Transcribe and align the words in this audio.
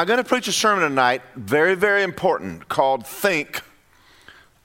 I'm 0.00 0.06
going 0.06 0.16
to 0.16 0.24
preach 0.24 0.48
a 0.48 0.52
sermon 0.52 0.88
tonight, 0.88 1.20
very, 1.36 1.74
very 1.74 2.02
important, 2.02 2.70
called 2.70 3.06
Think 3.06 3.60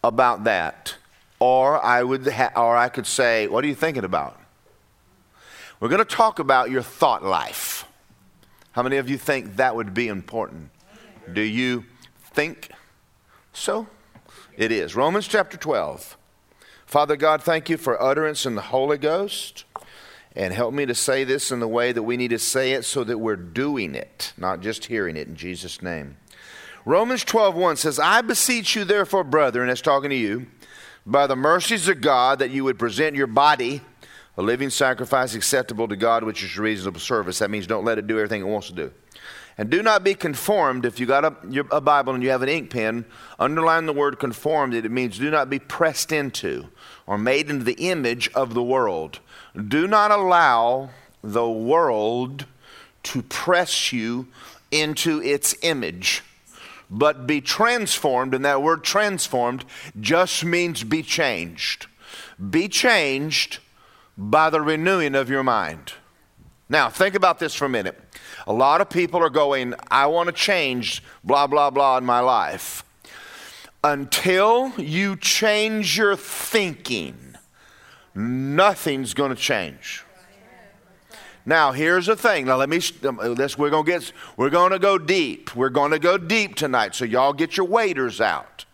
About 0.02 0.46
That. 0.46 0.96
Or 1.40 1.84
I, 1.84 2.04
would 2.04 2.26
ha- 2.26 2.54
or 2.56 2.78
I 2.78 2.88
could 2.88 3.06
say, 3.06 3.46
What 3.48 3.62
are 3.66 3.68
you 3.68 3.76
thinking 3.76 4.06
about? 4.06 4.40
We're 5.82 5.90
going 5.90 6.00
to 6.00 6.06
talk 6.06 6.40
about 6.40 6.72
your 6.72 6.82
thought 6.82 7.22
life. 7.22 7.86
How 8.72 8.82
many 8.82 8.96
of 8.96 9.10
you 9.10 9.18
think 9.18 9.58
that 9.58 9.76
would 9.76 9.94
be 9.94 10.08
important? 10.08 10.70
Do 11.34 11.42
you 11.42 11.84
think 12.32 12.70
so? 13.52 13.88
It 14.56 14.72
is. 14.72 14.96
Romans 14.96 15.28
chapter 15.28 15.58
12. 15.58 16.16
Father 16.86 17.18
God, 17.18 17.44
thank 17.44 17.70
you 17.70 17.76
for 17.76 18.02
utterance 18.02 18.46
in 18.46 18.56
the 18.56 18.62
Holy 18.62 18.98
Ghost. 18.98 19.65
And 20.36 20.54
help 20.54 20.74
me 20.74 20.86
to 20.86 20.96
say 20.96 21.24
this 21.24 21.52
in 21.52 21.60
the 21.60 21.68
way 21.68 21.92
that 21.92 22.04
we 22.04 22.18
need 22.18 22.30
to 22.30 22.40
say 22.40 22.74
it 22.74 22.84
so 22.84 23.04
that 23.06 23.20
we're 23.20 23.38
doing 23.38 23.96
it, 23.96 24.34
not 24.38 24.60
just 24.60 24.86
hearing 24.86 25.16
it 25.16 25.28
in 25.28 25.36
Jesus' 25.36 25.82
name. 25.82 26.18
Romans 26.84 27.24
12:1 27.24 27.78
says, 27.78 28.00
I 28.00 28.22
beseech 28.22 28.76
you 28.76 28.84
therefore, 28.84 29.24
brethren, 29.24 29.70
that's 29.70 29.82
talking 29.82 30.10
to 30.10 30.16
you, 30.16 30.48
by 31.06 31.26
the 31.26 31.36
mercies 31.36 31.88
of 31.88 32.02
God, 32.02 32.40
that 32.40 32.52
you 32.52 32.64
would 32.64 32.78
present 32.78 33.16
your 33.16 33.28
body 33.28 33.82
a 34.38 34.42
living 34.42 34.70
sacrifice 34.70 35.34
acceptable 35.34 35.88
to 35.88 35.96
God, 35.96 36.24
which 36.24 36.44
is 36.44 36.58
reasonable 36.58 37.00
service. 37.00 37.40
That 37.40 37.50
means 37.50 37.68
don't 37.68 37.86
let 37.86 37.98
it 37.98 38.08
do 38.08 38.18
everything 38.18 38.42
it 38.42 38.46
wants 38.46 38.68
to 38.68 38.74
do. 38.74 38.92
And 39.58 39.70
do 39.70 39.82
not 39.82 40.04
be 40.04 40.14
conformed. 40.14 40.86
If 40.86 41.00
you 41.00 41.06
got 41.06 41.24
a, 41.24 41.36
your, 41.50 41.66
a 41.72 41.80
Bible 41.80 42.14
and 42.14 42.22
you 42.22 42.30
have 42.30 42.42
an 42.42 42.50
ink 42.50 42.70
pen, 42.70 43.06
underline 43.40 43.86
the 43.86 43.94
word 43.94 44.20
conformed. 44.20 44.74
It 44.74 44.92
means 44.92 45.18
do 45.18 45.32
not 45.32 45.50
be 45.50 45.60
pressed 45.60 46.12
into 46.12 46.68
or 47.08 47.18
made 47.18 47.50
into 47.50 47.64
the 47.64 47.90
image 47.90 48.30
of 48.34 48.54
the 48.54 48.64
world. 48.64 49.22
Do 49.56 49.88
not 49.88 50.12
allow 50.12 50.90
the 51.24 51.50
world 51.50 52.46
to 53.04 53.22
press 53.22 53.94
you 53.94 54.28
into 54.72 55.22
its 55.22 55.56
image, 55.62 56.24
but 56.90 57.26
be 57.26 57.42
transformed. 57.42 58.34
And 58.34 58.44
that 58.46 58.62
word 58.62 58.84
transformed 58.84 59.66
just 60.00 60.44
means 60.44 60.84
be 60.84 61.02
changed. 61.02 61.88
Be 62.50 62.68
changed 62.68 63.60
by 64.18 64.50
the 64.50 64.62
renewing 64.62 65.16
of 65.16 65.30
your 65.30 65.44
mind. 65.44 65.94
Now, 66.68 66.90
think 66.90 67.16
about 67.16 67.40
this 67.40 67.54
for 67.54 67.66
a 67.66 67.70
minute. 67.70 68.00
A 68.48 68.54
lot 68.54 68.82
of 68.82 68.90
people 68.90 69.22
are 69.22 69.30
going, 69.30 69.74
I 69.90 70.08
want 70.08 70.28
to 70.28 70.34
change 70.34 71.04
blah, 71.24 71.48
blah, 71.48 71.70
blah 71.70 71.98
in 71.98 72.06
my 72.06 72.20
life. 72.20 72.84
Until 73.84 74.74
you 74.78 75.16
change 75.16 75.98
your 75.98 76.16
thinking, 76.16 77.25
nothing's 78.16 79.14
going 79.14 79.30
to 79.30 79.42
change. 79.42 80.04
Now, 81.46 81.74
here's 81.74 82.08
the 82.08 82.16
thing. 82.16 82.46
Now, 82.46 82.56
let 82.56 82.70
me. 82.70 82.80
This 82.80 83.58
we're 83.58 83.70
going 83.70 83.86
to 83.86 83.92
get. 83.92 84.12
We're 84.36 84.50
going 84.50 84.72
to 84.72 84.80
go 84.80 84.98
deep. 84.98 85.56
We're 85.56 85.70
going 85.70 85.92
to 85.92 86.00
go 86.00 86.18
deep 86.18 86.56
tonight. 86.56 86.96
So 86.96 87.06
y'all 87.06 87.34
get 87.34 87.56
your 87.56 87.68
waders 87.68 88.20
out. 88.20 88.66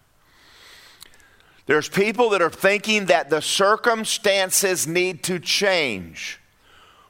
There's 1.65 1.89
people 1.89 2.29
that 2.29 2.41
are 2.41 2.49
thinking 2.49 3.05
that 3.05 3.29
the 3.29 3.41
circumstances 3.41 4.87
need 4.87 5.23
to 5.23 5.39
change. 5.39 6.39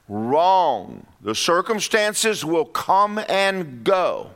Wrong. 0.08 1.06
The 1.22 1.36
circumstances 1.36 2.44
will 2.44 2.66
come 2.66 3.20
and 3.30 3.84
go. 3.84 4.32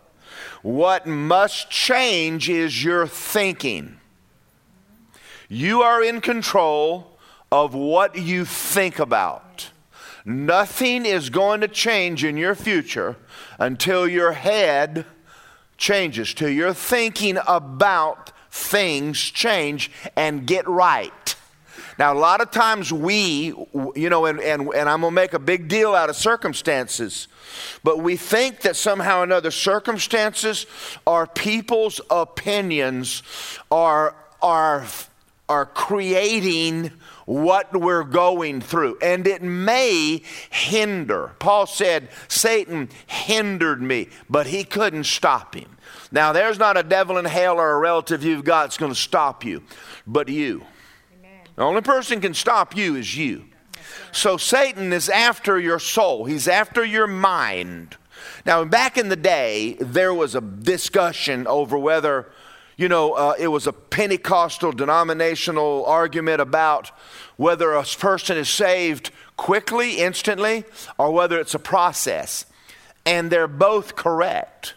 What 0.61 1.05
must 1.05 1.69
change 1.69 2.49
is 2.49 2.83
your 2.83 3.07
thinking. 3.07 3.97
You 5.49 5.81
are 5.81 6.03
in 6.03 6.21
control 6.21 7.14
of 7.55 7.73
what 7.73 8.17
you 8.17 8.43
think 8.43 8.99
about. 8.99 9.69
Nothing 10.25 11.05
is 11.05 11.29
going 11.29 11.61
to 11.61 11.69
change 11.69 12.25
in 12.25 12.35
your 12.35 12.53
future 12.53 13.15
until 13.57 14.05
your 14.05 14.33
head 14.33 15.05
changes, 15.77 16.33
till 16.33 16.49
you're 16.49 16.73
thinking 16.73 17.37
about 17.47 18.33
things 18.51 19.19
change 19.19 19.89
and 20.17 20.45
get 20.45 20.67
right. 20.67 21.35
Now, 21.97 22.11
a 22.11 22.19
lot 22.19 22.41
of 22.41 22.51
times 22.51 22.91
we, 22.91 23.53
you 23.95 24.09
know, 24.09 24.25
and, 24.25 24.41
and, 24.41 24.73
and 24.73 24.89
I'm 24.89 24.99
going 24.99 25.11
to 25.11 25.15
make 25.15 25.33
a 25.33 25.39
big 25.39 25.69
deal 25.69 25.95
out 25.95 26.09
of 26.09 26.17
circumstances, 26.17 27.29
but 27.85 27.99
we 27.99 28.17
think 28.17 28.61
that 28.61 28.75
somehow 28.75 29.21
or 29.21 29.23
another 29.23 29.51
circumstances 29.51 30.65
or 31.05 31.25
people's 31.25 32.01
opinions 32.09 33.23
are, 33.71 34.13
are, 34.41 34.85
are 35.47 35.65
creating 35.65 36.91
what 37.25 37.79
we're 37.79 38.03
going 38.03 38.61
through. 38.61 38.97
And 39.01 39.27
it 39.27 39.41
may 39.41 40.21
hinder. 40.49 41.35
Paul 41.39 41.67
said, 41.67 42.09
Satan 42.27 42.89
hindered 43.05 43.81
me, 43.81 44.09
but 44.29 44.47
he 44.47 44.63
couldn't 44.63 45.05
stop 45.05 45.55
him. 45.55 45.77
Now, 46.11 46.31
there's 46.33 46.59
not 46.59 46.77
a 46.77 46.83
devil 46.83 47.17
in 47.17 47.25
hell 47.25 47.59
or 47.59 47.71
a 47.71 47.79
relative 47.79 48.23
you've 48.23 48.43
got 48.43 48.63
that's 48.63 48.77
going 48.77 48.91
to 48.91 48.99
stop 48.99 49.43
you, 49.43 49.63
but 50.07 50.29
you. 50.29 50.65
Amen. 51.19 51.41
The 51.55 51.63
only 51.63 51.81
person 51.81 52.21
can 52.21 52.33
stop 52.33 52.75
you 52.75 52.95
is 52.95 53.17
you. 53.17 53.45
So 54.11 54.37
Satan 54.37 54.93
is 54.93 55.09
after 55.09 55.59
your 55.59 55.79
soul, 55.79 56.25
he's 56.25 56.47
after 56.47 56.85
your 56.85 57.07
mind. 57.07 57.97
Now, 58.45 58.63
back 58.63 58.97
in 58.97 59.09
the 59.09 59.15
day, 59.15 59.75
there 59.79 60.13
was 60.13 60.35
a 60.35 60.41
discussion 60.41 61.47
over 61.47 61.77
whether, 61.77 62.31
you 62.77 62.89
know, 62.89 63.13
uh, 63.13 63.35
it 63.39 63.47
was 63.47 63.67
a 63.67 63.73
Pentecostal 63.73 64.71
denominational 64.71 65.85
argument 65.85 66.41
about 66.41 66.91
whether 67.37 67.73
a 67.73 67.83
person 67.83 68.37
is 68.37 68.49
saved 68.49 69.11
quickly, 69.37 69.99
instantly, 69.99 70.65
or 70.97 71.11
whether 71.11 71.39
it's 71.39 71.53
a 71.53 71.59
process. 71.59 72.45
And 73.05 73.31
they're 73.31 73.47
both 73.47 73.95
correct. 73.95 74.73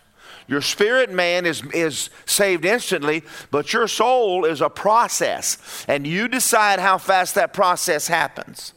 Your 0.46 0.62
spirit 0.62 1.10
man 1.10 1.44
is, 1.44 1.62
is 1.74 2.08
saved 2.24 2.64
instantly, 2.64 3.22
but 3.50 3.72
your 3.72 3.86
soul 3.86 4.44
is 4.44 4.60
a 4.60 4.70
process. 4.70 5.84
And 5.88 6.06
you 6.06 6.28
decide 6.28 6.78
how 6.78 6.98
fast 6.98 7.34
that 7.34 7.52
process 7.52 8.08
happens. 8.08 8.72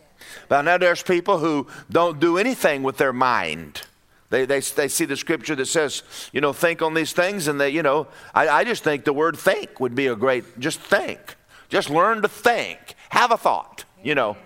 But 0.50 0.64
now 0.64 0.78
there's 0.78 1.04
people 1.04 1.40
who 1.40 1.68
don't 1.90 2.20
do 2.20 2.38
anything 2.38 2.84
with 2.84 2.98
their 2.98 3.14
mind. 3.14 3.84
They, 4.32 4.46
they, 4.46 4.62
they 4.62 4.88
see 4.88 5.06
the 5.06 5.18
scripture 5.18 5.56
that 5.56 5.66
says, 5.68 6.04
you 6.32 6.40
know, 6.40 6.54
think 6.54 6.82
on 6.82 6.94
these 6.94 7.12
things, 7.12 7.48
and 7.50 7.60
they, 7.60 7.70
you 7.70 7.84
know, 7.84 8.08
I, 8.34 8.48
I 8.48 8.64
just 8.64 8.82
think 8.82 9.04
the 9.04 9.14
word 9.14 9.38
think 9.38 9.80
would 9.82 9.94
be 9.94 10.08
a 10.08 10.16
great, 10.16 10.58
just 10.58 10.80
think. 10.80 11.36
Just 11.68 11.90
learn 11.90 12.22
to 12.22 12.30
think. 12.30 12.96
Have 13.10 13.32
a 13.32 13.38
thought, 13.38 13.84
you 14.02 14.16
know. 14.16 14.38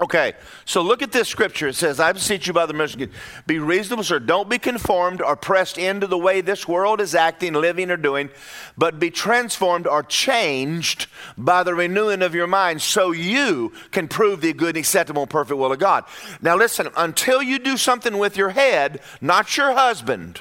Okay, 0.00 0.32
so 0.64 0.80
look 0.80 1.02
at 1.02 1.12
this 1.12 1.28
scripture. 1.28 1.68
It 1.68 1.74
says, 1.74 2.00
I 2.00 2.12
beseech 2.12 2.46
you 2.46 2.54
by 2.54 2.64
the 2.64 2.72
mercy 2.72 2.94
of 2.94 3.10
God, 3.10 3.18
be 3.46 3.58
reasonable, 3.58 4.02
sir. 4.02 4.18
Don't 4.18 4.48
be 4.48 4.56
conformed 4.56 5.20
or 5.20 5.36
pressed 5.36 5.76
into 5.76 6.06
the 6.06 6.16
way 6.16 6.40
this 6.40 6.66
world 6.66 7.02
is 7.02 7.14
acting, 7.14 7.52
living, 7.52 7.90
or 7.90 7.98
doing, 7.98 8.30
but 8.78 8.98
be 8.98 9.10
transformed 9.10 9.86
or 9.86 10.02
changed 10.02 11.06
by 11.36 11.62
the 11.62 11.74
renewing 11.74 12.22
of 12.22 12.34
your 12.34 12.46
mind 12.46 12.80
so 12.80 13.12
you 13.12 13.74
can 13.90 14.08
prove 14.08 14.40
the 14.40 14.54
good, 14.54 14.78
acceptable, 14.78 15.22
and 15.22 15.30
perfect 15.30 15.58
will 15.58 15.72
of 15.72 15.78
God. 15.78 16.04
Now 16.40 16.56
listen, 16.56 16.88
until 16.96 17.42
you 17.42 17.58
do 17.58 17.76
something 17.76 18.16
with 18.16 18.38
your 18.38 18.50
head, 18.50 19.00
not 19.20 19.54
your 19.58 19.74
husband, 19.74 20.40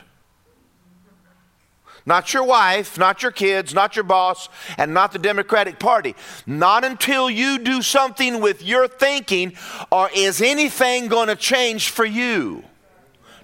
not 2.06 2.34
your 2.34 2.44
wife, 2.44 2.98
not 2.98 3.22
your 3.22 3.32
kids, 3.32 3.74
not 3.74 3.96
your 3.96 4.04
boss, 4.04 4.50
and 4.78 4.94
not 4.94 5.12
the 5.12 5.20
Democratic 5.20 5.80
Party. 5.80 6.16
Not 6.46 6.84
until 6.84 7.30
you 7.30 7.60
do 7.60 7.82
something 7.82 8.42
with 8.42 8.64
your 8.64 8.88
thinking 8.88 9.54
or 9.92 10.10
is 10.14 10.42
anything 10.42 11.08
going 11.08 11.28
to 11.28 11.36
change 11.36 11.90
for 11.90 12.06
you. 12.06 12.64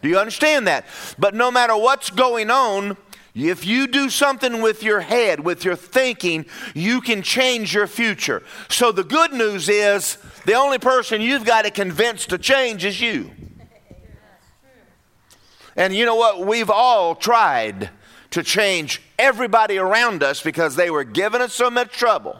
Do 0.01 0.09
you 0.09 0.19
understand 0.19 0.67
that? 0.67 0.85
But 1.17 1.33
no 1.33 1.49
matter 1.51 1.75
what's 1.75 2.09
going 2.09 2.49
on, 2.51 2.97
if 3.33 3.66
you 3.66 3.88
do 3.88 4.09
something 4.09 4.61
with 4.61 4.81
your 4.81 5.01
head, 5.01 5.41
with 5.41 5.66
your 5.66 5.75
thinking, 5.75 6.45
you 6.73 7.01
can 7.01 7.22
change 7.22 7.73
your 7.73 7.87
future. 7.87 8.43
So 8.69 8.93
the 8.93 9.03
good 9.03 9.33
news 9.33 9.67
is 9.67 10.17
the 10.45 10.53
only 10.53 10.79
person 10.79 11.22
you've 11.22 11.43
got 11.43 11.66
to 11.66 11.72
convince 11.72 12.25
to 12.27 12.37
change 12.37 12.85
is 12.85 13.01
you. 13.01 13.31
And 15.75 15.93
you 15.93 16.05
know 16.05 16.16
what? 16.16 16.45
We've 16.47 16.69
all 16.69 17.16
tried 17.16 17.89
to 18.35 18.43
change 18.43 19.02
everybody 19.17 19.78
around 19.78 20.22
us 20.22 20.41
because 20.41 20.76
they 20.76 20.90
were 20.90 21.05
giving 21.05 21.40
us 21.40 21.53
so 21.53 21.70
much 21.70 21.93
trouble. 21.93 22.37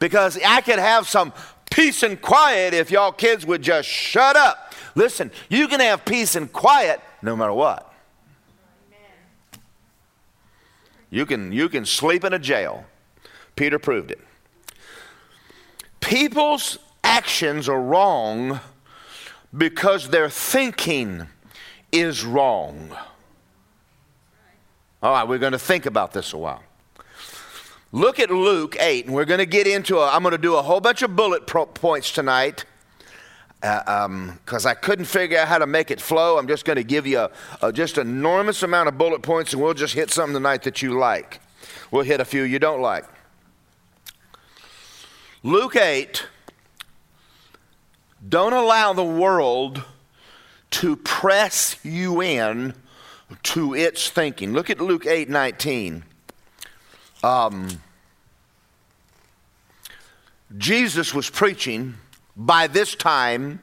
Because 0.00 0.36
I 0.44 0.60
could 0.60 0.80
have 0.80 1.06
some 1.06 1.32
peace 1.70 2.02
and 2.02 2.20
quiet 2.20 2.74
if 2.74 2.90
y'all 2.90 3.12
kids 3.12 3.46
would 3.46 3.62
just 3.62 3.88
shut 3.88 4.34
up. 4.34 4.74
Listen, 4.96 5.30
you 5.48 5.68
can 5.68 5.78
have 5.78 6.04
peace 6.04 6.34
and 6.34 6.52
quiet 6.52 7.00
no 7.22 7.36
matter 7.36 7.52
what. 7.52 7.94
You 11.10 11.26
can, 11.26 11.52
you 11.52 11.68
can 11.68 11.86
sleep 11.86 12.24
in 12.24 12.32
a 12.32 12.38
jail. 12.40 12.84
Peter 13.54 13.78
proved 13.78 14.10
it. 14.10 14.20
People's 16.00 16.76
actions 17.04 17.68
are 17.68 17.80
wrong 17.80 18.58
because 19.56 20.08
their 20.08 20.28
thinking 20.28 21.28
is 21.92 22.24
wrong. 22.24 22.90
All 25.00 25.12
right, 25.12 25.28
we're 25.28 25.38
going 25.38 25.52
to 25.52 25.60
think 25.60 25.86
about 25.86 26.12
this 26.12 26.32
a 26.32 26.38
while. 26.38 26.62
Look 27.92 28.18
at 28.18 28.30
Luke 28.32 28.76
8, 28.80 29.06
and 29.06 29.14
we're 29.14 29.26
going 29.26 29.38
to 29.38 29.46
get 29.46 29.68
into 29.68 29.98
a, 29.98 30.10
I'm 30.10 30.22
going 30.22 30.32
to 30.32 30.38
do 30.38 30.56
a 30.56 30.62
whole 30.62 30.80
bunch 30.80 31.02
of 31.02 31.14
bullet 31.14 31.46
pro- 31.46 31.66
points 31.66 32.10
tonight. 32.10 32.64
because 33.60 33.86
uh, 33.86 34.04
um, 34.04 34.38
I 34.66 34.74
couldn't 34.74 35.04
figure 35.04 35.38
out 35.38 35.46
how 35.46 35.58
to 35.58 35.68
make 35.68 35.92
it 35.92 36.00
flow. 36.00 36.36
I'm 36.36 36.48
just 36.48 36.64
going 36.64 36.78
to 36.78 36.82
give 36.82 37.06
you 37.06 37.20
a, 37.20 37.30
a 37.62 37.72
just 37.72 37.96
enormous 37.96 38.64
amount 38.64 38.88
of 38.88 38.98
bullet 38.98 39.22
points, 39.22 39.52
and 39.52 39.62
we'll 39.62 39.72
just 39.72 39.94
hit 39.94 40.10
something 40.10 40.34
tonight 40.34 40.64
that 40.64 40.82
you 40.82 40.98
like. 40.98 41.40
We'll 41.92 42.02
hit 42.02 42.20
a 42.20 42.24
few 42.24 42.42
you 42.42 42.58
don't 42.58 42.80
like. 42.80 43.04
Luke 45.44 45.76
8, 45.76 46.26
don't 48.28 48.52
allow 48.52 48.92
the 48.92 49.04
world 49.04 49.84
to 50.72 50.96
press 50.96 51.76
you 51.84 52.20
in 52.20 52.74
to 53.44 53.74
its 53.74 54.08
thinking. 54.10 54.52
Look 54.52 54.70
at 54.70 54.80
Luke 54.80 55.06
8 55.06 55.28
19. 55.28 56.04
Um, 57.22 57.68
Jesus 60.56 61.12
was 61.12 61.28
preaching. 61.28 61.94
By 62.36 62.68
this 62.68 62.94
time, 62.94 63.60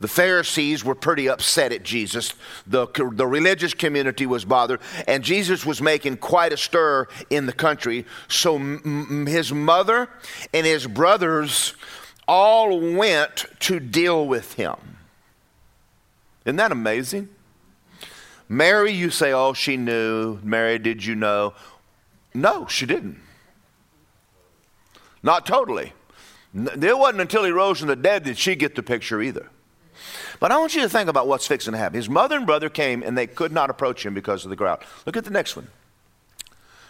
the 0.00 0.08
Pharisees 0.08 0.84
were 0.84 0.94
pretty 0.94 1.28
upset 1.28 1.72
at 1.72 1.82
Jesus. 1.82 2.34
The, 2.66 2.86
the 3.12 3.26
religious 3.26 3.74
community 3.74 4.26
was 4.26 4.44
bothered, 4.44 4.80
and 5.06 5.22
Jesus 5.22 5.64
was 5.64 5.80
making 5.80 6.16
quite 6.18 6.52
a 6.52 6.56
stir 6.56 7.06
in 7.30 7.46
the 7.46 7.52
country. 7.52 8.04
So 8.28 8.56
m- 8.56 9.26
his 9.26 9.52
mother 9.52 10.08
and 10.52 10.66
his 10.66 10.86
brothers 10.86 11.74
all 12.26 12.80
went 12.80 13.46
to 13.60 13.78
deal 13.78 14.26
with 14.26 14.54
him. 14.54 14.76
Isn't 16.44 16.56
that 16.56 16.72
amazing? 16.72 17.28
Mary, 18.48 18.92
you 18.92 19.10
say, 19.10 19.32
oh, 19.32 19.52
she 19.52 19.76
knew. 19.76 20.38
Mary, 20.42 20.78
did 20.78 21.04
you 21.04 21.14
know? 21.14 21.54
No, 22.34 22.66
she 22.66 22.86
didn't. 22.86 23.20
Not 25.22 25.46
totally. 25.46 25.92
It 26.54 26.98
wasn't 26.98 27.22
until 27.22 27.44
he 27.44 27.50
rose 27.50 27.78
from 27.78 27.88
the 27.88 27.96
dead 27.96 28.24
that 28.24 28.38
she 28.38 28.54
get 28.54 28.74
the 28.74 28.82
picture 28.82 29.22
either. 29.22 29.48
But 30.38 30.52
I 30.52 30.58
want 30.58 30.74
you 30.74 30.82
to 30.82 30.88
think 30.88 31.08
about 31.08 31.26
what's 31.26 31.46
fixing 31.46 31.72
to 31.72 31.78
happen. 31.78 31.96
His 31.96 32.08
mother 32.08 32.36
and 32.36 32.46
brother 32.46 32.68
came 32.68 33.02
and 33.02 33.16
they 33.16 33.26
could 33.26 33.52
not 33.52 33.70
approach 33.70 34.04
him 34.04 34.14
because 34.14 34.44
of 34.44 34.50
the 34.50 34.56
crowd. 34.56 34.84
Look 35.06 35.16
at 35.16 35.24
the 35.24 35.30
next 35.30 35.56
one. 35.56 35.68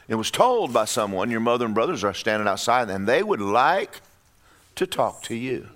It 0.09 0.17
was 0.17 0.31
told 0.31 0.73
by 0.73 0.85
someone, 0.85 1.31
your 1.31 1.41
mother 1.41 1.65
and 1.65 1.75
brothers 1.75 2.05
are 2.05 2.13
standing 2.13 2.49
outside 2.49 2.91
and 2.91 3.07
they 3.07 3.23
would 3.23 3.41
like 3.41 4.01
to 4.77 4.87
talk 4.87 5.23
to 5.25 5.35
you. 5.35 5.69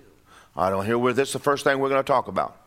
I 0.55 0.69
don't 0.69 0.85
hear 0.85 0.97
where 0.97 1.13
this 1.13 1.29
is 1.29 1.33
the 1.33 1.39
first 1.39 1.63
thing 1.63 1.79
we're 1.79 1.89
going 1.89 2.03
to 2.03 2.07
talk 2.07 2.27
about. 2.27 2.58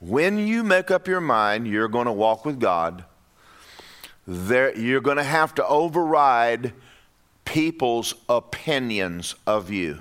When 0.00 0.38
you 0.38 0.64
make 0.64 0.90
up 0.90 1.06
your 1.06 1.20
mind 1.20 1.66
you're 1.68 1.88
going 1.88 2.06
to 2.06 2.12
walk 2.12 2.44
with 2.44 2.58
God, 2.58 3.04
there, 4.26 4.76
you're 4.78 5.00
going 5.00 5.18
to 5.18 5.22
have 5.22 5.54
to 5.56 5.66
override 5.66 6.72
people's 7.44 8.14
opinions 8.28 9.34
of 9.46 9.70
you. 9.70 10.00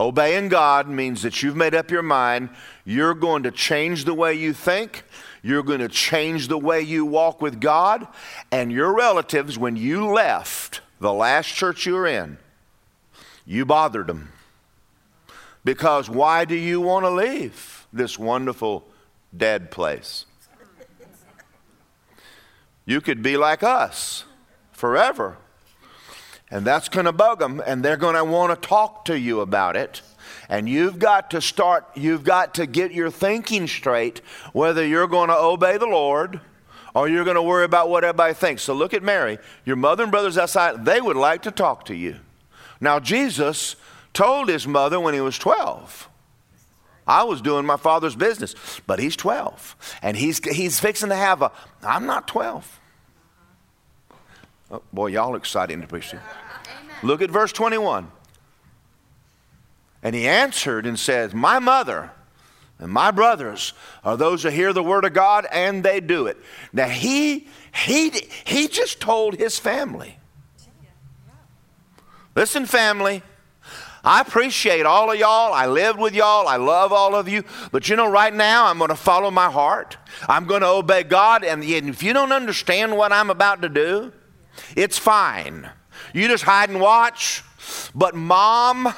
Obeying 0.00 0.48
God 0.48 0.88
means 0.88 1.22
that 1.22 1.42
you've 1.42 1.54
made 1.54 1.74
up 1.74 1.90
your 1.90 2.02
mind, 2.02 2.50
you're 2.84 3.14
going 3.14 3.44
to 3.44 3.52
change 3.52 4.04
the 4.04 4.14
way 4.14 4.34
you 4.34 4.52
think, 4.52 5.04
you're 5.42 5.62
going 5.62 5.80
to 5.80 5.88
change 5.88 6.48
the 6.48 6.58
way 6.58 6.80
you 6.80 7.04
walk 7.04 7.40
with 7.40 7.60
God, 7.60 8.08
and 8.50 8.72
your 8.72 8.92
relatives, 8.92 9.56
when 9.56 9.76
you 9.76 10.06
left 10.06 10.80
the 10.98 11.12
last 11.12 11.48
church 11.48 11.86
you 11.86 11.94
were 11.94 12.06
in, 12.06 12.38
you 13.46 13.64
bothered 13.64 14.08
them. 14.08 14.31
Because 15.64 16.10
why 16.10 16.44
do 16.44 16.56
you 16.56 16.80
want 16.80 17.04
to 17.04 17.10
leave 17.10 17.86
this 17.92 18.18
wonderful 18.18 18.86
dead 19.36 19.70
place? 19.70 20.26
You 22.84 23.00
could 23.00 23.22
be 23.22 23.36
like 23.36 23.62
us 23.62 24.24
forever. 24.72 25.36
And 26.50 26.66
that's 26.66 26.88
going 26.88 27.06
to 27.06 27.12
bug 27.12 27.38
them, 27.38 27.62
and 27.64 27.82
they're 27.82 27.96
going 27.96 28.16
to 28.16 28.24
want 28.24 28.60
to 28.60 28.68
talk 28.68 29.06
to 29.06 29.18
you 29.18 29.40
about 29.40 29.76
it. 29.76 30.02
And 30.48 30.68
you've 30.68 30.98
got 30.98 31.30
to 31.30 31.40
start, 31.40 31.86
you've 31.94 32.24
got 32.24 32.54
to 32.54 32.66
get 32.66 32.92
your 32.92 33.10
thinking 33.10 33.66
straight 33.66 34.20
whether 34.52 34.84
you're 34.84 35.06
going 35.06 35.28
to 35.28 35.36
obey 35.36 35.78
the 35.78 35.86
Lord 35.86 36.40
or 36.94 37.08
you're 37.08 37.24
going 37.24 37.36
to 37.36 37.42
worry 37.42 37.64
about 37.64 37.88
what 37.88 38.04
everybody 38.04 38.34
thinks. 38.34 38.62
So 38.62 38.74
look 38.74 38.92
at 38.92 39.02
Mary. 39.02 39.38
Your 39.64 39.76
mother 39.76 40.02
and 40.02 40.12
brothers 40.12 40.36
outside, 40.36 40.84
they 40.84 41.00
would 41.00 41.16
like 41.16 41.42
to 41.42 41.50
talk 41.50 41.86
to 41.86 41.94
you. 41.94 42.16
Now, 42.80 43.00
Jesus 43.00 43.76
told 44.12 44.48
his 44.48 44.66
mother 44.66 45.00
when 45.00 45.14
he 45.14 45.20
was 45.20 45.38
12. 45.38 46.08
I 47.06 47.24
was 47.24 47.42
doing 47.42 47.66
my 47.66 47.76
father's 47.76 48.14
business, 48.14 48.54
but 48.86 48.98
he's 48.98 49.16
12. 49.16 49.98
And 50.02 50.16
he's, 50.16 50.38
he's 50.44 50.78
fixing 50.78 51.08
to 51.08 51.16
have 51.16 51.42
a, 51.42 51.50
I'm 51.82 52.06
not 52.06 52.28
12. 52.28 52.80
Oh, 54.70 54.82
boy, 54.92 55.08
y'all 55.08 55.34
excited 55.34 55.80
to 55.80 55.86
preach. 55.86 56.14
Look 57.02 57.20
at 57.20 57.30
verse 57.30 57.52
21. 57.52 58.10
And 60.02 60.14
he 60.14 60.26
answered 60.26 60.86
and 60.86 60.98
said, 60.98 61.34
My 61.34 61.58
mother 61.58 62.10
and 62.78 62.90
my 62.90 63.10
brothers 63.10 63.72
are 64.02 64.16
those 64.16 64.42
who 64.42 64.48
hear 64.48 64.72
the 64.72 64.82
word 64.82 65.04
of 65.04 65.12
God 65.12 65.46
and 65.52 65.84
they 65.84 66.00
do 66.00 66.26
it. 66.26 66.36
Now 66.72 66.88
he 66.88 67.46
he 67.72 68.10
he 68.44 68.66
just 68.66 69.00
told 69.00 69.36
his 69.36 69.58
family. 69.58 70.18
Listen, 72.34 72.66
family. 72.66 73.22
I 74.04 74.20
appreciate 74.20 74.84
all 74.84 75.12
of 75.12 75.18
y'all. 75.18 75.52
I 75.52 75.66
lived 75.66 75.98
with 75.98 76.14
y'all. 76.14 76.48
I 76.48 76.56
love 76.56 76.92
all 76.92 77.14
of 77.14 77.28
you. 77.28 77.44
But 77.70 77.88
you 77.88 77.94
know, 77.94 78.10
right 78.10 78.34
now, 78.34 78.66
I'm 78.66 78.78
going 78.78 78.90
to 78.90 78.96
follow 78.96 79.30
my 79.30 79.50
heart. 79.50 79.96
I'm 80.28 80.46
going 80.46 80.62
to 80.62 80.68
obey 80.68 81.04
God. 81.04 81.44
And 81.44 81.62
if 81.62 82.02
you 82.02 82.12
don't 82.12 82.32
understand 82.32 82.96
what 82.96 83.12
I'm 83.12 83.30
about 83.30 83.62
to 83.62 83.68
do, 83.68 84.12
it's 84.76 84.98
fine. 84.98 85.70
You 86.12 86.26
just 86.26 86.44
hide 86.44 86.68
and 86.70 86.80
watch. 86.80 87.44
But, 87.94 88.16
mom, 88.16 88.92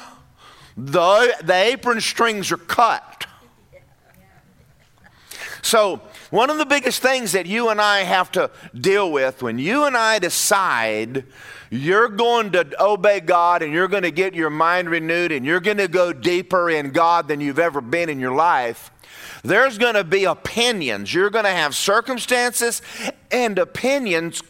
the, 0.75 1.35
the 1.43 1.53
apron 1.53 2.01
strings 2.01 2.51
are 2.51 2.57
cut. 2.57 3.27
So, 5.61 6.01
one 6.31 6.49
of 6.49 6.57
the 6.57 6.65
biggest 6.65 7.01
things 7.01 7.33
that 7.33 7.45
you 7.45 7.69
and 7.69 7.79
I 7.79 7.99
have 7.99 8.31
to 8.31 8.49
deal 8.79 9.11
with 9.11 9.43
when 9.43 9.59
you 9.59 9.85
and 9.85 9.95
I 9.95 10.19
decide 10.19 11.23
you're 11.69 12.09
going 12.09 12.51
to 12.53 12.83
obey 12.83 13.19
God 13.19 13.61
and 13.61 13.73
you're 13.73 13.87
going 13.87 14.03
to 14.03 14.11
get 14.11 14.33
your 14.33 14.49
mind 14.49 14.89
renewed 14.89 15.31
and 15.31 15.45
you're 15.45 15.59
going 15.59 15.77
to 15.77 15.87
go 15.87 16.13
deeper 16.13 16.69
in 16.69 16.91
God 16.91 17.27
than 17.27 17.41
you've 17.41 17.59
ever 17.59 17.81
been 17.81 18.09
in 18.09 18.19
your 18.19 18.33
life, 18.33 18.91
there's 19.43 19.77
going 19.77 19.95
to 19.95 20.03
be 20.03 20.23
opinions. 20.25 21.13
You're 21.13 21.29
going 21.29 21.45
to 21.45 21.51
have 21.51 21.75
circumstances 21.75 22.81
and 23.31 23.59
opinions, 23.59 24.41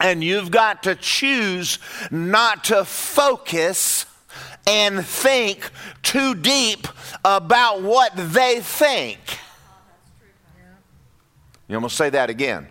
and 0.00 0.24
you've 0.24 0.50
got 0.50 0.84
to 0.84 0.94
choose 0.94 1.78
not 2.10 2.64
to 2.64 2.84
focus 2.84 4.06
and 4.66 5.04
think 5.04 5.70
too 6.02 6.34
deep 6.34 6.86
about 7.24 7.82
what 7.82 8.12
they 8.14 8.60
think. 8.60 9.18
You 11.68 11.78
to 11.80 11.90
say 11.90 12.10
that 12.10 12.30
again. 12.30 12.66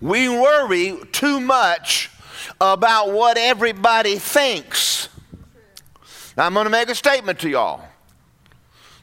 We 0.00 0.28
worry 0.28 0.96
too 1.12 1.40
much 1.40 2.10
about 2.60 3.12
what 3.12 3.36
everybody 3.36 4.16
thinks. 4.16 5.08
Now, 6.36 6.46
I'm 6.46 6.54
going 6.54 6.64
to 6.64 6.70
make 6.70 6.88
a 6.88 6.94
statement 6.94 7.40
to 7.40 7.48
y'all. 7.48 7.82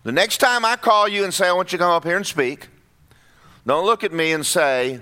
The 0.03 0.11
next 0.11 0.37
time 0.37 0.63
I 0.65 0.75
call 0.75 1.07
you 1.07 1.23
and 1.23 1.33
say, 1.33 1.47
I 1.47 1.53
want 1.53 1.71
you 1.71 1.77
to 1.77 1.83
come 1.83 1.91
up 1.91 2.03
here 2.03 2.15
and 2.15 2.25
speak, 2.25 2.67
don't 3.65 3.85
look 3.85 4.03
at 4.03 4.13
me 4.13 4.33
and 4.33 4.45
say, 4.45 5.01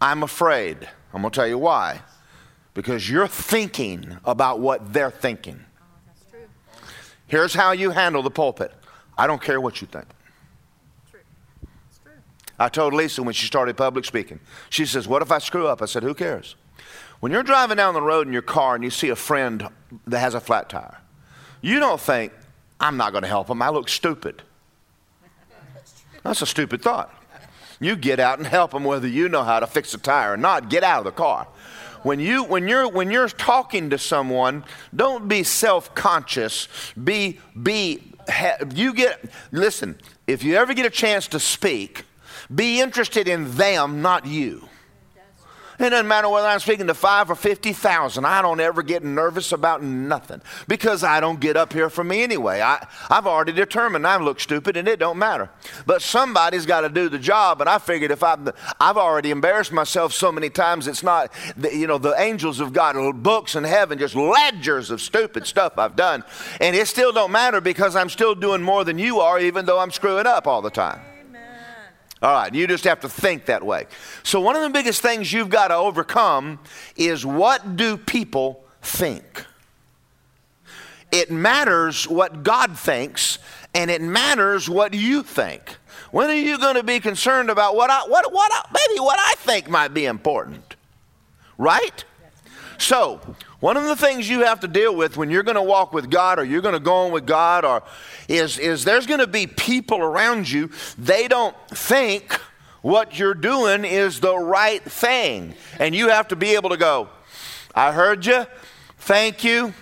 I'm 0.00 0.22
afraid. 0.22 0.88
I'm 1.14 1.22
going 1.22 1.30
to 1.30 1.34
tell 1.34 1.46
you 1.46 1.58
why. 1.58 2.00
Because 2.74 3.08
you're 3.08 3.28
thinking 3.28 4.18
about 4.24 4.60
what 4.60 4.92
they're 4.92 5.10
thinking. 5.10 5.60
Here's 7.26 7.54
how 7.54 7.72
you 7.72 7.90
handle 7.90 8.22
the 8.22 8.30
pulpit 8.30 8.72
I 9.16 9.26
don't 9.26 9.40
care 9.40 9.60
what 9.60 9.80
you 9.80 9.86
think. 9.86 10.06
I 12.58 12.68
told 12.68 12.94
Lisa 12.94 13.22
when 13.22 13.34
she 13.34 13.46
started 13.46 13.76
public 13.76 14.04
speaking, 14.04 14.40
she 14.70 14.86
says, 14.86 15.08
What 15.08 15.22
if 15.22 15.32
I 15.32 15.38
screw 15.38 15.66
up? 15.66 15.82
I 15.82 15.86
said, 15.86 16.02
Who 16.02 16.14
cares? 16.14 16.56
When 17.20 17.30
you're 17.30 17.44
driving 17.44 17.76
down 17.76 17.94
the 17.94 18.02
road 18.02 18.26
in 18.26 18.32
your 18.32 18.42
car 18.42 18.74
and 18.74 18.82
you 18.82 18.90
see 18.90 19.08
a 19.08 19.16
friend 19.16 19.68
that 20.06 20.18
has 20.18 20.34
a 20.34 20.40
flat 20.40 20.68
tire, 20.68 20.98
you 21.60 21.78
don't 21.78 22.00
think, 22.00 22.32
I'm 22.80 22.96
not 22.96 23.12
going 23.12 23.22
to 23.22 23.28
help 23.28 23.48
him. 23.48 23.62
I 23.62 23.68
look 23.68 23.88
stupid. 23.88 24.42
That's 26.24 26.42
a 26.42 26.46
stupid 26.46 26.82
thought. 26.82 27.14
You 27.80 27.96
get 27.96 28.20
out 28.20 28.38
and 28.38 28.46
help 28.46 28.72
them 28.72 28.84
whether 28.84 29.08
you 29.08 29.28
know 29.28 29.42
how 29.44 29.60
to 29.60 29.66
fix 29.66 29.94
a 29.94 29.98
tire 29.98 30.34
or 30.34 30.36
not. 30.36 30.68
Get 30.68 30.84
out 30.84 30.98
of 30.98 31.04
the 31.04 31.12
car. 31.12 31.46
When, 32.02 32.18
you, 32.18 32.44
when, 32.44 32.66
you're, 32.66 32.88
when 32.88 33.10
you're 33.10 33.28
talking 33.28 33.90
to 33.90 33.98
someone, 33.98 34.64
don't 34.94 35.28
be 35.28 35.44
self 35.44 35.94
conscious. 35.94 36.68
Be, 37.02 37.38
be, 37.60 38.02
you 38.74 38.94
get, 38.94 39.24
listen, 39.52 39.98
if 40.26 40.42
you 40.42 40.56
ever 40.56 40.74
get 40.74 40.86
a 40.86 40.90
chance 40.90 41.28
to 41.28 41.40
speak, 41.40 42.04
be 42.54 42.80
interested 42.80 43.28
in 43.28 43.56
them, 43.56 44.02
not 44.02 44.26
you. 44.26 44.68
It 45.78 45.90
doesn't 45.90 46.06
matter 46.06 46.28
whether 46.28 46.46
I'm 46.46 46.60
speaking 46.60 46.86
to 46.86 46.94
five 46.94 47.28
or 47.28 47.34
50,000. 47.34 48.24
I 48.24 48.40
don't 48.40 48.60
ever 48.60 48.82
get 48.82 49.02
nervous 49.02 49.50
about 49.50 49.82
nothing 49.82 50.40
because 50.68 51.02
I 51.02 51.18
don't 51.18 51.40
get 51.40 51.56
up 51.56 51.72
here 51.72 51.90
for 51.90 52.04
me 52.04 52.22
anyway. 52.22 52.60
I, 52.60 52.86
I've 53.10 53.26
already 53.26 53.52
determined 53.52 54.06
I 54.06 54.16
look 54.18 54.38
stupid 54.38 54.76
and 54.76 54.86
it 54.86 55.00
don't 55.00 55.18
matter. 55.18 55.50
But 55.84 56.00
somebody's 56.00 56.66
got 56.66 56.82
to 56.82 56.88
do 56.88 57.08
the 57.08 57.18
job. 57.18 57.60
And 57.60 57.68
I 57.68 57.78
figured 57.78 58.12
if 58.12 58.22
I've, 58.22 58.50
I've 58.78 58.96
already 58.96 59.30
embarrassed 59.30 59.72
myself 59.72 60.12
so 60.12 60.30
many 60.30 60.50
times, 60.50 60.86
it's 60.86 61.02
not, 61.02 61.32
the, 61.56 61.74
you 61.74 61.88
know, 61.88 61.98
the 61.98 62.14
angels 62.20 62.60
of 62.60 62.72
God, 62.72 62.96
uh, 62.96 63.10
books 63.12 63.56
in 63.56 63.64
heaven, 63.64 63.98
just 63.98 64.14
ledgers 64.14 64.90
of 64.90 65.00
stupid 65.00 65.46
stuff 65.46 65.78
I've 65.78 65.96
done. 65.96 66.22
And 66.60 66.76
it 66.76 66.86
still 66.86 67.12
don't 67.12 67.32
matter 67.32 67.60
because 67.60 67.96
I'm 67.96 68.08
still 68.08 68.36
doing 68.36 68.62
more 68.62 68.84
than 68.84 68.98
you 68.98 69.18
are, 69.20 69.40
even 69.40 69.64
though 69.64 69.80
I'm 69.80 69.90
screwing 69.90 70.26
up 70.26 70.46
all 70.46 70.62
the 70.62 70.70
time. 70.70 71.00
All 72.22 72.32
right, 72.32 72.54
you 72.54 72.68
just 72.68 72.84
have 72.84 73.00
to 73.00 73.08
think 73.08 73.46
that 73.46 73.64
way. 73.64 73.86
So, 74.22 74.40
one 74.40 74.54
of 74.54 74.62
the 74.62 74.70
biggest 74.70 75.02
things 75.02 75.32
you've 75.32 75.50
got 75.50 75.68
to 75.68 75.74
overcome 75.74 76.60
is 76.96 77.26
what 77.26 77.76
do 77.76 77.96
people 77.96 78.64
think? 78.80 79.44
It 81.10 81.32
matters 81.32 82.06
what 82.06 82.44
God 82.44 82.78
thinks, 82.78 83.38
and 83.74 83.90
it 83.90 84.00
matters 84.00 84.70
what 84.70 84.94
you 84.94 85.24
think. 85.24 85.76
When 86.12 86.30
are 86.30 86.34
you 86.34 86.58
going 86.58 86.76
to 86.76 86.84
be 86.84 87.00
concerned 87.00 87.50
about 87.50 87.74
what 87.74 87.90
I, 87.90 88.02
what, 88.06 88.32
what 88.32 88.52
I, 88.52 88.68
maybe 88.72 89.00
what 89.00 89.18
I 89.18 89.34
think 89.38 89.68
might 89.68 89.92
be 89.92 90.06
important? 90.06 90.76
Right? 91.58 92.04
So, 92.78 93.20
one 93.62 93.76
of 93.76 93.84
the 93.84 93.94
things 93.94 94.28
you 94.28 94.40
have 94.40 94.58
to 94.58 94.66
deal 94.66 94.92
with 94.92 95.16
when 95.16 95.30
you're 95.30 95.44
going 95.44 95.54
to 95.54 95.62
walk 95.62 95.92
with 95.92 96.10
God 96.10 96.40
or 96.40 96.44
you're 96.44 96.62
going 96.62 96.74
to 96.74 96.80
go 96.80 97.06
on 97.06 97.12
with 97.12 97.26
God 97.26 97.64
or 97.64 97.84
is, 98.26 98.58
is 98.58 98.82
there's 98.82 99.06
going 99.06 99.20
to 99.20 99.28
be 99.28 99.46
people 99.46 100.00
around 100.00 100.50
you, 100.50 100.68
they 100.98 101.28
don't 101.28 101.54
think 101.68 102.32
what 102.80 103.20
you're 103.20 103.34
doing 103.34 103.84
is 103.84 104.18
the 104.18 104.36
right 104.36 104.82
thing. 104.82 105.54
And 105.78 105.94
you 105.94 106.08
have 106.08 106.26
to 106.28 106.36
be 106.36 106.56
able 106.56 106.70
to 106.70 106.76
go, 106.76 107.08
I 107.72 107.92
heard 107.92 108.26
you, 108.26 108.46
thank 108.98 109.44
you, 109.44 109.72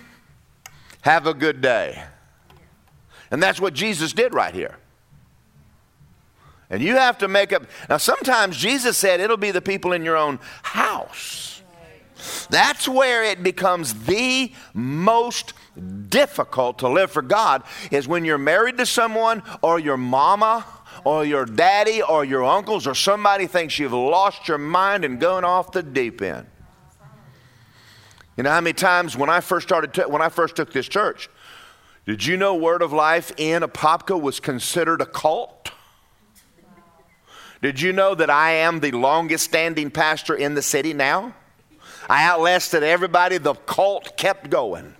have 1.01 1.25
a 1.25 1.33
good 1.33 1.59
day. 1.59 2.03
And 3.31 3.41
that's 3.41 3.59
what 3.59 3.73
Jesus 3.73 4.13
did 4.13 4.35
right 4.35 4.53
here. 4.53 4.77
And 6.69 6.83
you 6.83 6.97
have 6.97 7.17
to 7.17 7.27
make 7.27 7.51
up. 7.51 7.63
Now, 7.89 7.97
sometimes 7.97 8.57
Jesus 8.57 8.95
said 8.95 9.19
it'll 9.19 9.37
be 9.37 9.49
the 9.49 9.59
people 9.59 9.91
in 9.91 10.05
your 10.05 10.17
own 10.17 10.37
house 10.61 11.50
that's 12.49 12.87
where 12.87 13.23
it 13.23 13.43
becomes 13.43 14.05
the 14.05 14.51
most 14.73 15.53
difficult 16.09 16.79
to 16.79 16.87
live 16.87 17.11
for 17.11 17.21
God 17.21 17.63
is 17.91 18.07
when 18.07 18.25
you're 18.25 18.37
married 18.37 18.77
to 18.77 18.85
someone 18.85 19.43
or 19.61 19.79
your 19.79 19.97
mama 19.97 20.65
or 21.03 21.25
your 21.25 21.45
daddy 21.45 22.01
or 22.01 22.25
your 22.25 22.43
uncles 22.43 22.85
or 22.87 22.95
somebody 22.95 23.47
thinks 23.47 23.79
you've 23.79 23.93
lost 23.93 24.47
your 24.47 24.57
mind 24.57 25.05
and 25.05 25.19
gone 25.19 25.43
off 25.43 25.71
the 25.71 25.83
deep 25.83 26.21
end. 26.21 26.47
You 28.37 28.43
know 28.43 28.51
how 28.51 28.61
many 28.61 28.73
times 28.73 29.17
when 29.17 29.29
I 29.29 29.41
first 29.41 29.67
started 29.67 29.95
when 30.09 30.21
I 30.21 30.29
first 30.29 30.55
took 30.55 30.73
this 30.73 30.87
church, 30.87 31.29
did 32.05 32.25
you 32.25 32.37
know 32.37 32.55
Word 32.55 32.81
of 32.81 32.93
Life 32.93 33.31
in 33.37 33.61
Apopka 33.61 34.19
was 34.19 34.39
considered 34.39 35.01
a 35.01 35.05
cult? 35.05 35.71
Did 37.61 37.79
you 37.79 37.93
know 37.93 38.15
that 38.15 38.29
I 38.29 38.51
am 38.53 38.79
the 38.79 38.91
longest 38.91 39.43
standing 39.43 39.91
pastor 39.91 40.33
in 40.33 40.55
the 40.55 40.63
city 40.63 40.93
now? 40.93 41.35
I 42.11 42.25
outlasted 42.25 42.83
everybody. 42.83 43.37
The 43.37 43.53
cult 43.53 44.17
kept 44.17 44.49
going. 44.49 44.95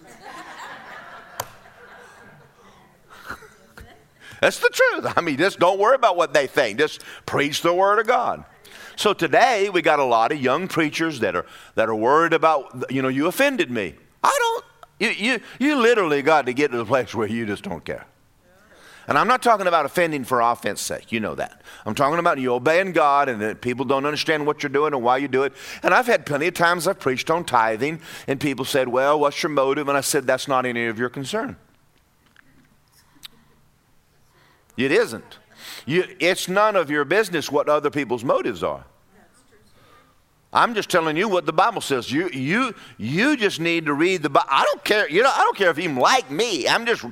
That's 4.39 4.59
the 4.59 4.69
truth. 4.69 5.13
I 5.17 5.19
mean, 5.19 5.35
just 5.35 5.59
don't 5.59 5.77
worry 5.77 5.95
about 5.95 6.15
what 6.15 6.33
they 6.33 6.47
think. 6.47 6.79
Just 6.79 7.03
preach 7.25 7.63
the 7.63 7.73
word 7.73 7.99
of 7.99 8.07
God. 8.07 8.45
So 8.95 9.11
today 9.11 9.69
we 9.69 9.81
got 9.81 9.99
a 9.99 10.05
lot 10.05 10.31
of 10.31 10.41
young 10.41 10.69
preachers 10.69 11.19
that 11.19 11.35
are 11.35 11.45
that 11.75 11.89
are 11.89 11.95
worried 11.95 12.31
about 12.31 12.89
you 12.89 13.01
know 13.01 13.09
you 13.09 13.27
offended 13.27 13.69
me. 13.69 13.95
I 14.23 14.33
don't. 14.39 14.65
You 15.01 15.09
you 15.09 15.39
you 15.59 15.75
literally 15.81 16.21
got 16.21 16.45
to 16.45 16.53
get 16.53 16.71
to 16.71 16.77
the 16.77 16.85
place 16.85 17.13
where 17.13 17.27
you 17.27 17.45
just 17.45 17.63
don't 17.63 17.83
care. 17.83 18.05
And 19.07 19.17
I'm 19.17 19.27
not 19.27 19.41
talking 19.41 19.67
about 19.67 19.85
offending 19.85 20.23
for 20.23 20.41
offense 20.41 20.81
sake. 20.81 21.11
You 21.11 21.19
know 21.19 21.35
that. 21.35 21.61
I'm 21.85 21.95
talking 21.95 22.19
about 22.19 22.37
you 22.37 22.53
obeying 22.53 22.91
God 22.91 23.29
and 23.29 23.41
that 23.41 23.61
people 23.61 23.85
don't 23.85 24.05
understand 24.05 24.45
what 24.45 24.61
you're 24.61 24.69
doing 24.69 24.93
and 24.93 25.03
why 25.03 25.17
you 25.17 25.27
do 25.27 25.43
it. 25.43 25.53
And 25.83 25.93
I've 25.93 26.07
had 26.07 26.25
plenty 26.25 26.47
of 26.47 26.53
times 26.53 26.87
I've 26.87 26.99
preached 26.99 27.29
on 27.29 27.43
tithing 27.43 28.01
and 28.27 28.39
people 28.39 28.63
said, 28.63 28.87
Well, 28.87 29.19
what's 29.19 29.41
your 29.41 29.49
motive? 29.49 29.87
And 29.87 29.97
I 29.97 30.01
said, 30.01 30.27
That's 30.27 30.47
not 30.47 30.65
any 30.65 30.85
of 30.85 30.99
your 30.99 31.09
concern. 31.09 31.57
It 34.77 34.91
isn't. 34.91 35.37
You, 35.85 36.05
it's 36.19 36.47
none 36.47 36.75
of 36.75 36.89
your 36.89 37.05
business 37.05 37.51
what 37.51 37.69
other 37.69 37.89
people's 37.89 38.23
motives 38.23 38.63
are. 38.63 38.85
I'm 40.53 40.75
just 40.75 40.89
telling 40.89 41.15
you 41.15 41.29
what 41.29 41.45
the 41.45 41.53
Bible 41.53 41.81
says. 41.81 42.11
You, 42.11 42.29
you, 42.29 42.75
you 42.97 43.37
just 43.37 43.59
need 43.59 43.85
to 43.85 43.93
read 43.93 44.21
the 44.21 44.29
Bible. 44.29 44.49
I 44.49 44.65
don't 44.65 44.83
care. 44.83 45.09
You 45.09 45.23
know, 45.23 45.31
I 45.33 45.37
don't 45.39 45.55
care 45.55 45.69
if 45.69 45.77
you 45.77 45.89
like 45.93 46.29
me. 46.29 46.67
I'm 46.67 46.85
just 46.85 47.03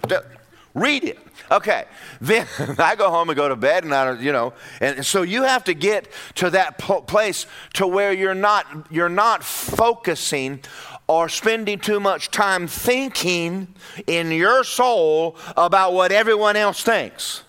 read 0.73 1.03
it. 1.03 1.19
Okay, 1.51 1.85
then 2.21 2.47
I 2.77 2.95
go 2.95 3.09
home 3.09 3.29
and 3.29 3.37
go 3.37 3.49
to 3.49 3.55
bed, 3.55 3.83
and 3.83 3.93
I, 3.93 4.19
you 4.19 4.31
know, 4.31 4.53
and 4.79 5.05
so 5.05 5.21
you 5.21 5.43
have 5.43 5.63
to 5.65 5.73
get 5.73 6.07
to 6.35 6.49
that 6.51 6.77
place 6.77 7.45
to 7.73 7.87
where 7.87 8.13
you're 8.13 8.35
not 8.35 8.65
you're 8.89 9.09
not 9.09 9.43
focusing 9.43 10.61
or 11.07 11.27
spending 11.27 11.79
too 11.79 11.99
much 11.99 12.29
time 12.29 12.67
thinking 12.67 13.67
in 14.05 14.31
your 14.31 14.63
soul 14.63 15.35
about 15.57 15.93
what 15.93 16.11
everyone 16.11 16.55
else 16.55 16.83
thinks. 16.83 17.43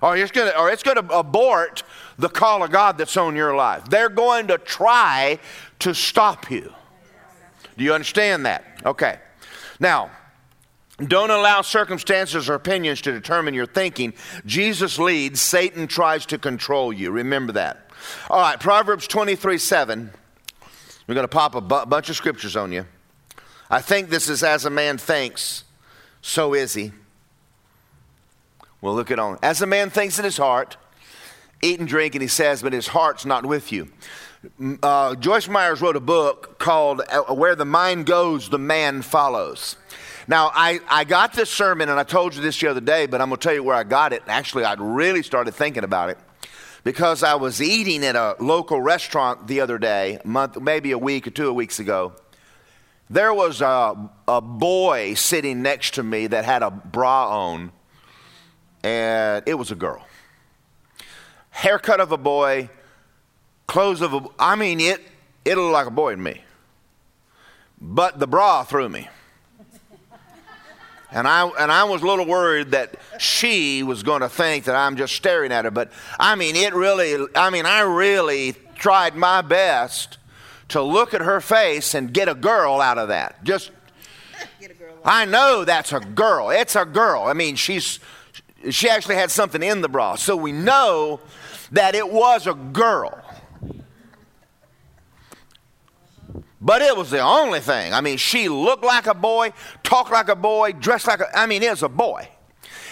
Or 0.00 0.16
it's 0.16 0.30
gonna 0.30 0.52
or 0.58 0.70
it's 0.70 0.82
gonna 0.82 1.06
abort 1.10 1.82
the 2.18 2.28
call 2.28 2.62
of 2.62 2.70
God 2.70 2.98
that's 2.98 3.16
on 3.16 3.36
your 3.36 3.54
life. 3.54 3.84
They're 3.90 4.08
going 4.08 4.48
to 4.48 4.58
try 4.58 5.38
to 5.80 5.94
stop 5.94 6.50
you. 6.50 6.72
Do 7.76 7.84
you 7.84 7.92
understand 7.92 8.46
that? 8.46 8.64
Okay. 8.84 9.18
Now, 9.78 10.10
don't 11.06 11.30
allow 11.30 11.62
circumstances 11.62 12.48
or 12.48 12.54
opinions 12.54 13.00
to 13.02 13.12
determine 13.12 13.54
your 13.54 13.66
thinking. 13.66 14.14
Jesus 14.44 14.98
leads, 14.98 15.40
Satan 15.40 15.86
tries 15.86 16.26
to 16.26 16.38
control 16.38 16.92
you. 16.92 17.10
Remember 17.10 17.52
that. 17.52 17.90
All 18.28 18.40
right, 18.40 18.58
Proverbs 18.58 19.06
23 19.06 19.58
7. 19.58 20.10
We're 21.06 21.14
going 21.14 21.24
to 21.24 21.28
pop 21.28 21.54
a 21.54 21.60
bu- 21.60 21.86
bunch 21.86 22.10
of 22.10 22.16
scriptures 22.16 22.56
on 22.56 22.72
you. 22.72 22.84
I 23.70 23.80
think 23.80 24.08
this 24.08 24.28
is 24.28 24.42
as 24.42 24.64
a 24.64 24.70
man 24.70 24.98
thinks, 24.98 25.64
so 26.20 26.54
is 26.54 26.74
he. 26.74 26.92
Well, 28.80 28.94
look 28.94 29.10
it 29.10 29.18
on. 29.18 29.38
As 29.42 29.62
a 29.62 29.66
man 29.66 29.90
thinks 29.90 30.18
in 30.18 30.24
his 30.24 30.36
heart, 30.36 30.76
eat 31.62 31.78
and 31.78 31.88
drink, 31.88 32.14
and 32.14 32.22
he 32.22 32.28
says, 32.28 32.62
but 32.62 32.72
his 32.72 32.88
heart's 32.88 33.24
not 33.24 33.44
with 33.44 33.72
you. 33.72 33.90
Uh, 34.82 35.16
Joyce 35.16 35.48
Myers 35.48 35.80
wrote 35.80 35.96
a 35.96 36.00
book 36.00 36.58
called 36.58 37.02
uh, 37.08 37.34
Where 37.34 37.56
the 37.56 37.64
Mind 37.64 38.06
Goes, 38.06 38.50
the 38.50 38.58
Man 38.58 39.02
Follows. 39.02 39.76
Now, 40.28 40.50
I, 40.54 40.80
I 40.90 41.04
got 41.04 41.32
this 41.32 41.48
sermon, 41.48 41.88
and 41.88 41.98
I 41.98 42.02
told 42.02 42.34
you 42.34 42.42
this 42.42 42.60
the 42.60 42.68
other 42.68 42.82
day, 42.82 43.06
but 43.06 43.22
I'm 43.22 43.30
going 43.30 43.40
to 43.40 43.42
tell 43.42 43.54
you 43.54 43.62
where 43.62 43.74
I 43.74 43.82
got 43.82 44.12
it. 44.12 44.22
Actually, 44.26 44.64
I 44.64 44.74
really 44.74 45.22
started 45.22 45.52
thinking 45.52 45.84
about 45.84 46.10
it 46.10 46.18
because 46.84 47.22
I 47.22 47.34
was 47.36 47.62
eating 47.62 48.04
at 48.04 48.14
a 48.14 48.36
local 48.38 48.78
restaurant 48.82 49.46
the 49.48 49.62
other 49.62 49.78
day, 49.78 50.20
month, 50.24 50.60
maybe 50.60 50.92
a 50.92 50.98
week 50.98 51.26
or 51.26 51.30
two 51.30 51.50
weeks 51.54 51.78
ago. 51.78 52.12
There 53.08 53.32
was 53.32 53.62
a, 53.62 54.10
a 54.28 54.42
boy 54.42 55.14
sitting 55.14 55.62
next 55.62 55.94
to 55.94 56.02
me 56.02 56.26
that 56.26 56.44
had 56.44 56.62
a 56.62 56.70
bra 56.70 57.46
on, 57.46 57.72
and 58.84 59.42
it 59.46 59.54
was 59.54 59.70
a 59.70 59.74
girl. 59.74 60.06
Haircut 61.48 62.00
of 62.00 62.12
a 62.12 62.18
boy, 62.18 62.68
clothes 63.66 64.02
of 64.02 64.12
a, 64.12 64.20
I 64.38 64.56
mean, 64.56 64.78
it, 64.78 65.00
it 65.46 65.56
looked 65.56 65.72
like 65.72 65.86
a 65.86 65.90
boy 65.90 66.10
to 66.10 66.20
me. 66.20 66.42
But 67.80 68.18
the 68.18 68.26
bra 68.26 68.64
threw 68.64 68.90
me. 68.90 69.08
And 71.10 71.26
I, 71.26 71.48
and 71.48 71.72
I 71.72 71.84
was 71.84 72.02
a 72.02 72.06
little 72.06 72.26
worried 72.26 72.72
that 72.72 72.96
she 73.18 73.82
was 73.82 74.02
going 74.02 74.20
to 74.20 74.28
think 74.28 74.64
that 74.64 74.74
I'm 74.76 74.96
just 74.96 75.14
staring 75.14 75.52
at 75.52 75.64
her. 75.64 75.70
But 75.70 75.90
I 76.18 76.34
mean, 76.34 76.54
it 76.54 76.74
really, 76.74 77.26
I 77.34 77.50
mean, 77.50 77.64
I 77.64 77.80
really 77.80 78.54
tried 78.74 79.16
my 79.16 79.40
best 79.40 80.18
to 80.68 80.82
look 80.82 81.14
at 81.14 81.22
her 81.22 81.40
face 81.40 81.94
and 81.94 82.12
get 82.12 82.28
a 82.28 82.34
girl 82.34 82.80
out 82.80 82.98
of 82.98 83.08
that. 83.08 83.42
Just, 83.42 83.70
I 85.04 85.24
know 85.24 85.64
that's 85.64 85.92
a 85.92 86.00
girl. 86.00 86.50
It's 86.50 86.76
a 86.76 86.84
girl. 86.84 87.22
I 87.22 87.32
mean, 87.32 87.56
she's, 87.56 88.00
she 88.70 88.90
actually 88.90 89.14
had 89.14 89.30
something 89.30 89.62
in 89.62 89.80
the 89.80 89.88
bra. 89.88 90.16
So 90.16 90.36
we 90.36 90.52
know 90.52 91.20
that 91.72 91.94
it 91.94 92.10
was 92.10 92.46
a 92.46 92.54
girl. 92.54 93.18
But 96.60 96.82
it 96.82 96.96
was 96.96 97.10
the 97.10 97.20
only 97.20 97.60
thing. 97.60 97.94
I 97.94 98.00
mean, 98.00 98.16
she 98.16 98.48
looked 98.48 98.84
like 98.84 99.06
a 99.06 99.14
boy, 99.14 99.52
talked 99.82 100.10
like 100.10 100.28
a 100.28 100.36
boy, 100.36 100.72
dressed 100.72 101.06
like 101.06 101.20
a, 101.20 101.38
I 101.38 101.46
mean, 101.46 101.62
it 101.62 101.70
was 101.70 101.82
a 101.82 101.88
boy. 101.88 102.28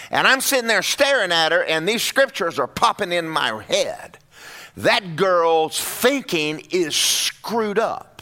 And 0.09 0.25
I'm 0.25 0.39
sitting 0.39 0.67
there 0.67 0.81
staring 0.81 1.33
at 1.33 1.51
her, 1.51 1.63
and 1.63 1.87
these 1.87 2.01
scriptures 2.01 2.59
are 2.59 2.67
popping 2.67 3.11
in 3.11 3.27
my 3.27 3.61
head. 3.63 4.19
That 4.77 5.15
girl's 5.15 5.79
thinking 5.79 6.65
is 6.71 6.95
screwed 6.95 7.79
up. 7.79 8.21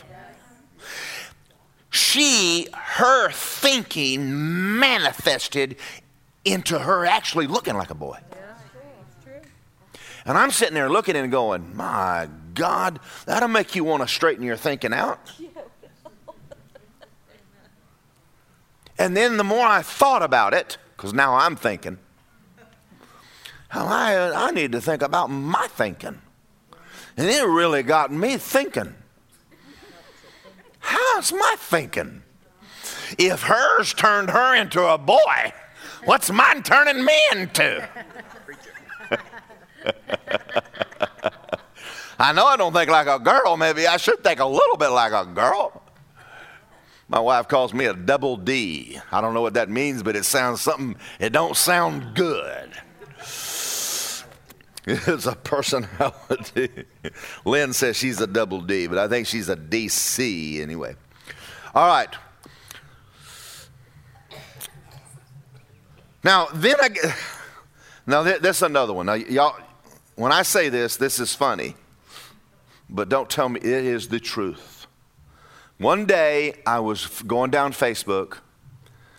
She, 1.91 2.67
her 2.73 3.29
thinking 3.31 4.79
manifested 4.79 5.77
into 6.43 6.79
her 6.79 7.05
actually 7.05 7.47
looking 7.47 7.75
like 7.75 7.89
a 7.89 7.95
boy. 7.95 8.17
And 10.25 10.37
I'm 10.37 10.49
sitting 10.49 10.73
there 10.73 10.89
looking 10.89 11.15
and 11.15 11.31
going, 11.31 11.75
my 11.75 12.27
God, 12.55 12.99
that'll 13.25 13.49
make 13.49 13.75
you 13.75 13.83
want 13.83 14.01
to 14.01 14.07
straighten 14.07 14.43
your 14.43 14.55
thinking 14.55 14.93
out. 14.93 15.31
And 18.97 19.15
then 19.15 19.37
the 19.37 19.43
more 19.43 19.65
I 19.65 19.81
thought 19.81 20.23
about 20.23 20.53
it, 20.53 20.77
because 20.95 21.13
now 21.13 21.35
I'm 21.35 21.55
thinking, 21.55 21.99
how 23.67 23.85
I, 23.85 24.47
I 24.47 24.51
need 24.51 24.71
to 24.71 24.79
think 24.79 25.01
about 25.01 25.27
my 25.27 25.67
thinking. 25.67 26.21
And 27.17 27.27
it 27.29 27.45
really 27.45 27.83
got 27.83 28.11
me 28.11 28.37
thinking. 28.37 28.95
How's 30.79 31.33
my 31.33 31.55
thinking? 31.57 32.23
If 33.17 33.43
hers 33.43 33.93
turned 33.93 34.29
her 34.29 34.55
into 34.55 34.85
a 34.85 34.97
boy, 34.97 35.53
what's 36.05 36.31
mine 36.31 36.63
turning 36.63 37.03
me 37.03 37.19
into? 37.31 37.87
I 42.17 42.31
know 42.33 42.45
I 42.45 42.57
don't 42.57 42.73
think 42.73 42.89
like 42.89 43.07
a 43.07 43.19
girl. 43.19 43.57
Maybe 43.57 43.87
I 43.87 43.97
should 43.97 44.23
think 44.23 44.39
a 44.39 44.45
little 44.45 44.77
bit 44.77 44.89
like 44.89 45.11
a 45.11 45.25
girl. 45.25 45.81
My 47.07 47.19
wife 47.19 47.47
calls 47.47 47.73
me 47.73 47.85
a 47.85 47.93
double 47.93 48.35
D. 48.37 48.99
I 49.11 49.21
don't 49.21 49.33
know 49.33 49.41
what 49.41 49.53
that 49.53 49.69
means, 49.69 50.01
but 50.01 50.15
it 50.15 50.25
sounds 50.25 50.61
something, 50.61 50.95
it 51.19 51.31
don't 51.31 51.55
sound 51.55 52.15
good. 52.15 52.71
It's 54.87 55.25
a 55.25 55.33
personality. 55.33 56.69
Lynn 57.45 57.73
says 57.73 57.97
she's 57.97 58.21
a 58.21 58.27
double 58.27 58.61
D, 58.61 58.85
but 58.85 58.99
I 58.99 59.07
think 59.07 59.25
she's 59.25 59.49
a 59.49 59.55
DC 59.55 60.61
anyway. 60.61 60.95
All 61.73 61.87
right. 61.87 62.09
Now, 66.23 66.47
then 66.53 66.75
I 66.79 66.89
now 68.05 68.21
this 68.21 68.57
is 68.57 68.61
another 68.61 68.93
one. 68.93 69.07
Now, 69.07 69.13
y'all, 69.15 69.55
when 70.15 70.31
I 70.31 70.43
say 70.43 70.69
this, 70.69 70.97
this 70.97 71.19
is 71.19 71.33
funny, 71.33 71.75
but 72.89 73.09
don't 73.09 73.29
tell 73.29 73.49
me 73.49 73.59
it 73.59 73.65
is 73.65 74.07
the 74.07 74.19
truth. 74.19 74.87
One 75.77 76.05
day 76.05 76.55
I 76.65 76.79
was 76.79 77.21
going 77.23 77.51
down 77.51 77.73
Facebook, 77.73 78.37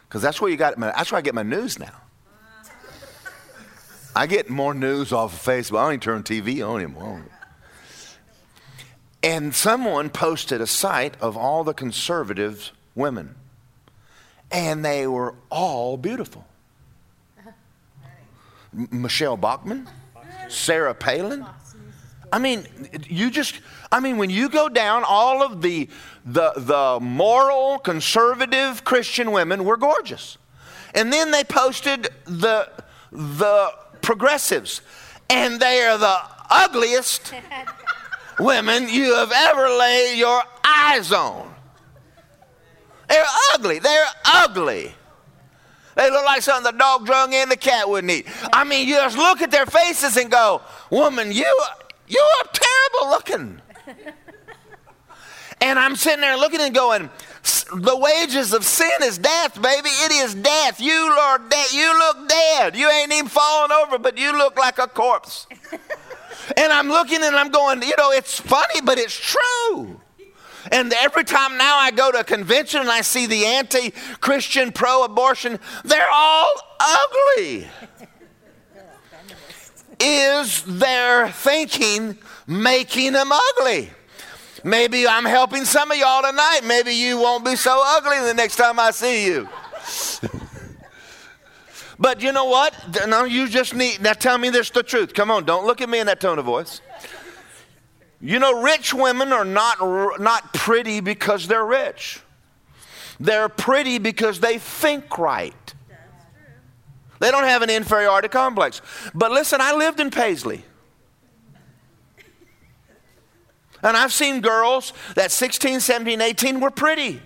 because 0.08 0.22
that's 0.22 0.40
where 0.40 0.50
you 0.50 0.56
got, 0.56 0.78
that's 0.78 1.12
where 1.12 1.18
I 1.18 1.22
get 1.22 1.34
my 1.34 1.42
news 1.42 1.78
now. 1.78 1.92
I 4.14 4.26
get 4.26 4.48
more 4.48 4.72
news 4.72 5.12
off 5.12 5.34
of 5.34 5.54
Facebook. 5.54 5.78
I 5.78 5.82
don't 5.82 5.92
even 5.92 6.00
turn 6.00 6.22
TV 6.22 6.66
on 6.66 6.80
anymore. 6.80 7.22
And 9.22 9.54
someone 9.54 10.08
posted 10.08 10.62
a 10.62 10.66
site 10.66 11.20
of 11.20 11.36
all 11.36 11.64
the 11.64 11.74
conservative 11.74 12.72
women, 12.94 13.34
and 14.50 14.82
they 14.82 15.06
were 15.06 15.34
all 15.50 15.98
beautiful. 15.98 16.46
M- 18.72 18.88
Michelle 18.90 19.36
Bachmann, 19.36 19.86
Sarah 20.48 20.94
Palin. 20.94 21.44
I 22.36 22.38
mean, 22.38 22.66
you 23.08 23.30
just, 23.30 23.60
I 23.90 23.98
mean, 23.98 24.18
when 24.18 24.28
you 24.28 24.50
go 24.50 24.68
down, 24.68 25.04
all 25.06 25.42
of 25.42 25.62
the, 25.62 25.88
the, 26.26 26.52
the 26.54 26.98
moral, 27.00 27.78
conservative 27.78 28.84
Christian 28.84 29.32
women 29.32 29.64
were 29.64 29.78
gorgeous. 29.78 30.36
And 30.94 31.10
then 31.10 31.30
they 31.30 31.44
posted 31.44 32.10
the, 32.26 32.68
the 33.10 33.70
progressives, 34.02 34.82
and 35.30 35.58
they 35.58 35.80
are 35.80 35.96
the 35.96 36.18
ugliest 36.50 37.32
women 38.38 38.90
you 38.90 39.14
have 39.14 39.32
ever 39.34 39.70
laid 39.70 40.18
your 40.18 40.42
eyes 40.62 41.12
on. 41.12 41.54
They're 43.08 43.24
ugly. 43.54 43.78
They're 43.78 44.08
ugly. 44.26 44.94
They 45.94 46.10
look 46.10 46.26
like 46.26 46.42
something 46.42 46.70
the 46.70 46.78
dog 46.78 47.06
drug 47.06 47.32
and 47.32 47.50
the 47.50 47.56
cat 47.56 47.88
wouldn't 47.88 48.12
eat. 48.12 48.26
I 48.52 48.64
mean, 48.64 48.86
you 48.86 48.96
just 48.96 49.16
look 49.16 49.40
at 49.40 49.50
their 49.50 49.64
faces 49.64 50.18
and 50.18 50.30
go, 50.30 50.60
woman, 50.90 51.32
you, 51.32 51.50
you 52.08 52.20
are 52.20 52.44
terrible 52.52 53.10
looking. 53.10 53.60
And 55.60 55.78
I'm 55.78 55.96
sitting 55.96 56.20
there 56.20 56.36
looking 56.36 56.60
and 56.60 56.74
going, 56.74 57.08
the 57.74 57.96
wages 57.96 58.52
of 58.52 58.64
sin 58.64 58.90
is 59.02 59.18
death, 59.18 59.60
baby. 59.60 59.88
It 59.88 60.12
is 60.12 60.34
death. 60.34 60.80
You, 60.80 61.16
Lord, 61.16 61.48
de- 61.48 61.76
you 61.76 61.98
look 61.98 62.28
dead. 62.28 62.76
You 62.76 62.90
ain't 62.90 63.12
even 63.12 63.28
falling 63.28 63.72
over, 63.72 63.98
but 63.98 64.18
you 64.18 64.36
look 64.36 64.58
like 64.58 64.78
a 64.78 64.86
corpse. 64.86 65.46
and 66.56 66.72
I'm 66.72 66.88
looking 66.88 67.22
and 67.22 67.34
I'm 67.34 67.48
going, 67.48 67.82
you 67.82 67.94
know, 67.96 68.10
it's 68.12 68.38
funny, 68.38 68.80
but 68.82 68.98
it's 68.98 69.18
true. 69.18 70.00
And 70.72 70.92
every 70.92 71.24
time 71.24 71.56
now 71.56 71.76
I 71.76 71.90
go 71.90 72.10
to 72.10 72.18
a 72.18 72.24
convention 72.24 72.80
and 72.80 72.90
I 72.90 73.00
see 73.00 73.26
the 73.26 73.46
anti 73.46 73.92
Christian 74.20 74.72
pro 74.72 75.04
abortion, 75.04 75.58
they're 75.84 76.10
all 76.12 76.52
ugly. 76.80 77.68
Is 79.98 80.62
their 80.62 81.30
thinking 81.30 82.18
making 82.46 83.12
them 83.12 83.30
ugly? 83.32 83.90
Maybe 84.64 85.06
I'm 85.06 85.24
helping 85.24 85.64
some 85.64 85.90
of 85.90 85.96
y'all 85.96 86.22
tonight. 86.22 86.60
Maybe 86.64 86.92
you 86.92 87.18
won't 87.18 87.44
be 87.44 87.56
so 87.56 87.82
ugly 87.84 88.18
the 88.20 88.34
next 88.34 88.56
time 88.56 88.80
I 88.80 88.90
see 88.90 89.26
you. 89.26 89.48
but 91.98 92.20
you 92.20 92.32
know 92.32 92.46
what? 92.46 92.74
No, 93.06 93.24
you 93.24 93.48
just 93.48 93.74
need, 93.74 94.02
now 94.02 94.12
tell 94.12 94.38
me 94.38 94.50
this 94.50 94.70
the 94.70 94.82
truth. 94.82 95.14
Come 95.14 95.30
on, 95.30 95.44
don't 95.44 95.66
look 95.66 95.80
at 95.80 95.88
me 95.88 96.00
in 96.00 96.06
that 96.06 96.20
tone 96.20 96.38
of 96.38 96.46
voice. 96.46 96.80
You 98.20 98.38
know, 98.38 98.62
rich 98.62 98.92
women 98.92 99.32
are 99.32 99.44
not, 99.44 99.78
not 100.20 100.52
pretty 100.52 101.00
because 101.00 101.46
they're 101.46 101.64
rich. 101.64 102.20
They're 103.20 103.48
pretty 103.48 103.98
because 103.98 104.40
they 104.40 104.58
think 104.58 105.16
right. 105.18 105.65
They 107.18 107.30
don't 107.30 107.44
have 107.44 107.62
an 107.62 107.70
inferiority 107.70 108.28
complex. 108.28 108.82
But 109.14 109.30
listen, 109.30 109.60
I 109.60 109.74
lived 109.74 110.00
in 110.00 110.10
Paisley. 110.10 110.64
And 113.82 113.96
I've 113.96 114.12
seen 114.12 114.40
girls 114.40 114.92
that 115.14 115.30
16, 115.30 115.80
17, 115.80 116.20
18 116.20 116.60
were 116.60 116.70
pretty. 116.70 117.20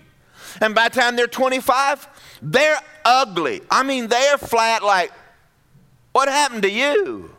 And 0.61 0.75
by 0.75 0.89
the 0.89 0.99
time 0.99 1.15
they're 1.15 1.27
25, 1.27 2.07
they're 2.41 2.79
ugly. 3.05 3.61
I 3.69 3.83
mean, 3.83 4.07
they're 4.07 4.37
flat 4.37 4.83
like, 4.83 5.11
what 6.11 6.27
happened 6.27 6.63
to 6.63 6.69
you? 6.69 7.31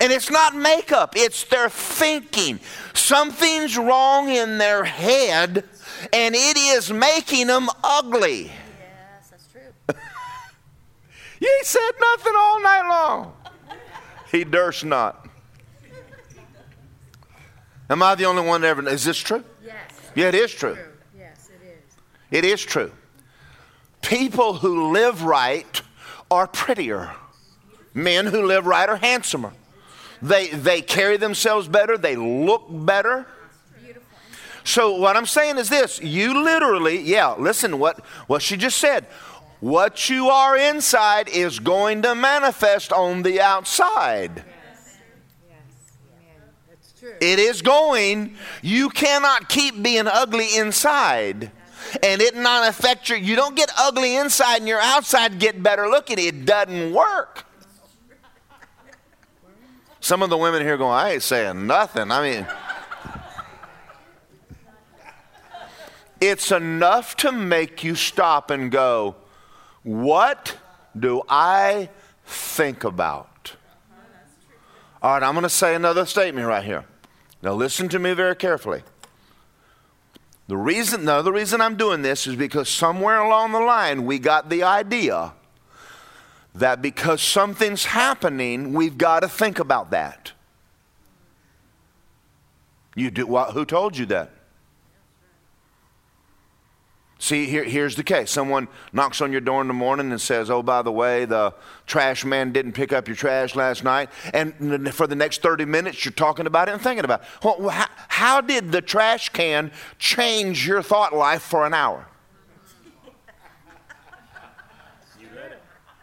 And 0.00 0.12
it's 0.12 0.30
not 0.30 0.54
makeup, 0.54 1.14
it's 1.16 1.44
their 1.44 1.68
thinking. 1.68 2.60
Something's 2.94 3.76
wrong 3.76 4.28
in 4.28 4.58
their 4.58 4.84
head, 4.84 5.64
and 6.12 6.34
it 6.34 6.56
is 6.56 6.92
making 6.92 7.46
them 7.46 7.68
ugly. 7.82 8.52
He 11.66 11.70
said 11.72 11.90
nothing 12.00 12.32
all 12.36 12.62
night 12.62 12.88
long. 12.88 13.32
He 14.30 14.44
durst 14.44 14.84
not. 14.84 15.26
Am 17.90 18.04
I 18.04 18.14
the 18.14 18.24
only 18.24 18.46
one 18.46 18.60
that 18.60 18.68
ever? 18.68 18.88
Is 18.88 19.02
this 19.02 19.18
true? 19.18 19.42
Yes. 19.64 19.74
Yeah, 20.14 20.28
it 20.28 20.36
is 20.36 20.52
true. 20.52 20.74
True. 20.74 20.84
Yes, 21.18 21.50
it 21.50 21.66
is. 21.66 21.96
It 22.30 22.44
is 22.44 22.62
true. 22.62 22.92
People 24.00 24.54
who 24.54 24.92
live 24.92 25.24
right 25.24 25.82
are 26.30 26.46
prettier. 26.46 27.10
Men 27.94 28.26
who 28.26 28.46
live 28.46 28.64
right 28.66 28.88
are 28.88 28.96
handsomer. 28.96 29.52
They, 30.22 30.48
they 30.50 30.82
carry 30.82 31.16
themselves 31.16 31.66
better, 31.66 31.98
they 31.98 32.14
look 32.14 32.66
better. 32.70 33.26
Beautiful. 33.82 34.06
So, 34.62 34.96
what 34.96 35.16
I'm 35.16 35.26
saying 35.26 35.58
is 35.58 35.68
this 35.68 36.00
you 36.00 36.44
literally, 36.44 37.00
yeah, 37.00 37.34
listen 37.34 37.80
what, 37.80 38.04
what 38.28 38.40
she 38.40 38.56
just 38.56 38.78
said. 38.78 39.08
What 39.60 40.10
you 40.10 40.28
are 40.28 40.56
inside 40.56 41.28
is 41.28 41.58
going 41.58 42.02
to 42.02 42.14
manifest 42.14 42.92
on 42.92 43.22
the 43.22 43.40
outside. 43.40 44.44
Yes. 44.46 44.98
Yes. 45.48 45.58
Amen. 46.12 46.50
That's 46.68 46.92
true. 47.00 47.14
It 47.20 47.38
is 47.38 47.62
going. 47.62 48.36
You 48.62 48.90
cannot 48.90 49.48
keep 49.48 49.82
being 49.82 50.06
ugly 50.06 50.56
inside 50.56 51.50
and 52.02 52.20
it 52.20 52.36
not 52.36 52.68
affect 52.68 53.08
your. 53.08 53.18
You 53.18 53.36
don't 53.36 53.56
get 53.56 53.70
ugly 53.78 54.16
inside 54.16 54.58
and 54.58 54.68
your 54.68 54.80
outside 54.80 55.38
get 55.38 55.62
better 55.62 55.88
looking. 55.88 56.18
It 56.18 56.44
doesn't 56.44 56.92
work. 56.92 57.44
Some 60.00 60.22
of 60.22 60.30
the 60.30 60.36
women 60.36 60.62
here 60.62 60.76
going, 60.76 60.92
I 60.92 61.14
ain't 61.14 61.22
saying 61.22 61.66
nothing. 61.66 62.12
I 62.12 62.22
mean, 62.22 62.46
it's 66.20 66.52
enough 66.52 67.16
to 67.16 67.32
make 67.32 67.82
you 67.82 67.94
stop 67.96 68.50
and 68.50 68.70
go, 68.70 69.16
What 69.86 70.56
do 70.98 71.22
I 71.28 71.88
think 72.24 72.82
about? 72.82 73.54
All 75.00 75.12
right, 75.12 75.22
I'm 75.22 75.34
going 75.34 75.44
to 75.44 75.48
say 75.48 75.76
another 75.76 76.04
statement 76.06 76.48
right 76.48 76.64
here. 76.64 76.84
Now, 77.40 77.52
listen 77.52 77.88
to 77.90 78.00
me 78.00 78.12
very 78.12 78.34
carefully. 78.34 78.82
The 80.48 80.56
reason, 80.56 81.04
no, 81.04 81.22
the 81.22 81.30
reason 81.30 81.60
I'm 81.60 81.76
doing 81.76 82.02
this 82.02 82.26
is 82.26 82.34
because 82.34 82.68
somewhere 82.68 83.20
along 83.20 83.52
the 83.52 83.60
line 83.60 84.04
we 84.06 84.18
got 84.18 84.48
the 84.50 84.64
idea 84.64 85.34
that 86.56 86.82
because 86.82 87.22
something's 87.22 87.84
happening, 87.84 88.72
we've 88.72 88.98
got 88.98 89.20
to 89.20 89.28
think 89.28 89.60
about 89.60 89.92
that. 89.92 90.32
You 92.96 93.12
do 93.12 93.24
what? 93.28 93.52
Who 93.52 93.64
told 93.64 93.96
you 93.96 94.06
that? 94.06 94.32
See, 97.18 97.46
here, 97.46 97.64
here's 97.64 97.96
the 97.96 98.04
case. 98.04 98.30
Someone 98.30 98.68
knocks 98.92 99.22
on 99.22 99.32
your 99.32 99.40
door 99.40 99.62
in 99.62 99.68
the 99.68 99.74
morning 99.74 100.10
and 100.10 100.20
says, 100.20 100.50
Oh, 100.50 100.62
by 100.62 100.82
the 100.82 100.92
way, 100.92 101.24
the 101.24 101.54
trash 101.86 102.26
man 102.26 102.52
didn't 102.52 102.72
pick 102.72 102.92
up 102.92 103.08
your 103.08 103.16
trash 103.16 103.56
last 103.56 103.82
night. 103.82 104.10
And 104.34 104.94
for 104.94 105.06
the 105.06 105.16
next 105.16 105.40
30 105.40 105.64
minutes, 105.64 106.04
you're 106.04 106.12
talking 106.12 106.46
about 106.46 106.68
it 106.68 106.72
and 106.72 106.80
thinking 106.80 107.04
about 107.04 107.22
it. 107.22 107.26
Well, 107.42 107.70
how, 107.70 107.86
how 108.08 108.40
did 108.42 108.70
the 108.70 108.82
trash 108.82 109.30
can 109.30 109.72
change 109.98 110.66
your 110.66 110.82
thought 110.82 111.14
life 111.14 111.42
for 111.42 111.64
an 111.64 111.72
hour? 111.72 112.06
You 115.18 115.28
let 115.34 115.52
it. 115.52 115.62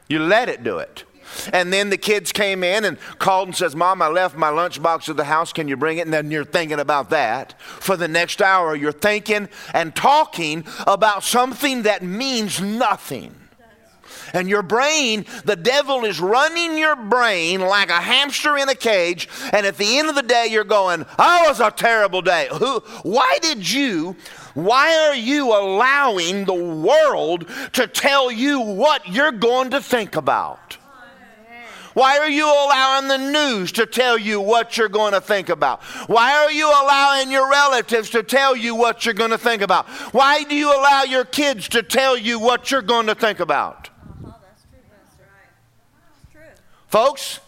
You 0.10 0.20
let 0.20 0.50
it 0.50 0.64
do 0.64 0.80
it. 0.80 1.04
And 1.52 1.72
then 1.72 1.90
the 1.90 1.98
kids 1.98 2.32
came 2.32 2.64
in 2.64 2.86
and 2.86 2.98
called 3.20 3.50
and 3.50 3.56
says, 3.56 3.76
Mom, 3.76 4.02
I 4.02 4.08
left 4.08 4.36
my 4.38 4.50
lunchbox 4.50 5.10
at 5.10 5.18
the 5.18 5.24
house. 5.24 5.54
Can 5.54 5.68
you 5.68 5.78
bring 5.78 5.98
it? 5.98 6.02
And 6.02 6.14
then 6.14 6.32
you're 6.32 6.46
thinking 6.46 6.80
about 6.80 7.10
that. 7.10 7.60
For 7.62 7.98
the 7.98 8.08
next 8.08 8.42
hour, 8.42 8.76
you're 8.76 8.92
thinking 8.92 9.50
and 9.74 9.96
talking 9.96 10.66
about 10.86 11.24
something 11.24 11.84
that 11.84 12.04
means 12.04 12.62
nothing. 12.62 13.36
And 14.34 14.50
your 14.50 14.64
brain, 14.64 15.26
the 15.46 15.56
devil 15.56 16.06
is 16.06 16.20
running 16.20 16.78
your 16.78 16.96
brain 16.96 17.62
like 17.62 17.90
a 17.90 18.02
hamster 18.02 18.58
in 18.58 18.68
a 18.68 18.76
cage. 18.76 19.30
And 19.52 19.66
at 19.66 19.78
the 19.78 20.00
end 20.00 20.10
of 20.10 20.16
the 20.16 20.24
day, 20.24 20.48
you're 20.50 20.64
going, 20.64 21.04
oh, 21.04 21.16
"I 21.18 21.48
was 21.48 21.60
a 21.60 21.70
terrible 21.70 22.22
day. 22.22 22.48
Who, 22.52 22.80
why 23.04 23.38
did 23.42 23.70
you, 23.70 24.16
why 24.56 25.08
are 25.08 25.16
you 25.16 25.52
allowing 25.54 26.46
the 26.46 26.54
world 26.54 27.48
to 27.74 27.88
tell 27.88 28.32
you 28.32 28.60
what 28.60 29.08
you're 29.08 29.32
going 29.32 29.72
to 29.72 29.82
think 29.82 30.16
about? 30.16 30.73
Why 31.94 32.18
are 32.20 32.30
you 32.30 32.46
allowing 32.46 33.08
the 33.08 33.18
news 33.18 33.72
to 33.74 33.86
tell 33.86 34.18
you 34.18 34.42
what 34.42 34.78
you're 34.78 34.90
going 34.90 35.14
to 35.14 35.22
think 35.22 35.50
about? 35.50 35.84
Why 36.08 36.34
are 36.44 36.52
you 36.52 36.68
allowing 36.68 37.32
your 37.32 37.50
relatives 37.50 38.10
to 38.12 38.24
tell 38.24 38.56
you 38.56 38.76
what 38.76 39.06
you're 39.06 39.14
going 39.14 39.32
to 39.32 39.38
think 39.38 39.62
about? 39.62 39.88
Why 40.14 40.44
do 40.44 40.56
you 40.56 40.72
allow 40.72 41.04
your 41.04 41.26
kids 41.26 41.70
to 41.70 41.84
tell 41.84 42.18
you 42.18 42.40
what 42.40 42.72
you're 42.72 42.82
going 42.82 43.08
to 43.08 43.16
think 43.16 43.40
about? 43.40 43.90
Uh-huh, 43.90 44.34
that's 44.42 44.64
true, 44.64 44.80
Pastor. 44.90 45.24
That's 46.10 46.32
true. 46.32 46.64
Folks, 46.88 47.40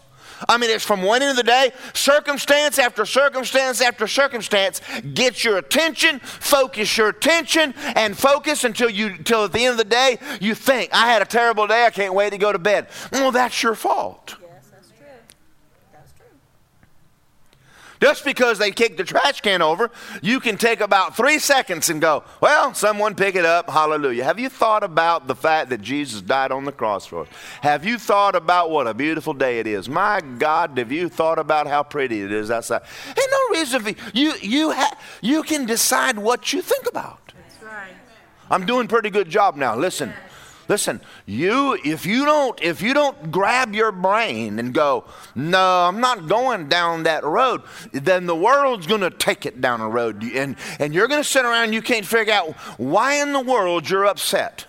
I 0.48 0.58
mean, 0.58 0.70
it's 0.70 0.84
from 0.84 1.02
one 1.02 1.22
end 1.22 1.30
of 1.30 1.36
the 1.36 1.42
day, 1.42 1.72
circumstance 1.94 2.78
after 2.78 3.04
circumstance 3.04 3.80
after 3.80 4.06
circumstance 4.06 4.80
gets 5.14 5.44
your 5.44 5.58
attention, 5.58 6.20
focus 6.20 6.96
your 6.96 7.08
attention, 7.08 7.74
and 7.94 8.16
focus 8.16 8.64
until 8.64 8.90
you, 8.90 9.08
until 9.08 9.44
at 9.44 9.52
the 9.52 9.64
end 9.64 9.72
of 9.72 9.78
the 9.78 9.84
day, 9.84 10.18
you 10.40 10.54
think, 10.54 10.92
I 10.92 11.06
had 11.06 11.22
a 11.22 11.26
terrible 11.26 11.66
day, 11.66 11.86
I 11.86 11.90
can't 11.90 12.14
wait 12.14 12.30
to 12.30 12.38
go 12.38 12.52
to 12.52 12.58
bed. 12.58 12.88
Well, 13.12 13.32
that's 13.32 13.62
your 13.62 13.74
fault. 13.74 14.36
Just 18.06 18.24
because 18.24 18.58
they 18.58 18.70
kicked 18.70 18.98
the 18.98 19.02
trash 19.02 19.40
can 19.40 19.60
over, 19.60 19.90
you 20.22 20.38
can 20.38 20.56
take 20.56 20.80
about 20.80 21.16
three 21.16 21.40
seconds 21.40 21.88
and 21.90 22.00
go, 22.00 22.22
Well, 22.40 22.72
someone 22.72 23.16
pick 23.16 23.34
it 23.34 23.44
up. 23.44 23.68
Hallelujah. 23.68 24.22
Have 24.22 24.38
you 24.38 24.48
thought 24.48 24.84
about 24.84 25.26
the 25.26 25.34
fact 25.34 25.70
that 25.70 25.82
Jesus 25.82 26.22
died 26.22 26.52
on 26.52 26.64
the 26.64 26.70
cross 26.70 27.04
for 27.04 27.22
us? 27.22 27.28
Have 27.62 27.84
you 27.84 27.98
thought 27.98 28.36
about 28.36 28.70
what 28.70 28.86
a 28.86 28.94
beautiful 28.94 29.34
day 29.34 29.58
it 29.58 29.66
is? 29.66 29.88
My 29.88 30.20
God, 30.20 30.78
have 30.78 30.92
you 30.92 31.08
thought 31.08 31.40
about 31.40 31.66
how 31.66 31.82
pretty 31.82 32.20
it 32.20 32.30
is 32.30 32.48
outside? 32.48 32.82
Ain't 33.08 33.18
no 33.28 33.58
reason 33.58 33.82
for 33.82 33.88
you. 33.88 33.96
You, 34.14 34.34
you, 34.40 34.70
ha- 34.70 34.96
you 35.20 35.42
can 35.42 35.66
decide 35.66 36.16
what 36.16 36.52
you 36.52 36.62
think 36.62 36.86
about. 36.88 37.32
That's 37.34 37.60
right. 37.64 37.90
I'm 38.52 38.66
doing 38.66 38.86
pretty 38.86 39.10
good 39.10 39.28
job 39.28 39.56
now. 39.56 39.74
Listen. 39.74 40.12
Listen, 40.68 41.00
you 41.26 41.78
if 41.84 42.06
you 42.06 42.24
don't 42.24 42.60
if 42.62 42.82
you 42.82 42.92
don't 42.92 43.30
grab 43.30 43.74
your 43.74 43.92
brain 43.92 44.58
and 44.58 44.74
go, 44.74 45.04
"No, 45.34 45.86
I'm 45.86 46.00
not 46.00 46.26
going 46.28 46.68
down 46.68 47.04
that 47.04 47.24
road," 47.24 47.62
then 47.92 48.26
the 48.26 48.34
world's 48.34 48.86
going 48.86 49.02
to 49.02 49.10
take 49.10 49.46
it 49.46 49.60
down 49.60 49.80
a 49.80 49.88
road 49.88 50.22
and 50.22 50.56
and 50.78 50.92
you're 50.92 51.08
going 51.08 51.22
to 51.22 51.28
sit 51.28 51.44
around 51.44 51.64
and 51.64 51.74
you 51.74 51.82
can't 51.82 52.06
figure 52.06 52.32
out 52.32 52.52
why 52.78 53.14
in 53.14 53.32
the 53.32 53.40
world 53.40 53.88
you're 53.88 54.06
upset. 54.06 54.66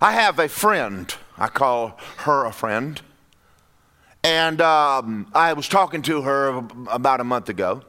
I 0.00 0.12
have 0.12 0.38
a 0.38 0.48
friend. 0.48 1.14
I 1.36 1.48
call 1.48 1.98
her 2.18 2.46
a 2.46 2.52
friend. 2.52 3.00
And 4.22 4.60
um, 4.62 5.30
I 5.34 5.52
was 5.52 5.68
talking 5.68 6.00
to 6.02 6.22
her 6.22 6.64
about 6.90 7.20
a 7.20 7.24
month 7.24 7.50
ago 7.50 7.82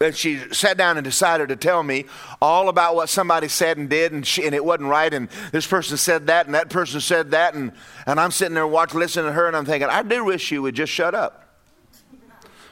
and 0.00 0.14
she 0.14 0.38
sat 0.52 0.76
down 0.76 0.98
and 0.98 1.04
decided 1.04 1.48
to 1.48 1.56
tell 1.56 1.82
me 1.82 2.04
all 2.42 2.68
about 2.68 2.94
what 2.94 3.08
somebody 3.08 3.48
said 3.48 3.78
and 3.78 3.88
did, 3.88 4.12
and, 4.12 4.26
she, 4.26 4.44
and 4.44 4.54
it 4.54 4.64
wasn't 4.64 4.88
right, 4.88 5.12
and 5.12 5.28
this 5.52 5.66
person 5.66 5.96
said 5.96 6.26
that, 6.26 6.46
and 6.46 6.54
that 6.54 6.68
person 6.68 7.00
said 7.00 7.30
that, 7.30 7.54
and, 7.54 7.72
and 8.06 8.20
I'm 8.20 8.30
sitting 8.30 8.54
there 8.54 8.66
watching, 8.66 9.00
listening 9.00 9.26
to 9.26 9.32
her, 9.32 9.46
and 9.46 9.56
I'm 9.56 9.64
thinking, 9.64 9.88
I 9.88 10.02
do 10.02 10.24
wish 10.24 10.50
you 10.50 10.62
would 10.62 10.74
just 10.74 10.92
shut 10.92 11.14
up. 11.14 11.42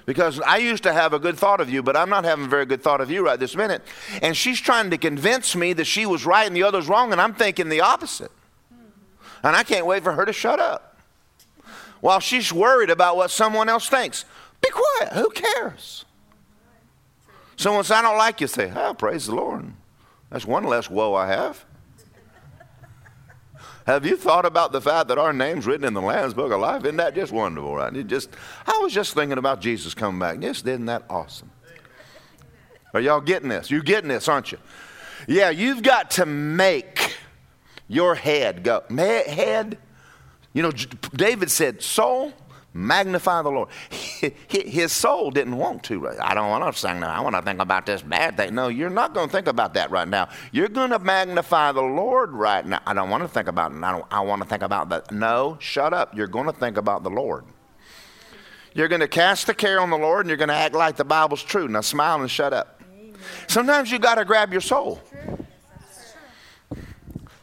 Because 0.06 0.38
I 0.40 0.58
used 0.58 0.82
to 0.82 0.92
have 0.92 1.14
a 1.14 1.18
good 1.18 1.38
thought 1.38 1.62
of 1.62 1.70
you, 1.70 1.82
but 1.82 1.96
I'm 1.96 2.10
not 2.10 2.24
having 2.24 2.44
a 2.44 2.48
very 2.48 2.66
good 2.66 2.82
thought 2.82 3.00
of 3.00 3.10
you 3.10 3.24
right 3.24 3.40
this 3.40 3.56
minute. 3.56 3.80
And 4.20 4.36
she's 4.36 4.60
trying 4.60 4.90
to 4.90 4.98
convince 4.98 5.56
me 5.56 5.72
that 5.72 5.86
she 5.86 6.04
was 6.04 6.26
right 6.26 6.46
and 6.46 6.54
the 6.54 6.62
other's 6.62 6.88
wrong, 6.88 7.10
and 7.12 7.20
I'm 7.20 7.32
thinking 7.32 7.70
the 7.70 7.80
opposite. 7.80 8.30
And 9.42 9.56
I 9.56 9.62
can't 9.62 9.86
wait 9.86 10.02
for 10.02 10.12
her 10.12 10.26
to 10.26 10.32
shut 10.32 10.60
up. 10.60 10.98
While 12.00 12.20
she's 12.20 12.52
worried 12.52 12.90
about 12.90 13.16
what 13.16 13.30
someone 13.30 13.70
else 13.70 13.88
thinks. 13.88 14.26
Be 14.60 14.68
quiet. 14.70 15.14
Who 15.14 15.30
cares? 15.30 16.04
Someone 17.56 17.84
says, 17.84 17.98
I 17.98 18.02
don't 18.02 18.18
like 18.18 18.40
you. 18.40 18.46
Say, 18.46 18.72
oh, 18.74 18.94
praise 18.94 19.26
the 19.26 19.34
Lord. 19.34 19.72
That's 20.30 20.44
one 20.44 20.64
less 20.64 20.90
woe 20.90 21.14
I 21.14 21.28
have. 21.28 21.64
have 23.86 24.04
you 24.04 24.16
thought 24.16 24.44
about 24.44 24.72
the 24.72 24.80
fact 24.80 25.08
that 25.08 25.18
our 25.18 25.32
name's 25.32 25.66
written 25.66 25.86
in 25.86 25.94
the 25.94 26.02
Lamb's 26.02 26.34
Book 26.34 26.52
of 26.52 26.60
Life? 26.60 26.84
Isn't 26.84 26.96
that 26.96 27.14
just 27.14 27.32
wonderful, 27.32 27.76
right? 27.76 27.94
It 27.94 28.06
just, 28.06 28.30
I 28.66 28.78
was 28.82 28.92
just 28.92 29.14
thinking 29.14 29.38
about 29.38 29.60
Jesus 29.60 29.94
coming 29.94 30.18
back. 30.18 30.38
Yes, 30.40 30.62
isn't 30.62 30.86
that 30.86 31.04
awesome? 31.08 31.50
Are 32.92 33.00
y'all 33.00 33.20
getting 33.20 33.48
this? 33.48 33.70
You're 33.70 33.82
getting 33.82 34.08
this, 34.08 34.28
aren't 34.28 34.52
you? 34.52 34.58
Yeah, 35.26 35.50
you've 35.50 35.82
got 35.82 36.12
to 36.12 36.26
make 36.26 37.16
your 37.88 38.14
head 38.14 38.62
go. 38.62 38.82
Head, 38.88 39.78
you 40.52 40.62
know, 40.62 40.70
David 41.14 41.50
said, 41.50 41.82
Soul, 41.82 42.32
Magnify 42.76 43.42
the 43.42 43.50
Lord. 43.50 43.68
His 44.48 44.90
soul 44.90 45.30
didn't 45.30 45.56
want 45.56 45.84
to. 45.84 46.08
I 46.20 46.34
don't 46.34 46.50
want 46.50 46.74
to 46.74 46.78
sing 46.78 46.98
now. 46.98 47.14
I 47.14 47.20
want 47.20 47.36
to 47.36 47.42
think 47.42 47.60
about 47.60 47.86
this 47.86 48.02
bad 48.02 48.36
thing. 48.36 48.56
No, 48.56 48.66
you're 48.66 48.90
not 48.90 49.14
going 49.14 49.28
to 49.28 49.32
think 49.32 49.46
about 49.46 49.74
that 49.74 49.92
right 49.92 50.08
now. 50.08 50.28
You're 50.50 50.68
going 50.68 50.90
to 50.90 50.98
magnify 50.98 51.70
the 51.70 51.82
Lord 51.82 52.32
right 52.32 52.66
now. 52.66 52.80
I 52.84 52.92
don't 52.92 53.10
want 53.10 53.22
to 53.22 53.28
think 53.28 53.46
about 53.46 53.70
it. 53.70 53.82
I, 53.82 53.92
don't, 53.92 54.04
I 54.10 54.20
want 54.22 54.42
to 54.42 54.48
think 54.48 54.64
about 54.64 54.88
that. 54.88 55.12
No, 55.12 55.56
shut 55.60 55.94
up. 55.94 56.16
You're 56.16 56.26
going 56.26 56.46
to 56.46 56.52
think 56.52 56.76
about 56.76 57.04
the 57.04 57.10
Lord. 57.10 57.44
You're 58.74 58.88
going 58.88 59.02
to 59.02 59.08
cast 59.08 59.46
the 59.46 59.54
care 59.54 59.78
on 59.78 59.90
the 59.90 59.96
Lord 59.96 60.26
and 60.26 60.30
you're 60.30 60.36
going 60.36 60.48
to 60.48 60.54
act 60.54 60.74
like 60.74 60.96
the 60.96 61.04
Bible's 61.04 61.44
true. 61.44 61.68
Now 61.68 61.80
smile 61.80 62.20
and 62.20 62.30
shut 62.30 62.52
up. 62.52 62.82
Amen. 62.92 63.14
Sometimes 63.46 63.92
you 63.92 64.00
got 64.00 64.16
to 64.16 64.24
grab 64.24 64.50
your 64.50 64.60
soul. 64.60 65.00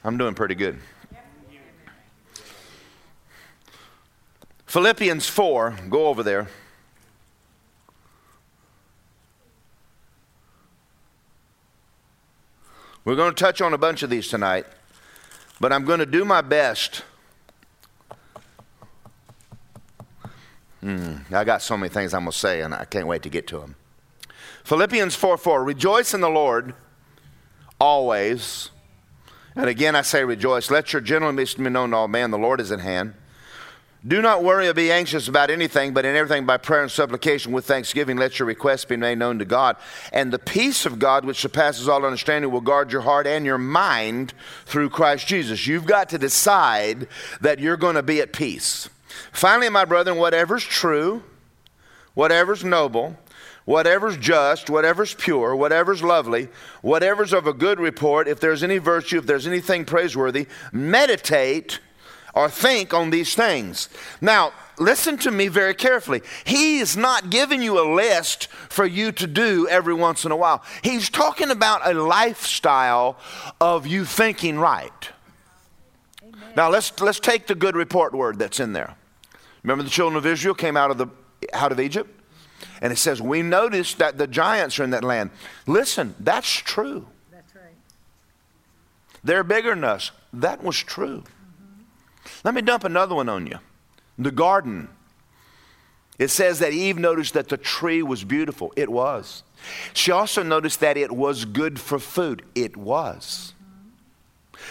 I'm 0.04 0.18
doing 0.18 0.34
pretty 0.34 0.56
good. 0.56 0.78
Philippians 4.72 5.28
4, 5.28 5.76
go 5.90 6.08
over 6.08 6.24
there. 6.24 6.48
We're 13.04 13.18
going 13.18 13.36
to 13.36 13.38
touch 13.38 13.60
on 13.60 13.74
a 13.74 13.78
bunch 13.78 14.02
of 14.02 14.10
these 14.10 14.30
tonight, 14.30 14.66
but 15.60 15.74
I'm 15.74 15.84
going 15.84 16.00
to 16.00 16.06
do 16.06 16.24
my 16.24 16.40
best. 16.40 17.04
Hmm, 20.80 21.16
I 21.34 21.44
got 21.44 21.62
so 21.62 21.76
many 21.76 21.90
things 21.90 22.14
I'm 22.14 22.22
going 22.22 22.32
to 22.32 22.38
say, 22.38 22.62
and 22.62 22.74
I 22.74 22.86
can't 22.86 23.08
wait 23.08 23.24
to 23.24 23.30
get 23.30 23.48
to 23.48 23.60
them. 23.60 23.76
Philippians 24.64 25.16
4 25.18 25.38
4, 25.38 25.66
rejoice 25.66 26.14
in 26.14 26.22
the 26.22 26.30
Lord 26.30 26.74
always. 27.78 28.70
And 29.54 29.66
again, 29.66 29.98
I 29.98 30.02
say 30.02 30.24
rejoice. 30.24 30.72
Let 30.72 30.94
your 30.94 31.02
gentleness 31.02 31.56
be 31.56 31.70
known 31.70 31.90
to 31.90 31.98
all 31.98 32.08
men. 32.08 32.32
The 32.32 32.38
Lord 32.38 32.62
is 32.62 32.72
at 32.72 32.80
hand. 32.80 33.16
Do 34.06 34.20
not 34.20 34.44
worry 34.44 34.68
or 34.68 34.74
be 34.74 34.92
anxious 34.92 35.28
about 35.28 35.52
anything, 35.52 35.94
but 35.94 36.06
in 36.06 36.16
everything 36.16 36.48
by 36.48 36.58
prayer 36.58 36.82
and 36.82 36.90
supplication 36.90 37.52
with 37.52 37.66
thanksgiving, 37.66 38.18
let 38.18 38.40
your 38.40 38.48
requests 38.48 38.86
be 38.86 38.98
made 38.98 39.20
known 39.20 39.38
to 39.38 39.46
God. 39.46 39.78
And 40.12 40.34
the 40.34 40.40
peace 40.40 40.88
of 40.88 40.98
God, 40.98 41.24
which 41.24 41.40
surpasses 41.40 41.88
all 41.88 42.04
understanding, 42.04 42.50
will 42.50 42.62
guard 42.62 42.92
your 42.92 43.02
heart 43.02 43.28
and 43.28 43.46
your 43.46 43.60
mind 43.60 44.34
through 44.66 44.90
Christ 44.90 45.28
Jesus. 45.28 45.68
You've 45.68 45.86
got 45.86 46.10
to 46.10 46.18
decide 46.18 47.08
that 47.42 47.60
you're 47.60 47.78
going 47.78 47.94
to 47.94 48.02
be 48.02 48.22
at 48.22 48.34
peace. 48.34 48.90
Finally, 49.32 49.70
my 49.70 49.86
brethren, 49.86 50.18
whatever's 50.18 50.64
true, 50.64 51.22
whatever's 52.16 52.64
noble, 52.64 53.16
whatever's 53.66 54.18
just, 54.18 54.68
whatever's 54.68 55.14
pure, 55.14 55.56
whatever's 55.56 56.02
lovely, 56.02 56.50
whatever's 56.82 57.34
of 57.34 57.46
a 57.46 57.54
good 57.54 57.80
report, 57.80 58.28
if 58.28 58.40
there's 58.40 58.64
any 58.64 58.80
virtue, 58.80 59.20
if 59.20 59.28
there's 59.28 59.46
anything 59.46 59.86
praiseworthy, 59.86 60.48
meditate 60.72 61.80
or 62.34 62.50
think 62.50 62.94
on 62.94 63.10
these 63.10 63.36
things. 63.36 63.90
Now, 64.20 64.54
listen 64.78 65.18
to 65.20 65.32
me 65.32 65.48
very 65.48 65.74
carefully. 65.74 66.22
He 66.46 66.80
is 66.80 66.96
not 66.96 67.30
giving 67.30 67.62
you 67.62 67.80
a 67.80 67.88
list 67.94 68.48
for 68.70 68.86
you 68.86 69.12
to 69.14 69.28
do 69.28 69.68
every 69.70 69.94
once 69.94 70.26
in 70.26 70.32
a 70.32 70.36
while. 70.36 70.64
He's 70.82 71.10
talking 71.10 71.52
about 71.52 71.86
a 71.86 71.94
lifestyle 71.94 73.18
of 73.60 73.86
you 73.86 74.06
thinking 74.06 74.58
right. 74.60 75.10
Amen. 76.24 76.54
Now, 76.56 76.70
let's, 76.70 77.00
let's 77.02 77.20
take 77.20 77.48
the 77.48 77.56
good 77.56 77.76
report 77.76 78.14
word 78.14 78.40
that's 78.40 78.60
in 78.60 78.74
there. 78.74 78.96
Remember 79.64 79.84
the 79.84 79.90
children 79.90 80.18
of 80.18 80.26
Israel 80.26 80.56
came 80.56 80.76
out 80.76 80.92
of, 80.92 80.98
the, 80.98 81.08
out 81.54 81.72
of 81.72 81.80
Egypt? 81.80 82.10
And 82.82 82.92
it 82.92 82.98
says, 82.98 83.22
We 83.22 83.42
noticed 83.42 84.00
that 84.00 84.18
the 84.18 84.28
giants 84.28 84.80
are 84.80 84.84
in 84.84 84.90
that 84.92 85.04
land. 85.04 85.30
Listen, 85.68 86.16
that's 86.20 86.50
true. 86.52 87.08
That's 87.32 87.56
right. 87.56 87.76
They're 89.24 89.44
bigger 89.44 89.72
than 89.72 89.84
us. 89.84 90.12
That 90.34 90.64
was 90.64 90.78
true. 90.78 91.24
Let 92.44 92.54
me 92.54 92.62
dump 92.62 92.84
another 92.84 93.16
one 93.16 93.30
on 93.30 93.48
you. 93.48 93.60
The 94.18 94.32
garden. 94.32 94.90
It 96.18 96.30
says 96.30 96.60
that 96.60 96.74
Eve 96.74 96.98
noticed 96.98 97.34
that 97.34 97.50
the 97.50 97.58
tree 97.58 98.04
was 98.04 98.24
beautiful. 98.24 98.74
It 98.76 98.90
was. 98.90 99.44
She 99.94 100.12
also 100.12 100.44
noticed 100.44 100.80
that 100.80 100.98
it 100.98 101.12
was 101.12 101.46
good 101.46 101.80
for 101.80 102.00
food. 102.00 102.44
It 102.56 102.78
was. 102.78 103.54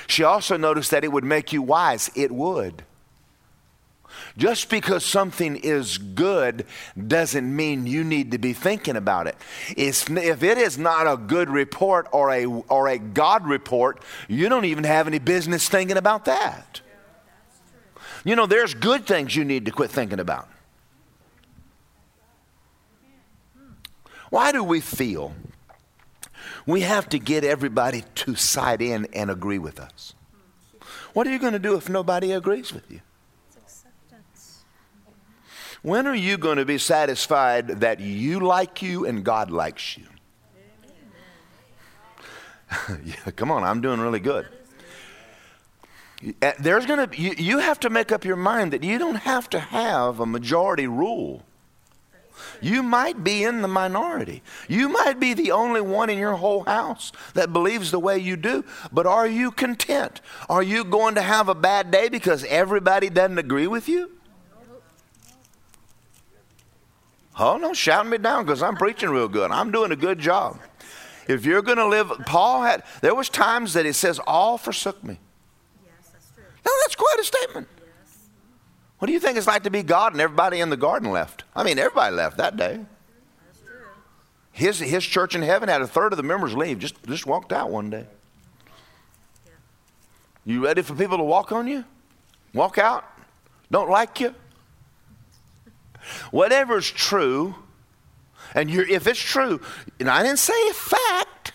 She 0.06 0.22
also 0.22 0.56
noticed 0.56 0.90
that 0.92 1.04
it 1.04 1.12
would 1.12 1.24
make 1.24 1.52
you 1.52 1.62
wise. 1.62 2.10
It 2.14 2.30
would. 2.30 2.84
Just 4.36 4.68
because 4.68 5.04
something 5.04 5.56
is 5.56 5.98
good 5.98 6.66
doesn't 7.08 7.56
mean 7.56 7.86
you 7.86 8.04
need 8.04 8.30
to 8.32 8.38
be 8.38 8.52
thinking 8.52 8.96
about 8.96 9.26
it. 9.26 9.36
If 9.76 10.08
it 10.42 10.58
is 10.58 10.78
not 10.78 11.12
a 11.12 11.16
good 11.16 11.50
report 11.50 12.08
or 12.12 12.30
a, 12.30 12.46
or 12.46 12.88
a 12.88 12.98
God 12.98 13.46
report, 13.46 14.02
you 14.28 14.48
don't 14.48 14.64
even 14.66 14.84
have 14.84 15.06
any 15.06 15.18
business 15.18 15.68
thinking 15.68 15.96
about 15.96 16.26
that. 16.26 16.80
You 18.24 18.36
know, 18.36 18.46
there's 18.46 18.74
good 18.74 19.06
things 19.06 19.34
you 19.34 19.44
need 19.44 19.64
to 19.64 19.70
quit 19.70 19.90
thinking 19.90 20.20
about. 20.20 20.48
Why 24.30 24.52
do 24.52 24.62
we 24.62 24.80
feel 24.80 25.34
we 26.66 26.82
have 26.82 27.08
to 27.08 27.18
get 27.18 27.42
everybody 27.42 28.04
to 28.14 28.36
side 28.36 28.80
in 28.80 29.06
and 29.12 29.30
agree 29.30 29.58
with 29.58 29.80
us? 29.80 30.14
What 31.12 31.26
are 31.26 31.32
you 31.32 31.38
going 31.38 31.54
to 31.54 31.58
do 31.58 31.74
if 31.74 31.88
nobody 31.88 32.32
agrees 32.32 32.72
with 32.72 32.88
you? 32.90 33.00
Acceptance. 33.56 34.62
When 35.82 36.06
are 36.06 36.14
you 36.14 36.38
going 36.38 36.58
to 36.58 36.64
be 36.64 36.78
satisfied 36.78 37.80
that 37.80 37.98
you 37.98 38.38
like 38.40 38.82
you 38.82 39.04
and 39.06 39.24
God 39.24 39.50
likes 39.50 39.98
you? 39.98 40.04
yeah, 43.04 43.32
come 43.34 43.50
on, 43.50 43.64
I'm 43.64 43.80
doing 43.80 43.98
really 43.98 44.20
good. 44.20 44.46
Uh, 46.42 46.52
there's 46.58 46.84
going 46.84 47.08
to 47.08 47.20
you, 47.20 47.34
you 47.38 47.58
have 47.58 47.80
to 47.80 47.90
make 47.90 48.12
up 48.12 48.24
your 48.24 48.36
mind 48.36 48.72
that 48.72 48.84
you 48.84 48.98
don't 48.98 49.16
have 49.16 49.48
to 49.50 49.58
have 49.58 50.20
a 50.20 50.26
majority 50.26 50.86
rule. 50.86 51.44
You 52.60 52.82
might 52.82 53.24
be 53.24 53.44
in 53.44 53.62
the 53.62 53.68
minority. 53.68 54.42
You 54.68 54.88
might 54.88 55.18
be 55.18 55.34
the 55.34 55.52
only 55.52 55.80
one 55.80 56.10
in 56.10 56.18
your 56.18 56.36
whole 56.36 56.64
house 56.64 57.12
that 57.34 57.52
believes 57.52 57.90
the 57.90 57.98
way 57.98 58.18
you 58.18 58.36
do. 58.36 58.64
But 58.92 59.06
are 59.06 59.26
you 59.26 59.50
content? 59.50 60.20
Are 60.48 60.62
you 60.62 60.84
going 60.84 61.14
to 61.14 61.22
have 61.22 61.48
a 61.48 61.54
bad 61.54 61.90
day 61.90 62.08
because 62.08 62.44
everybody 62.44 63.08
doesn't 63.08 63.38
agree 63.38 63.66
with 63.66 63.88
you? 63.88 64.10
Oh, 67.38 67.56
no, 67.56 67.72
shout 67.72 68.06
me 68.06 68.18
down 68.18 68.44
because 68.44 68.62
I'm 68.62 68.76
preaching 68.76 69.08
real 69.08 69.28
good. 69.28 69.50
I'm 69.50 69.70
doing 69.70 69.92
a 69.92 69.96
good 69.96 70.18
job. 70.18 70.58
If 71.26 71.46
you're 71.46 71.62
going 71.62 71.78
to 71.78 71.86
live, 71.86 72.12
Paul 72.26 72.62
had, 72.62 72.82
there 73.00 73.14
was 73.14 73.30
times 73.30 73.72
that 73.74 73.86
he 73.86 73.92
says, 73.92 74.20
all 74.26 74.58
forsook 74.58 75.02
me. 75.02 75.18
Now, 76.64 76.72
that's 76.82 76.96
quite 76.96 77.16
a 77.20 77.24
statement. 77.24 77.68
What 78.98 79.06
do 79.06 79.12
you 79.12 79.20
think 79.20 79.38
it's 79.38 79.46
like 79.46 79.62
to 79.62 79.70
be 79.70 79.82
God 79.82 80.12
and 80.12 80.20
everybody 80.20 80.60
in 80.60 80.68
the 80.68 80.76
garden 80.76 81.10
left? 81.10 81.44
I 81.56 81.64
mean, 81.64 81.78
everybody 81.78 82.14
left 82.14 82.36
that 82.36 82.56
day. 82.56 82.80
His, 84.52 84.78
his 84.78 85.04
church 85.04 85.34
in 85.34 85.42
heaven 85.42 85.68
had 85.68 85.80
a 85.80 85.86
third 85.86 86.12
of 86.12 86.16
the 86.18 86.22
members 86.22 86.54
leave, 86.54 86.78
just, 86.78 87.02
just 87.04 87.24
walked 87.24 87.52
out 87.52 87.70
one 87.70 87.88
day. 87.88 88.06
You 90.44 90.64
ready 90.64 90.82
for 90.82 90.94
people 90.94 91.16
to 91.16 91.24
walk 91.24 91.52
on 91.52 91.66
you? 91.66 91.84
Walk 92.52 92.76
out? 92.76 93.04
Don't 93.70 93.88
like 93.88 94.20
you? 94.20 94.34
Whatever's 96.30 96.90
true, 96.90 97.54
and 98.54 98.70
if 98.70 99.06
it's 99.06 99.20
true, 99.20 99.60
and 99.98 100.10
I 100.10 100.22
didn't 100.22 100.38
say 100.38 100.72
fact. 100.72 101.52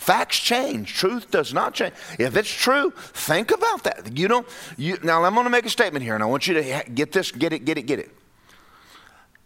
Facts 0.00 0.38
change. 0.38 0.94
Truth 0.94 1.30
does 1.30 1.52
not 1.52 1.74
change. 1.74 1.92
If 2.18 2.34
it's 2.34 2.50
true, 2.50 2.90
think 2.96 3.50
about 3.50 3.84
that. 3.84 4.16
You 4.16 4.28
don't. 4.28 4.48
You, 4.78 4.96
now 5.02 5.22
I'm 5.24 5.34
going 5.34 5.44
to 5.44 5.50
make 5.50 5.66
a 5.66 5.70
statement 5.70 6.02
here, 6.02 6.14
and 6.14 6.22
I 6.22 6.26
want 6.26 6.46
you 6.46 6.54
to 6.54 6.84
get 6.94 7.12
this, 7.12 7.30
get 7.30 7.52
it, 7.52 7.66
get 7.66 7.76
it, 7.76 7.82
get 7.82 7.98
it. 7.98 8.10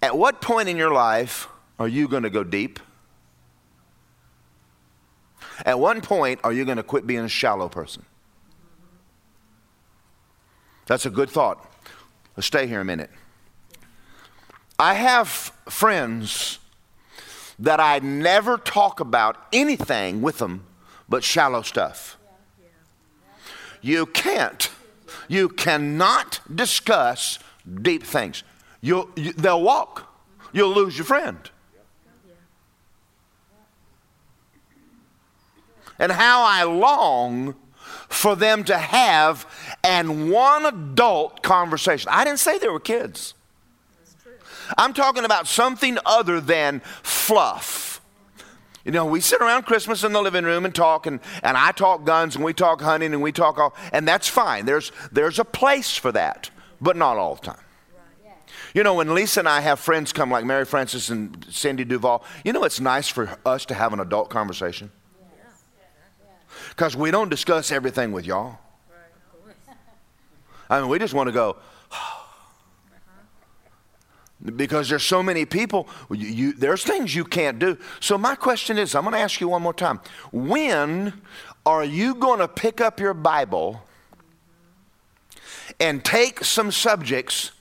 At 0.00 0.16
what 0.16 0.40
point 0.40 0.68
in 0.68 0.76
your 0.76 0.92
life 0.92 1.48
are 1.80 1.88
you 1.88 2.06
going 2.06 2.22
to 2.22 2.30
go 2.30 2.44
deep? 2.44 2.78
At 5.66 5.80
one 5.80 6.00
point, 6.00 6.38
are 6.44 6.52
you 6.52 6.64
going 6.64 6.76
to 6.76 6.84
quit 6.84 7.04
being 7.04 7.24
a 7.24 7.28
shallow 7.28 7.68
person? 7.68 8.04
That's 10.86 11.04
a 11.04 11.10
good 11.10 11.30
thought. 11.30 11.68
Let's 12.36 12.46
stay 12.46 12.68
here 12.68 12.80
a 12.80 12.84
minute. 12.84 13.10
I 14.78 14.94
have 14.94 15.28
friends 15.68 16.60
that 17.58 17.80
I 17.80 17.98
never 18.00 18.56
talk 18.56 19.00
about 19.00 19.46
anything 19.52 20.22
with 20.22 20.38
them 20.38 20.66
but 21.08 21.24
shallow 21.24 21.62
stuff. 21.62 22.16
You 23.80 24.06
can't, 24.06 24.70
you 25.28 25.48
cannot 25.48 26.40
discuss 26.52 27.38
deep 27.82 28.02
things. 28.02 28.42
You'll, 28.80 29.10
you, 29.16 29.32
they'll 29.32 29.62
walk. 29.62 30.10
You'll 30.52 30.72
lose 30.72 30.96
your 30.96 31.04
friend. 31.04 31.38
And 35.98 36.10
how 36.12 36.44
I 36.44 36.64
long 36.64 37.54
for 38.08 38.34
them 38.34 38.64
to 38.64 38.76
have 38.76 39.46
an 39.82 40.30
one 40.30 40.66
adult 40.66 41.42
conversation. 41.42 42.08
I 42.12 42.24
didn't 42.24 42.40
say 42.40 42.58
they 42.58 42.68
were 42.68 42.80
kids. 42.80 43.33
I'm 44.76 44.92
talking 44.92 45.24
about 45.24 45.46
something 45.46 45.98
other 46.04 46.40
than 46.40 46.80
fluff. 47.02 48.00
You 48.84 48.92
know, 48.92 49.06
we 49.06 49.20
sit 49.20 49.40
around 49.40 49.62
Christmas 49.62 50.04
in 50.04 50.12
the 50.12 50.20
living 50.20 50.44
room 50.44 50.64
and 50.66 50.74
talk, 50.74 51.06
and, 51.06 51.20
and 51.42 51.56
I 51.56 51.72
talk 51.72 52.04
guns, 52.04 52.36
and 52.36 52.44
we 52.44 52.52
talk 52.52 52.82
hunting, 52.82 53.14
and 53.14 53.22
we 53.22 53.32
talk 53.32 53.58
all, 53.58 53.74
and 53.92 54.06
that's 54.06 54.28
fine. 54.28 54.66
There's, 54.66 54.92
there's 55.10 55.38
a 55.38 55.44
place 55.44 55.96
for 55.96 56.12
that, 56.12 56.50
but 56.80 56.96
not 56.96 57.16
all 57.16 57.36
the 57.36 57.46
time. 57.46 57.60
You 58.74 58.82
know, 58.82 58.94
when 58.94 59.14
Lisa 59.14 59.40
and 59.40 59.48
I 59.48 59.60
have 59.60 59.78
friends 59.78 60.12
come 60.12 60.30
like 60.30 60.44
Mary 60.44 60.64
Frances 60.64 61.08
and 61.08 61.46
Cindy 61.48 61.84
Duvall, 61.84 62.24
you 62.44 62.52
know 62.52 62.64
it's 62.64 62.80
nice 62.80 63.08
for 63.08 63.38
us 63.46 63.64
to 63.66 63.74
have 63.74 63.92
an 63.92 64.00
adult 64.00 64.30
conversation? 64.30 64.90
Because 66.70 66.96
we 66.96 67.12
don't 67.12 67.28
discuss 67.28 67.70
everything 67.70 68.10
with 68.10 68.26
y'all. 68.26 68.58
I 70.68 70.80
mean, 70.80 70.88
we 70.88 70.98
just 70.98 71.14
want 71.14 71.28
to 71.28 71.32
go, 71.32 71.56
oh, 71.92 72.23
because 74.44 74.88
there's 74.88 75.04
so 75.04 75.22
many 75.22 75.44
people 75.44 75.88
you, 76.10 76.28
you, 76.28 76.52
there's 76.52 76.84
things 76.84 77.14
you 77.14 77.24
can't 77.24 77.58
do. 77.58 77.78
So 78.00 78.18
my 78.18 78.34
question 78.34 78.78
is 78.78 78.94
i'm 78.94 79.04
going 79.04 79.14
to 79.14 79.20
ask 79.20 79.40
you 79.40 79.48
one 79.48 79.62
more 79.62 79.74
time. 79.74 80.00
When 80.32 81.12
are 81.64 81.84
you 81.84 82.14
going 82.14 82.40
to 82.40 82.48
pick 82.48 82.80
up 82.80 83.00
your 83.00 83.14
bible 83.14 83.82
and 85.80 86.04
take 86.04 86.44
some 86.44 86.70
subjects 86.70 87.52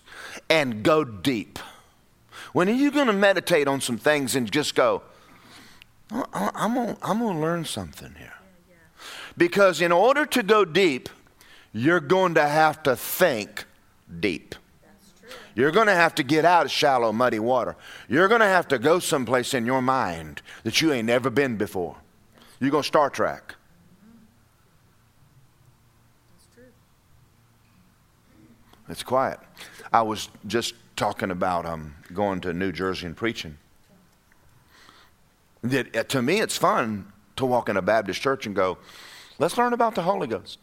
and 0.50 0.84
go 0.84 1.04
deep? 1.04 1.58
When 2.52 2.70
are 2.70 2.74
you 2.74 2.92
going 2.92 3.08
to 3.08 3.14
meditate 3.14 3.68
on 3.68 3.82
some 3.82 3.98
things 3.98 4.36
and 4.36 4.52
just 4.52 4.76
go 4.76 5.04
uh, 6.12 6.24
uh, 6.34 6.52
i'm 6.54 6.74
going 6.76 6.98
I'm 7.02 7.20
to 7.20 7.28
learn 7.28 7.66
something 7.66 8.14
here. 8.18 8.34
Because 9.36 9.82
in 9.82 9.92
order 9.92 10.26
to 10.28 10.44
go 10.44 10.66
deep 10.66 11.10
you're 11.72 12.00
going 12.00 12.36
to 12.36 12.48
have 12.48 12.84
to 12.84 12.96
think 12.96 13.66
deep 14.20 14.56
you're 15.56 15.72
going 15.72 15.88
to 15.88 15.96
have 15.96 16.16
to 16.16 16.24
get 16.24 16.46
out 16.46 16.66
of 16.66 16.72
shallow, 16.72 17.12
muddy 17.12 17.40
water. 17.40 17.76
You're 18.10 18.28
going 18.28 18.42
to 18.42 18.48
have 18.48 18.68
to 18.70 18.80
go 18.80 19.00
someplace 19.00 19.54
in 19.54 19.66
your 19.66 19.82
mind 19.82 20.42
that 20.64 20.82
you 20.82 20.92
ain't 20.92 21.08
never 21.08 21.30
been 21.30 21.58
before. 21.58 21.96
You're 22.60 22.72
going 22.72 22.84
to 22.84 22.88
Star 22.88 23.10
Trek. 23.10 23.56
It's 26.36 26.48
true. 26.56 26.64
It's 28.90 29.04
quiet. 29.04 29.40
I 29.92 30.02
was 30.02 30.30
just 30.48 30.76
talking 30.96 31.32
about 31.32 31.66
um, 31.66 31.94
going 32.14 32.42
to 32.42 32.54
New 32.54 32.72
Jersey 32.72 33.06
and 33.06 33.16
preaching. 33.16 33.58
That, 35.62 35.96
uh, 35.96 36.04
to 36.04 36.22
me, 36.22 36.42
it's 36.42 36.58
fun 36.58 37.12
to 37.36 37.46
walk 37.46 37.70
in 37.70 37.78
a 37.78 37.82
Baptist 37.82 38.22
church 38.22 38.46
and 38.46 38.56
go, 38.56 38.78
let's 39.40 39.58
learn 39.58 39.74
about 39.74 39.96
the 39.96 40.02
Holy 40.02 40.28
Ghost. 40.28 40.60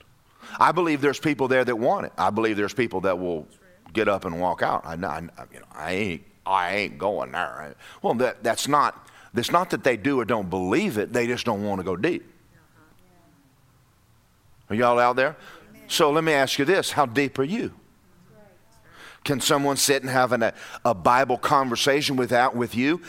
I 0.59 0.73
believe 0.73 1.01
there's 1.01 1.21
people 1.21 1.49
there 1.49 1.65
that 1.65 1.77
want 1.77 2.07
it. 2.07 2.13
I 2.19 2.31
believe 2.31 2.57
there's 2.57 2.75
people 2.75 3.03
that 3.03 3.19
will 3.19 3.47
get 3.93 4.09
up 4.09 4.25
and 4.25 4.41
walk 4.41 4.63
out. 4.63 4.85
I, 4.85 4.95
I, 4.95 5.21
you 5.53 5.61
know, 5.61 5.67
I 5.75 5.93
ain't, 5.93 6.23
I 6.47 6.75
ain't 6.77 6.99
going 6.99 7.33
there. 7.33 7.75
Well, 8.03 8.15
that, 8.15 8.43
that's 8.43 8.69
not. 8.69 9.09
It's 9.35 9.53
not 9.53 9.71
that 9.71 9.85
they 9.85 9.97
do 9.97 10.19
or 10.19 10.25
don't 10.25 10.51
believe 10.51 10.99
it. 10.99 11.13
They 11.13 11.27
just 11.27 11.45
don't 11.45 11.65
want 11.65 11.81
to 11.81 11.85
go 11.85 11.97
deep. 11.97 12.27
Are 14.69 14.75
y'all 14.75 14.99
out 14.99 15.17
there? 15.17 15.37
So 15.89 16.11
let 16.11 16.25
me 16.25 16.33
ask 16.33 16.59
you 16.59 16.65
this: 16.65 16.93
How 16.93 17.07
deep 17.07 17.39
are 17.39 17.45
you? 17.45 17.73
Can 19.25 19.41
someone 19.41 19.77
sit 19.77 20.03
and 20.03 20.11
have 20.11 20.33
an, 20.33 20.43
a, 20.43 20.55
a 20.85 20.95
Bible 20.95 21.37
conversation 21.37 22.17
without 22.17 22.57
with 22.57 22.75
you, 22.75 23.03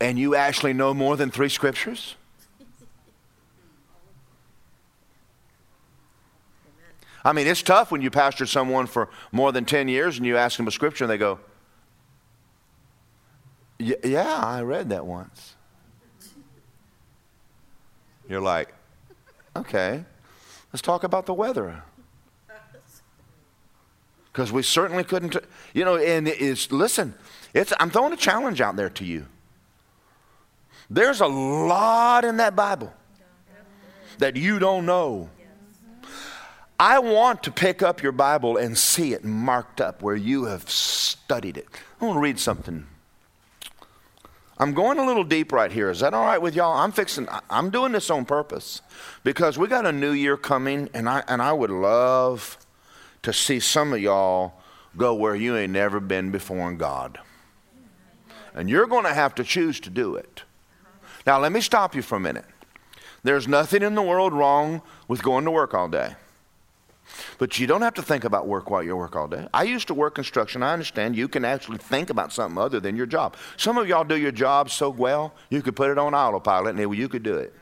and 0.00 0.18
you 0.18 0.34
actually 0.34 0.72
know 0.72 0.94
more 0.94 1.16
than 1.16 1.30
three 1.30 1.48
scriptures? 1.48 2.14
I 7.24 7.32
mean, 7.32 7.46
it's 7.46 7.62
tough 7.62 7.90
when 7.90 8.00
you 8.00 8.10
pastor 8.10 8.46
someone 8.46 8.86
for 8.86 9.08
more 9.32 9.52
than 9.52 9.64
10 9.64 9.88
years 9.88 10.16
and 10.16 10.26
you 10.26 10.36
ask 10.36 10.56
them 10.56 10.66
a 10.66 10.70
scripture 10.70 11.04
and 11.04 11.10
they 11.10 11.18
go, 11.18 11.40
Yeah, 13.78 14.36
I 14.36 14.62
read 14.62 14.90
that 14.90 15.04
once. 15.06 15.54
You're 18.28 18.40
like, 18.40 18.72
Okay. 19.56 20.04
Let's 20.72 20.82
talk 20.82 21.02
about 21.02 21.26
the 21.26 21.34
weather. 21.34 21.82
Because 24.32 24.52
we 24.52 24.62
certainly 24.62 25.02
couldn't, 25.02 25.36
you 25.74 25.84
know, 25.84 25.96
and 25.96 26.28
it's, 26.28 26.70
listen, 26.70 27.14
it's, 27.54 27.72
I'm 27.80 27.90
throwing 27.90 28.12
a 28.12 28.16
challenge 28.16 28.60
out 28.60 28.76
there 28.76 28.90
to 28.90 29.04
you. 29.04 29.26
There's 30.88 31.20
a 31.20 31.26
lot 31.26 32.24
in 32.24 32.36
that 32.36 32.54
Bible 32.54 32.92
that 34.18 34.36
you 34.36 34.58
don't 34.58 34.86
know. 34.86 35.28
I 36.80 37.00
want 37.00 37.42
to 37.42 37.50
pick 37.50 37.82
up 37.82 38.02
your 38.02 38.12
Bible 38.12 38.56
and 38.56 38.78
see 38.78 39.12
it 39.12 39.24
marked 39.24 39.80
up 39.80 40.00
where 40.00 40.14
you 40.14 40.44
have 40.44 40.70
studied 40.70 41.56
it. 41.56 41.66
I 42.00 42.04
want 42.04 42.16
to 42.16 42.20
read 42.20 42.38
something. 42.38 42.86
I'm 44.58 44.74
going 44.74 44.98
a 44.98 45.06
little 45.06 45.24
deep 45.24 45.52
right 45.52 45.70
here. 45.72 45.90
Is 45.90 46.00
that 46.00 46.14
all 46.14 46.24
right 46.24 46.40
with 46.40 46.54
y'all? 46.54 46.76
I'm 46.76 46.92
fixing 46.92 47.28
I'm 47.48 47.70
doing 47.70 47.92
this 47.92 48.10
on 48.10 48.24
purpose 48.24 48.80
because 49.24 49.58
we 49.58 49.68
got 49.68 49.86
a 49.86 49.92
new 49.92 50.12
year 50.12 50.36
coming 50.36 50.88
and 50.94 51.08
I 51.08 51.22
and 51.28 51.40
I 51.40 51.52
would 51.52 51.70
love 51.70 52.58
to 53.22 53.32
see 53.32 53.60
some 53.60 53.92
of 53.92 54.00
y'all 54.00 54.54
go 54.96 55.14
where 55.14 55.34
you 55.34 55.56
ain't 55.56 55.72
never 55.72 56.00
been 56.00 56.30
before 56.30 56.68
in 56.70 56.76
God. 56.76 57.18
And 58.54 58.68
you're 58.68 58.86
going 58.86 59.04
to 59.04 59.14
have 59.14 59.34
to 59.36 59.44
choose 59.44 59.78
to 59.80 59.90
do 59.90 60.16
it. 60.16 60.42
Now, 61.26 61.38
let 61.38 61.52
me 61.52 61.60
stop 61.60 61.94
you 61.94 62.02
for 62.02 62.16
a 62.16 62.20
minute. 62.20 62.46
There's 63.22 63.46
nothing 63.46 63.82
in 63.82 63.94
the 63.94 64.02
world 64.02 64.32
wrong 64.32 64.82
with 65.06 65.22
going 65.22 65.44
to 65.44 65.50
work 65.50 65.74
all 65.74 65.88
day. 65.88 66.14
But 67.38 67.58
you 67.58 67.66
don't 67.66 67.82
have 67.82 67.94
to 67.94 68.02
think 68.02 68.24
about 68.24 68.46
work 68.46 68.70
while 68.70 68.82
you 68.82 68.96
work 68.96 69.16
all 69.16 69.28
day. 69.28 69.48
I 69.52 69.64
used 69.64 69.88
to 69.88 69.94
work 69.94 70.14
construction. 70.14 70.62
I 70.62 70.72
understand 70.72 71.16
you 71.16 71.28
can 71.28 71.44
actually 71.44 71.78
think 71.78 72.10
about 72.10 72.32
something 72.32 72.58
other 72.58 72.80
than 72.80 72.96
your 72.96 73.06
job. 73.06 73.36
Some 73.56 73.78
of 73.78 73.88
y'all 73.88 74.04
do 74.04 74.16
your 74.16 74.32
job 74.32 74.70
so 74.70 74.90
well, 74.90 75.34
you 75.50 75.62
could 75.62 75.76
put 75.76 75.90
it 75.90 75.98
on 75.98 76.14
autopilot 76.14 76.76
and 76.76 76.96
you 76.96 77.08
could 77.08 77.22
do 77.22 77.36
it. 77.36 77.54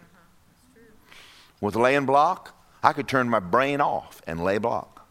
With 1.61 1.77
laying 1.77 2.07
block, 2.07 2.55
I 2.83 2.93
could 2.93 3.09
turn 3.09 3.29
my 3.29 3.41
brain 3.41 3.81
off 3.81 4.21
and 4.27 4.43
lay 4.43 4.59
block. 4.59 5.07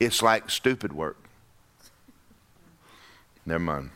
It's 0.00 0.22
like 0.22 0.50
stupid 0.50 0.92
work. 0.92 1.16
Never 3.46 3.62
mind. 3.62 3.90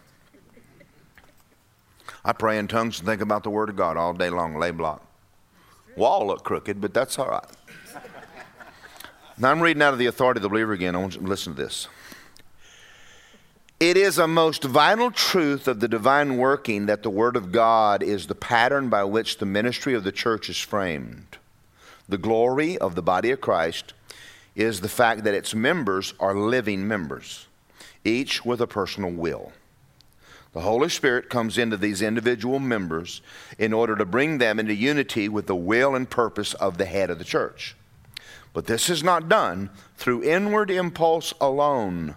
I 2.24 2.32
pray 2.32 2.58
in 2.58 2.68
tongues 2.68 2.98
and 2.98 3.08
think 3.08 3.22
about 3.22 3.42
the 3.42 3.50
Word 3.50 3.70
of 3.70 3.76
God 3.76 3.96
all 3.96 4.12
day 4.12 4.30
long, 4.30 4.56
lay 4.56 4.70
block. 4.70 5.04
Wall 5.98 6.26
look 6.26 6.44
crooked, 6.44 6.80
but 6.80 6.94
that's 6.94 7.18
all 7.18 7.28
right. 7.28 7.44
Now 9.36 9.50
I'm 9.50 9.60
reading 9.60 9.82
out 9.82 9.92
of 9.92 9.98
the 9.98 10.06
authority 10.06 10.38
of 10.38 10.42
the 10.42 10.48
believer 10.48 10.72
again. 10.72 10.94
I 10.94 10.98
want 10.98 11.14
you 11.14 11.20
to 11.20 11.26
listen 11.26 11.54
to 11.54 11.62
this. 11.62 11.88
It 13.78 13.96
is 13.96 14.18
a 14.18 14.26
most 14.26 14.64
vital 14.64 15.12
truth 15.12 15.68
of 15.68 15.78
the 15.78 15.86
divine 15.86 16.36
working 16.36 16.86
that 16.86 17.04
the 17.04 17.10
Word 17.10 17.36
of 17.36 17.52
God 17.52 18.02
is 18.02 18.26
the 18.26 18.34
pattern 18.34 18.88
by 18.88 19.04
which 19.04 19.38
the 19.38 19.46
ministry 19.46 19.94
of 19.94 20.02
the 20.02 20.10
church 20.10 20.48
is 20.48 20.58
framed. 20.58 21.38
The 22.08 22.18
glory 22.18 22.76
of 22.78 22.96
the 22.96 23.02
body 23.02 23.30
of 23.30 23.40
Christ 23.40 23.92
is 24.56 24.80
the 24.80 24.88
fact 24.88 25.22
that 25.22 25.34
its 25.34 25.54
members 25.54 26.14
are 26.18 26.34
living 26.34 26.88
members, 26.88 27.46
each 28.04 28.44
with 28.44 28.60
a 28.60 28.66
personal 28.66 29.12
will. 29.12 29.52
The 30.52 30.60
Holy 30.60 30.88
Spirit 30.88 31.28
comes 31.28 31.58
into 31.58 31.76
these 31.76 32.00
individual 32.00 32.58
members 32.58 33.20
in 33.58 33.72
order 33.72 33.94
to 33.96 34.04
bring 34.04 34.38
them 34.38 34.58
into 34.58 34.74
unity 34.74 35.28
with 35.28 35.46
the 35.46 35.56
will 35.56 35.94
and 35.94 36.08
purpose 36.08 36.54
of 36.54 36.78
the 36.78 36.86
head 36.86 37.10
of 37.10 37.18
the 37.18 37.24
church. 37.24 37.76
But 38.52 38.66
this 38.66 38.88
is 38.88 39.04
not 39.04 39.28
done 39.28 39.70
through 39.96 40.24
inward 40.24 40.70
impulse 40.70 41.34
alone. 41.40 42.14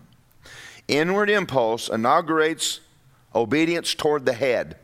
Inward 0.88 1.30
impulse 1.30 1.90
inaugurates 1.90 2.80
obedience 3.36 3.94
toward 3.94 4.26
the 4.26 4.34
head, 4.34 4.78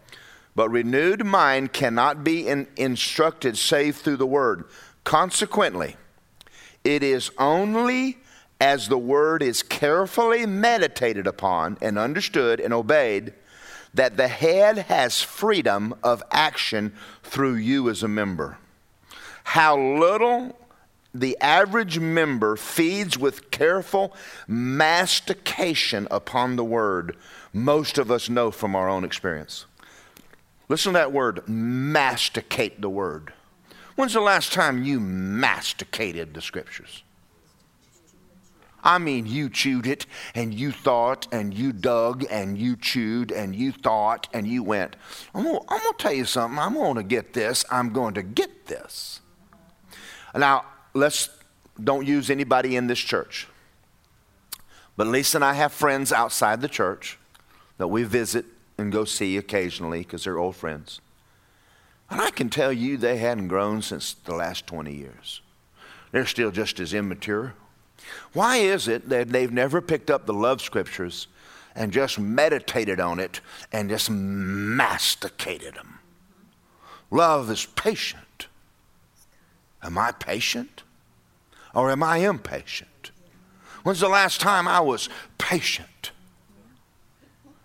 but 0.56 0.70
renewed 0.70 1.26
mind 1.26 1.74
cannot 1.74 2.24
be 2.24 2.48
in, 2.48 2.68
instructed 2.76 3.58
save 3.58 3.96
through 3.96 4.18
the 4.18 4.28
word. 4.28 4.66
Consequently, 5.04 5.96
it 6.84 7.02
is 7.02 7.32
only 7.38 8.20
as 8.60 8.88
the 8.88 8.98
word 8.98 9.44
is 9.44 9.64
carefully 9.64 10.46
meditated 10.46 11.28
upon 11.28 11.78
and 11.82 11.98
understood 11.98 12.60
and 12.60 12.74
obeyed, 12.74 13.34
that 13.94 14.18
the 14.18 14.28
head 14.28 14.78
has 14.78 15.22
freedom 15.22 15.94
of 16.04 16.24
action 16.32 16.94
through 17.24 17.56
you 17.56 17.90
as 17.90 18.04
a 18.04 18.08
member. 18.08 18.58
How 19.44 19.80
little 19.80 20.58
the 21.14 21.38
average 21.40 22.00
member 22.00 22.56
feeds 22.56 23.18
with 23.18 23.50
careful 23.50 24.14
mastication 24.48 26.08
upon 26.12 26.56
the 26.56 26.64
word, 26.64 27.16
most 27.54 27.98
of 27.98 28.12
us 28.12 28.30
know 28.30 28.52
from 28.52 28.76
our 28.76 28.90
own 28.90 29.04
experience. 29.04 29.66
Listen 30.70 30.94
to 30.94 31.00
that 31.00 31.14
word 31.14 31.48
masticate 31.48 32.82
the 32.82 32.90
word. 32.90 33.34
When's 33.96 34.14
the 34.14 34.22
last 34.22 34.54
time 34.54 34.84
you 34.84 35.00
masticated 35.00 36.34
the 36.34 36.42
scriptures? 36.42 37.04
I 38.84 39.00
mean, 39.00 39.26
you 39.26 39.50
chewed 39.50 39.88
it 39.88 40.06
and 40.36 40.54
you 40.54 40.72
thought 40.72 41.28
and 41.32 41.54
you 41.54 41.74
dug 41.74 42.26
and 42.30 42.58
you 42.58 42.76
chewed 42.76 43.32
and 43.32 43.56
you 43.56 43.72
thought 43.72 44.28
and 44.34 44.48
you 44.48 44.64
went, 44.64 44.96
I'm 45.34 45.44
going 45.44 45.60
to 45.60 45.96
tell 45.98 46.14
you 46.14 46.26
something. 46.26 46.60
I'm 46.60 46.76
going 46.76 46.96
to 46.96 47.04
get 47.04 47.34
this. 47.34 47.66
I'm 47.72 47.92
going 47.92 48.14
to 48.14 48.24
get 48.24 48.68
this. 48.68 49.22
Now, 50.36 50.66
let's 50.94 51.30
don't 51.84 52.08
use 52.08 52.30
anybody 52.30 52.76
in 52.76 52.88
this 52.88 53.00
church. 53.00 53.48
But 54.96 55.08
Lisa 55.08 55.38
and 55.38 55.46
I 55.46 55.54
have 55.54 55.72
friends 55.72 56.12
outside 56.12 56.62
the 56.62 56.68
church 56.68 57.20
that 57.78 57.88
we 57.88 58.04
visit 58.04 58.46
and 58.78 58.92
go 58.92 59.06
see 59.06 59.38
occasionally 59.38 60.00
because 60.00 60.24
they're 60.24 60.40
old 60.40 60.56
friends. 60.56 61.02
And 62.10 62.22
I 62.22 62.32
can 62.32 62.50
tell 62.50 62.72
you 62.72 62.98
they 62.98 63.18
hadn't 63.18 63.48
grown 63.48 63.82
since 63.82 64.14
the 64.14 64.34
last 64.34 64.66
20 64.66 64.94
years. 64.94 65.42
They're 66.12 66.26
still 66.26 66.52
just 66.52 66.80
as 66.80 66.94
immature, 66.94 67.54
why 68.34 68.58
is 68.58 68.88
it 68.88 69.10
that 69.10 69.30
they've 69.30 69.52
never 69.52 69.82
picked 69.82 70.10
up 70.10 70.26
the 70.26 70.34
love 70.34 70.62
scriptures 70.62 71.28
and 71.76 71.92
just 71.92 72.20
meditated 72.20 73.00
on 73.00 73.20
it 73.20 73.42
and 73.72 73.90
just 73.90 74.10
masticated 74.10 75.76
them? 75.76 76.00
Love 77.10 77.50
is 77.50 77.66
patient. 77.66 78.48
Am 79.82 79.98
I 79.98 80.12
patient? 80.12 80.84
Or 81.74 81.92
am 81.92 82.04
I 82.04 82.18
impatient? 82.18 83.12
When's 83.84 84.00
the 84.00 84.10
last 84.10 84.42
time 84.42 84.68
I 84.68 84.82
was 84.82 85.10
patient? 85.38 86.12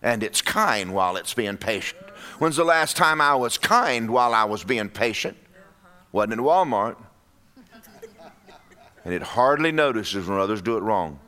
And 0.02 0.22
it's 0.22 0.42
kind 0.42 0.92
while 0.92 1.16
it's 1.16 1.34
being 1.34 1.56
patient. 1.56 2.02
When's 2.38 2.56
the 2.56 2.64
last 2.64 2.96
time 2.96 3.20
I 3.20 3.34
was 3.34 3.58
kind 3.58 4.10
while 4.10 4.34
I 4.34 4.44
was 4.44 4.64
being 4.64 4.88
patient? 4.88 5.36
Wasn't 6.12 6.32
in 6.32 6.40
Walmart 6.40 6.96
and 9.04 9.12
it 9.14 9.22
hardly 9.22 9.72
notices 9.72 10.26
when 10.28 10.38
others 10.38 10.62
do 10.62 10.76
it 10.76 10.80
wrong. 10.80 11.18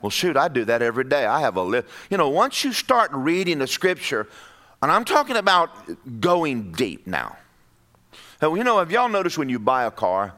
Well, 0.00 0.10
shoot, 0.10 0.36
I 0.36 0.48
do 0.48 0.64
that 0.66 0.80
every 0.82 1.04
day. 1.04 1.26
I 1.26 1.40
have 1.40 1.56
a 1.56 1.62
list. 1.62 1.88
You 2.08 2.16
know, 2.16 2.28
once 2.28 2.62
you 2.64 2.72
start 2.72 3.10
reading 3.12 3.58
the 3.58 3.66
scripture, 3.66 4.28
and 4.80 4.92
I'm 4.92 5.04
talking 5.04 5.36
about 5.36 5.70
going 6.20 6.72
deep 6.72 7.06
now. 7.06 7.36
Now, 8.40 8.54
you 8.54 8.62
know, 8.62 8.78
have 8.78 8.92
y'all 8.92 9.08
noticed 9.08 9.36
when 9.36 9.48
you 9.48 9.58
buy 9.58 9.84
a 9.84 9.90
car, 9.90 10.34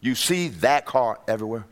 you 0.00 0.14
see 0.14 0.48
that 0.48 0.86
car 0.86 1.18
everywhere? 1.26 1.66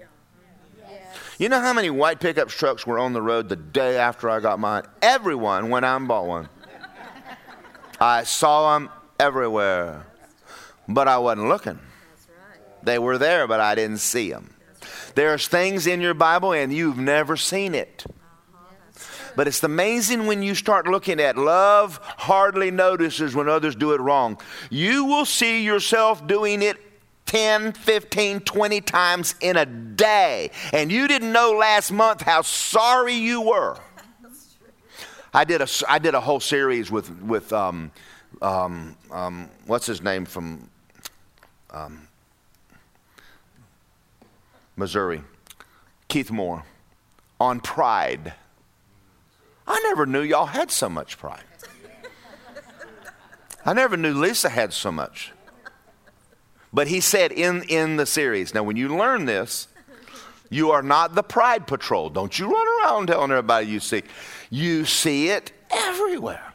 You 1.38 1.48
know 1.48 1.60
how 1.60 1.72
many 1.72 1.90
white 1.90 2.20
pickup 2.20 2.48
trucks 2.48 2.86
were 2.86 2.98
on 2.98 3.12
the 3.12 3.22
road 3.22 3.48
the 3.48 3.56
day 3.56 3.96
after 3.96 4.30
I 4.30 4.40
got 4.40 4.58
mine? 4.58 4.84
Everyone 5.02 5.68
went 5.68 5.84
out 5.84 5.96
and 5.96 6.08
bought 6.08 6.26
one. 6.26 6.48
I 8.00 8.24
saw 8.24 8.74
them 8.74 8.90
everywhere, 9.18 10.06
but 10.88 11.08
I 11.08 11.18
wasn't 11.18 11.48
looking. 11.48 11.78
They 12.84 12.98
were 12.98 13.18
there, 13.18 13.46
but 13.46 13.60
I 13.60 13.74
didn't 13.74 13.98
see 13.98 14.30
them. 14.30 14.54
There's 15.14 15.48
things 15.48 15.86
in 15.86 16.00
your 16.00 16.14
Bible 16.14 16.52
and 16.52 16.72
you've 16.72 16.98
never 16.98 17.36
seen 17.36 17.74
it. 17.74 18.04
But 19.36 19.48
it's 19.48 19.62
amazing 19.62 20.26
when 20.26 20.42
you 20.42 20.54
start 20.54 20.86
looking 20.86 21.20
at 21.20 21.36
love 21.36 21.98
hardly 22.02 22.70
notices 22.70 23.34
when 23.34 23.48
others 23.48 23.74
do 23.74 23.92
it 23.92 24.00
wrong. 24.00 24.40
You 24.70 25.04
will 25.04 25.24
see 25.24 25.64
yourself 25.64 26.26
doing 26.26 26.62
it 26.62 26.76
10, 27.26 27.72
15, 27.72 28.40
20 28.40 28.80
times 28.82 29.34
in 29.40 29.56
a 29.56 29.66
day. 29.66 30.50
And 30.72 30.92
you 30.92 31.08
didn't 31.08 31.32
know 31.32 31.52
last 31.52 31.90
month 31.90 32.22
how 32.22 32.42
sorry 32.42 33.14
you 33.14 33.40
were. 33.40 33.76
I 35.32 35.42
did 35.42 35.60
a, 35.60 35.66
I 35.88 35.98
did 35.98 36.14
a 36.14 36.20
whole 36.20 36.38
series 36.38 36.92
with, 36.92 37.10
with 37.20 37.52
um, 37.52 37.90
um, 38.40 38.96
um, 39.10 39.50
what's 39.66 39.86
his 39.86 40.00
name 40.00 40.26
from 40.26 40.70
um, 41.72 42.06
Missouri, 44.76 45.22
Keith 46.08 46.30
Moore, 46.30 46.64
on 47.40 47.60
pride. 47.60 48.34
I 49.66 49.80
never 49.84 50.06
knew 50.06 50.20
y'all 50.20 50.46
had 50.46 50.70
so 50.70 50.88
much 50.88 51.18
pride. 51.18 51.44
I 53.66 53.72
never 53.72 53.96
knew 53.96 54.12
Lisa 54.12 54.50
had 54.50 54.72
so 54.72 54.92
much. 54.92 55.32
But 56.72 56.88
he 56.88 57.00
said 57.00 57.32
in, 57.32 57.62
in 57.68 57.96
the 57.96 58.04
series, 58.04 58.52
now 58.52 58.62
when 58.62 58.76
you 58.76 58.94
learn 58.94 59.24
this, 59.24 59.68
you 60.50 60.70
are 60.72 60.82
not 60.82 61.14
the 61.14 61.22
pride 61.22 61.66
patrol. 61.66 62.10
Don't 62.10 62.38
you 62.38 62.52
run 62.52 62.66
around 62.80 63.06
telling 63.06 63.30
everybody 63.30 63.66
you 63.66 63.80
see. 63.80 64.02
You 64.50 64.84
see 64.84 65.28
it 65.28 65.52
everywhere. 65.70 66.52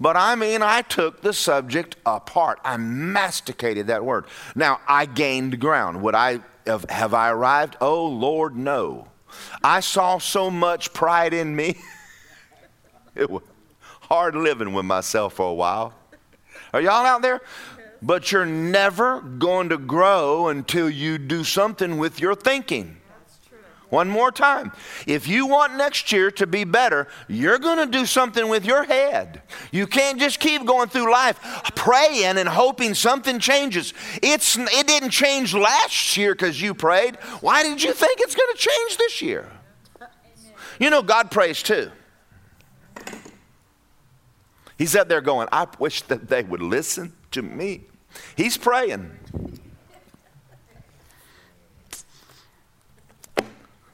But 0.00 0.16
I 0.16 0.36
mean, 0.36 0.62
I 0.62 0.82
took 0.82 1.22
the 1.22 1.32
subject 1.32 1.96
apart. 2.06 2.60
I 2.64 2.76
masticated 2.76 3.88
that 3.88 4.04
word. 4.04 4.26
Now, 4.54 4.80
I 4.86 5.06
gained 5.06 5.58
ground. 5.58 6.02
Would 6.02 6.14
I 6.14 6.40
have, 6.68 6.88
have 6.88 7.14
I 7.14 7.30
arrived? 7.30 7.76
Oh, 7.80 8.06
Lord, 8.06 8.56
no. 8.56 9.08
I 9.62 9.80
saw 9.80 10.18
so 10.18 10.50
much 10.50 10.92
pride 10.92 11.34
in 11.34 11.54
me. 11.54 11.76
it 13.14 13.28
was 13.28 13.42
hard 14.02 14.34
living 14.34 14.72
with 14.72 14.84
myself 14.84 15.34
for 15.34 15.50
a 15.50 15.54
while. 15.54 15.94
Are 16.72 16.80
y'all 16.80 17.06
out 17.06 17.22
there? 17.22 17.40
But 18.00 18.30
you're 18.30 18.46
never 18.46 19.20
going 19.20 19.70
to 19.70 19.78
grow 19.78 20.48
until 20.48 20.88
you 20.88 21.18
do 21.18 21.42
something 21.42 21.98
with 21.98 22.20
your 22.20 22.34
thinking. 22.34 22.97
One 23.90 24.08
more 24.08 24.30
time. 24.30 24.72
If 25.06 25.26
you 25.26 25.46
want 25.46 25.76
next 25.76 26.12
year 26.12 26.30
to 26.32 26.46
be 26.46 26.64
better, 26.64 27.08
you're 27.26 27.58
going 27.58 27.78
to 27.78 27.86
do 27.86 28.04
something 28.04 28.48
with 28.48 28.66
your 28.66 28.84
head. 28.84 29.40
You 29.72 29.86
can't 29.86 30.20
just 30.20 30.40
keep 30.40 30.66
going 30.66 30.88
through 30.88 31.10
life 31.10 31.38
praying 31.74 32.36
and 32.36 32.48
hoping 32.48 32.92
something 32.92 33.38
changes. 33.38 33.94
It's, 34.22 34.58
it 34.58 34.86
didn't 34.86 35.10
change 35.10 35.54
last 35.54 36.16
year 36.16 36.34
because 36.34 36.60
you 36.60 36.74
prayed. 36.74 37.16
Why 37.40 37.62
did 37.62 37.82
you 37.82 37.92
think 37.94 38.20
it's 38.20 38.34
going 38.34 38.52
to 38.52 38.58
change 38.58 38.98
this 38.98 39.22
year? 39.22 39.50
You 40.78 40.90
know, 40.90 41.02
God 41.02 41.30
prays 41.30 41.62
too. 41.62 41.90
He's 44.76 44.94
up 44.94 45.08
there 45.08 45.20
going, 45.20 45.48
I 45.50 45.66
wish 45.78 46.02
that 46.02 46.28
they 46.28 46.42
would 46.42 46.62
listen 46.62 47.12
to 47.32 47.42
me. 47.42 47.84
He's 48.36 48.56
praying. 48.56 49.10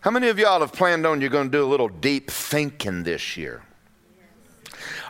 How 0.04 0.10
many 0.10 0.28
of 0.28 0.38
y'all 0.38 0.60
have 0.60 0.74
planned 0.74 1.06
on 1.06 1.22
you're 1.22 1.30
going 1.30 1.50
to 1.50 1.58
do 1.58 1.64
a 1.64 1.66
little 1.66 1.88
deep 1.88 2.30
thinking 2.30 3.04
this 3.04 3.38
year? 3.38 3.62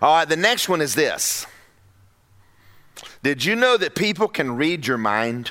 All 0.01 0.15
right, 0.15 0.29
the 0.29 0.37
next 0.37 0.69
one 0.69 0.81
is 0.81 0.95
this. 0.95 1.49
Did 3.21 3.45
you 3.45 3.57
know 3.57 3.77
that 3.77 3.97
people 3.97 4.29
can 4.29 4.55
read 4.55 4.87
your 4.87 4.97
mind? 4.97 5.51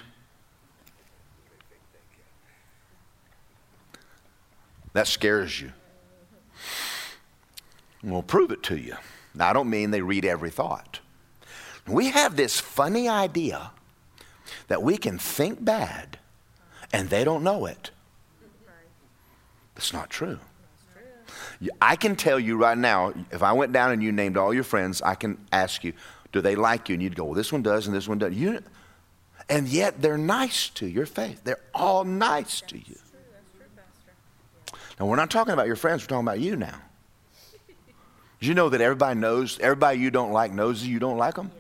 That 4.94 5.08
scares 5.08 5.60
you. 5.60 5.74
We'll 8.02 8.24
prove 8.24 8.50
it 8.50 8.64
to 8.64 8.78
you. 8.78 8.96
Now, 9.36 9.50
I 9.50 9.54
don't 9.54 9.70
mean 9.70 9.92
they 9.92 10.02
read 10.02 10.24
every 10.24 10.52
thought. 10.52 11.02
We 11.86 12.12
have 12.12 12.38
this 12.38 12.62
funny 12.62 13.10
idea 13.10 13.72
that 14.70 14.82
we 14.82 14.96
can 14.96 15.20
think 15.20 15.66
bad 15.66 16.18
and 16.94 17.10
they 17.10 17.26
don't 17.26 17.44
know 17.44 17.66
it. 17.66 17.92
That's 19.84 19.92
not 19.92 20.10
true. 20.10 20.40
I 21.82 21.98
can 21.98 22.16
tell 22.16 22.40
you 22.40 22.56
right 22.56 22.78
now, 22.78 23.14
if 23.32 23.44
I 23.44 23.52
went 23.52 23.74
down 23.74 23.92
and 23.92 24.02
you 24.02 24.14
named 24.14 24.38
all 24.38 24.54
your 24.54 24.64
friends, 24.64 25.02
I 25.02 25.16
can 25.16 25.38
ask 25.52 25.84
you, 25.84 25.92
do 26.32 26.40
they 26.40 26.56
like 26.56 26.88
you? 26.88 26.94
And 26.94 27.04
you'd 27.04 27.18
go, 27.18 27.26
well, 27.26 27.34
this 27.34 27.52
one 27.52 27.64
does 27.64 27.86
and 27.86 27.94
this 27.94 28.08
one 28.08 28.18
does. 28.18 28.34
You, 28.34 28.62
and 29.50 29.68
yet 29.68 30.02
they're 30.02 30.18
nice 30.18 30.70
to 30.70 30.88
your 30.88 31.06
faith. 31.06 31.42
They're 31.44 31.60
all 31.74 32.06
nice 32.06 32.62
to 32.62 32.78
you. 32.78 32.96
Now, 35.02 35.08
we're 35.08 35.18
not 35.18 35.30
talking 35.30 35.52
about 35.52 35.68
your 35.68 35.76
friends, 35.76 36.04
we're 36.04 36.08
talking 36.08 36.28
about 36.28 36.40
you 36.40 36.56
now. 36.56 36.80
Did 38.40 38.48
you 38.48 38.54
know 38.54 38.70
that 38.70 38.80
everybody 38.80 39.20
knows, 39.20 39.60
everybody 39.60 40.00
you 40.00 40.12
don't 40.12 40.32
like 40.32 40.54
knows 40.54 40.82
you 40.86 41.00
don't 41.00 41.18
like 41.18 41.36
them? 41.36 41.52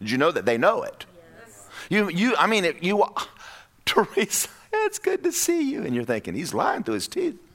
Did 0.00 0.10
you 0.10 0.18
know 0.18 0.32
that 0.32 0.44
they 0.44 0.58
know 0.58 0.82
it? 0.82 1.06
Yes. 1.46 1.66
You, 1.88 2.10
you, 2.10 2.36
I 2.36 2.46
mean, 2.46 2.66
if 2.66 2.82
you, 2.82 3.02
Teresa, 3.86 4.50
it's 4.72 4.98
good 4.98 5.22
to 5.24 5.32
see 5.32 5.70
you. 5.70 5.82
And 5.82 5.94
you're 5.94 6.04
thinking, 6.04 6.34
he's 6.34 6.54
lying 6.54 6.82
through 6.82 6.94
his 6.94 7.08
teeth. 7.08 7.38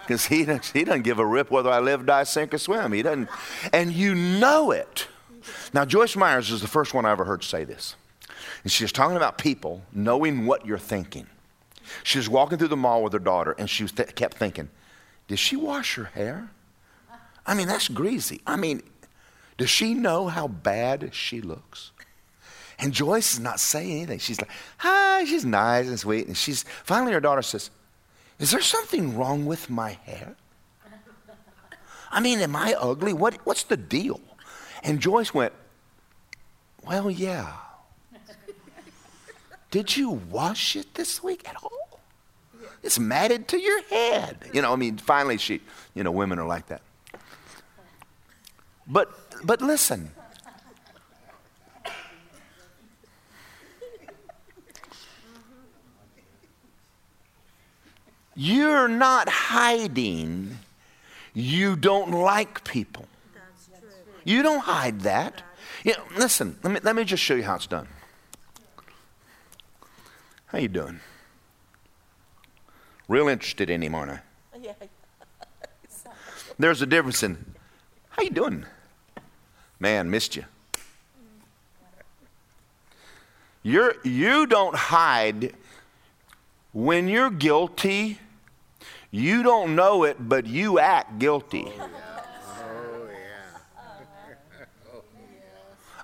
Because 0.00 0.26
he, 0.26 0.38
he 0.72 0.82
doesn't 0.84 1.02
give 1.02 1.20
a 1.20 1.24
rip 1.26 1.52
whether 1.52 1.70
I 1.70 1.78
live, 1.78 2.04
die, 2.04 2.24
sink, 2.24 2.52
or 2.52 2.58
swim. 2.58 2.92
He 2.92 3.00
doesn't. 3.00 3.28
And 3.72 3.92
you 3.92 4.16
know 4.16 4.72
it. 4.72 5.06
Now, 5.72 5.84
Joyce 5.84 6.16
Myers 6.16 6.50
is 6.50 6.60
the 6.60 6.66
first 6.66 6.94
one 6.94 7.04
I 7.04 7.12
ever 7.12 7.24
heard 7.24 7.44
say 7.44 7.62
this. 7.62 7.94
And 8.64 8.72
she's 8.72 8.90
talking 8.90 9.16
about 9.16 9.38
people 9.38 9.82
knowing 9.92 10.46
what 10.46 10.66
you're 10.66 10.78
thinking. 10.78 11.28
She 12.02 12.18
was 12.18 12.28
walking 12.28 12.58
through 12.58 12.68
the 12.68 12.76
mall 12.76 13.04
with 13.04 13.12
her 13.12 13.20
daughter, 13.20 13.54
and 13.56 13.70
she 13.70 13.86
th- 13.86 14.16
kept 14.16 14.36
thinking, 14.36 14.68
Did 15.28 15.38
she 15.38 15.54
wash 15.54 15.94
her 15.94 16.04
hair? 16.06 16.50
I 17.46 17.54
mean, 17.54 17.68
that's 17.68 17.88
greasy. 17.88 18.40
I 18.46 18.56
mean, 18.56 18.82
does 19.58 19.70
she 19.70 19.94
know 19.94 20.28
how 20.28 20.48
bad 20.48 21.10
she 21.12 21.40
looks? 21.40 21.92
And 22.80 22.92
Joyce 22.92 23.34
is 23.34 23.40
not 23.40 23.60
saying 23.60 23.92
anything. 23.92 24.18
She's 24.18 24.40
like, 24.40 24.50
hi, 24.78 25.24
she's 25.24 25.44
nice 25.44 25.86
and 25.86 26.00
sweet. 26.00 26.26
And 26.26 26.36
she's 26.36 26.62
finally 26.84 27.12
her 27.12 27.20
daughter 27.20 27.42
says, 27.42 27.70
Is 28.38 28.50
there 28.50 28.62
something 28.62 29.16
wrong 29.16 29.44
with 29.44 29.68
my 29.68 29.92
hair? 30.04 30.34
I 32.10 32.20
mean, 32.20 32.40
am 32.40 32.56
I 32.56 32.74
ugly? 32.74 33.12
What, 33.12 33.34
what's 33.44 33.64
the 33.64 33.76
deal? 33.76 34.20
And 34.82 34.98
Joyce 34.98 35.34
went, 35.34 35.52
Well, 36.86 37.10
yeah. 37.10 37.52
Did 39.70 39.96
you 39.96 40.10
wash 40.10 40.74
it 40.74 40.94
this 40.94 41.22
week 41.22 41.48
at 41.48 41.56
all? 41.62 42.00
It's 42.82 42.98
matted 42.98 43.46
to 43.48 43.60
your 43.60 43.82
head. 43.84 44.38
You 44.52 44.62
know, 44.62 44.72
I 44.72 44.76
mean, 44.76 44.96
finally 44.96 45.36
she, 45.36 45.60
you 45.94 46.02
know, 46.02 46.10
women 46.10 46.38
are 46.38 46.46
like 46.46 46.66
that. 46.68 46.82
But 48.86 49.10
but 49.44 49.60
listen. 49.60 50.12
You're 58.42 58.88
not 58.88 59.28
hiding. 59.28 60.60
You 61.34 61.76
don't 61.76 62.10
like 62.10 62.64
people. 62.64 63.04
You 64.24 64.42
don't 64.42 64.60
hide 64.60 65.02
that. 65.02 65.42
You 65.84 65.92
know, 65.92 66.04
listen, 66.16 66.58
let 66.62 66.72
me, 66.72 66.80
let 66.82 66.96
me 66.96 67.04
just 67.04 67.22
show 67.22 67.34
you 67.34 67.42
how 67.42 67.56
it's 67.56 67.66
done. 67.66 67.86
How 70.46 70.56
you 70.56 70.68
doing? 70.68 71.00
Real 73.08 73.28
interested 73.28 73.68
in 73.68 73.82
him, 73.82 73.94
aren't 73.94 74.12
I? 74.12 74.20
There's 76.58 76.80
a 76.80 76.86
difference 76.86 77.22
in 77.22 77.44
how 78.08 78.22
you 78.22 78.30
doing? 78.30 78.64
Man, 79.78 80.08
missed 80.08 80.34
you. 80.36 80.46
You're, 83.62 83.96
you 84.02 84.46
don't 84.46 84.76
hide 84.76 85.52
when 86.72 87.06
you're 87.06 87.28
guilty. 87.28 88.18
You 89.10 89.42
don't 89.42 89.74
know 89.74 90.04
it, 90.04 90.16
but 90.20 90.46
you 90.46 90.78
act 90.78 91.18
guilty. 91.18 91.72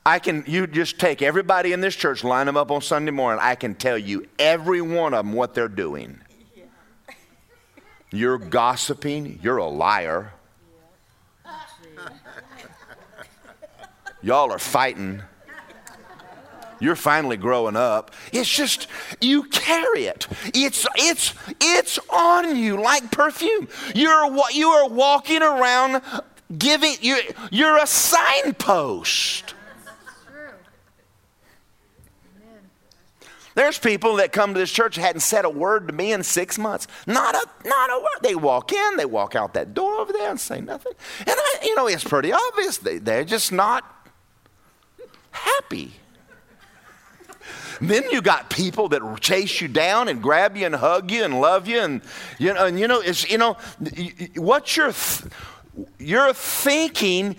I 0.06 0.18
can, 0.20 0.44
you 0.46 0.66
just 0.68 1.00
take 1.00 1.20
everybody 1.20 1.72
in 1.72 1.80
this 1.80 1.96
church, 1.96 2.22
line 2.22 2.46
them 2.46 2.56
up 2.56 2.70
on 2.70 2.80
Sunday 2.80 3.10
morning. 3.10 3.40
I 3.42 3.56
can 3.56 3.74
tell 3.74 3.98
you 3.98 4.28
every 4.38 4.80
one 4.80 5.14
of 5.14 5.26
them 5.26 5.34
what 5.34 5.52
they're 5.52 5.66
doing. 5.66 6.20
You're 8.12 8.38
gossiping, 8.38 9.40
you're 9.42 9.56
a 9.56 9.66
liar. 9.66 10.32
Y'all 14.22 14.52
are 14.52 14.58
fighting. 14.60 15.22
You're 16.80 16.96
finally 16.96 17.36
growing 17.36 17.76
up. 17.76 18.12
It's 18.32 18.48
just 18.48 18.86
you 19.20 19.44
carry 19.44 20.04
it. 20.04 20.26
It's 20.54 20.86
it's 20.96 21.34
it's 21.60 21.98
on 22.10 22.56
you 22.56 22.80
like 22.80 23.10
perfume. 23.10 23.68
You're 23.94 24.26
you 24.50 24.68
are 24.68 24.88
walking 24.88 25.42
around 25.42 26.02
giving 26.56 26.94
you 27.00 27.20
you're 27.50 27.78
a 27.78 27.86
signpost. 27.86 29.54
There's 33.56 33.78
people 33.78 34.16
that 34.16 34.32
come 34.32 34.52
to 34.52 34.60
this 34.60 34.70
church 34.70 34.96
hadn't 34.96 35.22
said 35.22 35.46
a 35.46 35.50
word 35.50 35.88
to 35.88 35.94
me 35.94 36.12
in 36.12 36.22
six 36.22 36.58
months. 36.58 36.86
Not 37.06 37.34
a 37.34 37.48
not 37.66 37.90
a 37.90 37.98
word. 37.98 38.22
They 38.22 38.34
walk 38.34 38.70
in, 38.70 38.96
they 38.98 39.06
walk 39.06 39.34
out 39.34 39.54
that 39.54 39.72
door 39.72 39.94
over 39.94 40.12
there 40.12 40.28
and 40.28 40.38
say 40.38 40.60
nothing. 40.60 40.92
And 41.20 41.30
I, 41.30 41.58
you 41.62 41.74
know, 41.74 41.86
it's 41.86 42.04
pretty 42.04 42.32
obvious. 42.32 42.76
They, 42.76 42.98
they're 42.98 43.24
just 43.24 43.52
not 43.52 43.82
happy. 45.30 45.92
Then 47.80 48.04
you 48.10 48.22
got 48.22 48.50
people 48.50 48.88
that 48.88 49.20
chase 49.20 49.60
you 49.60 49.68
down 49.68 50.08
and 50.08 50.22
grab 50.22 50.56
you 50.56 50.66
and 50.66 50.74
hug 50.74 51.10
you 51.10 51.24
and 51.24 51.40
love 51.40 51.68
you 51.68 51.80
and 51.80 52.00
you 52.38 52.54
know 52.54 52.66
and 52.66 52.80
you 52.80 52.88
know 52.88 53.00
it's 53.00 53.28
you 53.30 53.38
know 53.38 53.56
what 54.36 54.76
you're 54.76 54.92
th- 54.92 55.32
your 55.98 56.32
thinking 56.32 57.36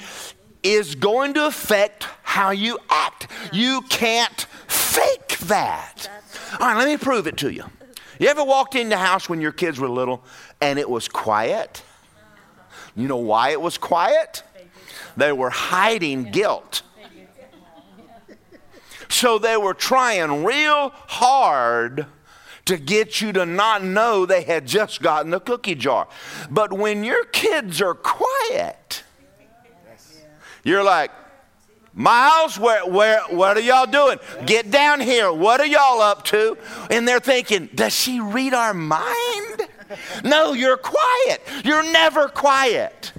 is 0.63 0.95
going 0.95 1.33
to 1.33 1.47
affect 1.47 2.03
how 2.23 2.51
you 2.51 2.77
act. 2.89 3.27
You 3.51 3.81
can't 3.83 4.45
fake 4.67 5.37
that. 5.39 6.09
All 6.59 6.67
right, 6.67 6.77
let 6.77 6.87
me 6.87 6.97
prove 6.97 7.27
it 7.27 7.37
to 7.37 7.51
you. 7.51 7.63
You 8.19 8.27
ever 8.27 8.43
walked 8.43 8.75
in 8.75 8.89
the 8.89 8.97
house 8.97 9.29
when 9.29 9.41
your 9.41 9.51
kids 9.51 9.79
were 9.79 9.89
little 9.89 10.23
and 10.61 10.79
it 10.79 10.89
was 10.89 11.07
quiet? 11.07 11.83
You 12.95 13.07
know 13.07 13.17
why 13.17 13.51
it 13.51 13.61
was 13.61 13.77
quiet? 13.77 14.43
They 15.15 15.31
were 15.31 15.49
hiding 15.49 16.31
guilt. 16.31 16.81
So 19.09 19.39
they 19.39 19.57
were 19.57 19.73
trying 19.73 20.43
real 20.43 20.91
hard 21.07 22.05
to 22.65 22.77
get 22.77 23.21
you 23.21 23.31
to 23.33 23.45
not 23.45 23.83
know 23.83 24.25
they 24.25 24.43
had 24.43 24.67
just 24.67 25.01
gotten 25.01 25.31
the 25.31 25.39
cookie 25.39 25.75
jar. 25.75 26.07
But 26.49 26.73
when 26.73 27.03
your 27.03 27.23
kids 27.25 27.81
are 27.81 27.95
quiet, 27.95 29.03
You're 30.63 30.83
like, 30.83 31.11
Miles, 31.93 32.59
where, 32.59 32.85
where, 32.85 33.21
what 33.29 33.57
are 33.57 33.61
y'all 33.61 33.87
doing? 33.87 34.19
Get 34.45 34.69
down 34.69 34.99
here. 34.99 35.31
What 35.31 35.61
are 35.61 35.65
y'all 35.65 35.99
up 36.01 36.25
to? 36.25 36.55
And 36.91 37.07
they're 37.07 37.19
thinking, 37.19 37.69
does 37.73 37.95
she 37.95 38.19
read 38.19 38.53
our 38.53 38.73
mind? 38.73 39.61
No, 40.23 40.53
you're 40.53 40.77
quiet. 40.77 41.41
You're 41.63 41.89
never 41.91 42.27
quiet. 42.27 43.13